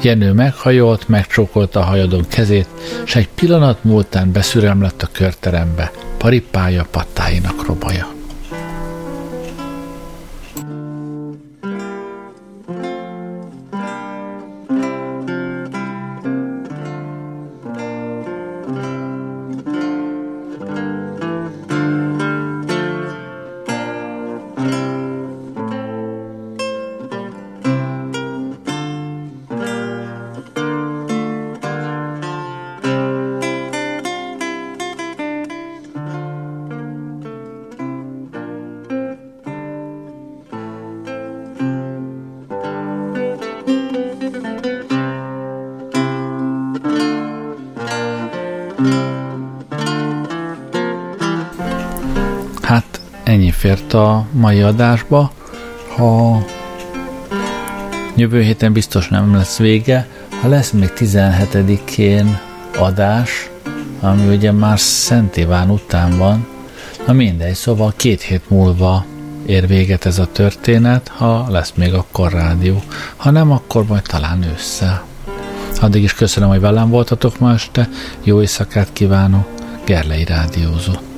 Jenő 0.01 0.31
meghajolt, 0.31 1.07
megcsókolta 1.07 1.79
a 1.79 1.83
hajadon 1.83 2.25
kezét, 2.27 2.67
s 3.05 3.15
egy 3.15 3.29
pillanat 3.29 3.83
múltán 3.83 4.31
beszürem 4.31 4.81
lett 4.81 5.01
a 5.01 5.09
körterembe, 5.11 5.91
paripája 6.17 6.85
pattáinak 6.91 7.65
robaja. 7.65 8.20
Fért 53.61 53.93
a 53.93 54.25
mai 54.31 54.61
adásba. 54.61 55.31
Ha 55.97 56.43
jövő 58.15 58.41
héten 58.41 58.73
biztos 58.73 59.07
nem 59.07 59.35
lesz 59.35 59.57
vége, 59.57 60.07
ha 60.41 60.47
lesz 60.47 60.71
még 60.71 60.91
17-én 60.97 62.39
adás, 62.77 63.49
ami 63.99 64.35
ugye 64.35 64.51
már 64.51 64.79
Szent 64.79 65.37
Iván 65.37 65.69
után 65.69 66.17
van, 66.17 66.47
na 67.07 67.13
mindegy, 67.13 67.53
szóval 67.53 67.93
két 67.95 68.21
hét 68.21 68.49
múlva 68.49 69.05
ér 69.45 69.67
véget 69.67 70.05
ez 70.05 70.19
a 70.19 70.31
történet, 70.31 71.07
ha 71.07 71.45
lesz 71.49 71.73
még 71.75 71.93
akkor 71.93 72.31
rádió. 72.31 72.81
Ha 73.15 73.31
nem, 73.31 73.51
akkor 73.51 73.85
majd 73.85 74.03
talán 74.03 74.43
ősszel. 74.43 75.03
Addig 75.81 76.03
is 76.03 76.13
köszönöm, 76.13 76.49
hogy 76.49 76.59
velem 76.59 76.89
voltatok 76.89 77.39
ma 77.39 77.53
este, 77.53 77.89
jó 78.23 78.39
éjszakát 78.39 78.89
kívánok, 78.93 79.47
Gerlei 79.85 80.23
Rádiózott. 80.23 81.10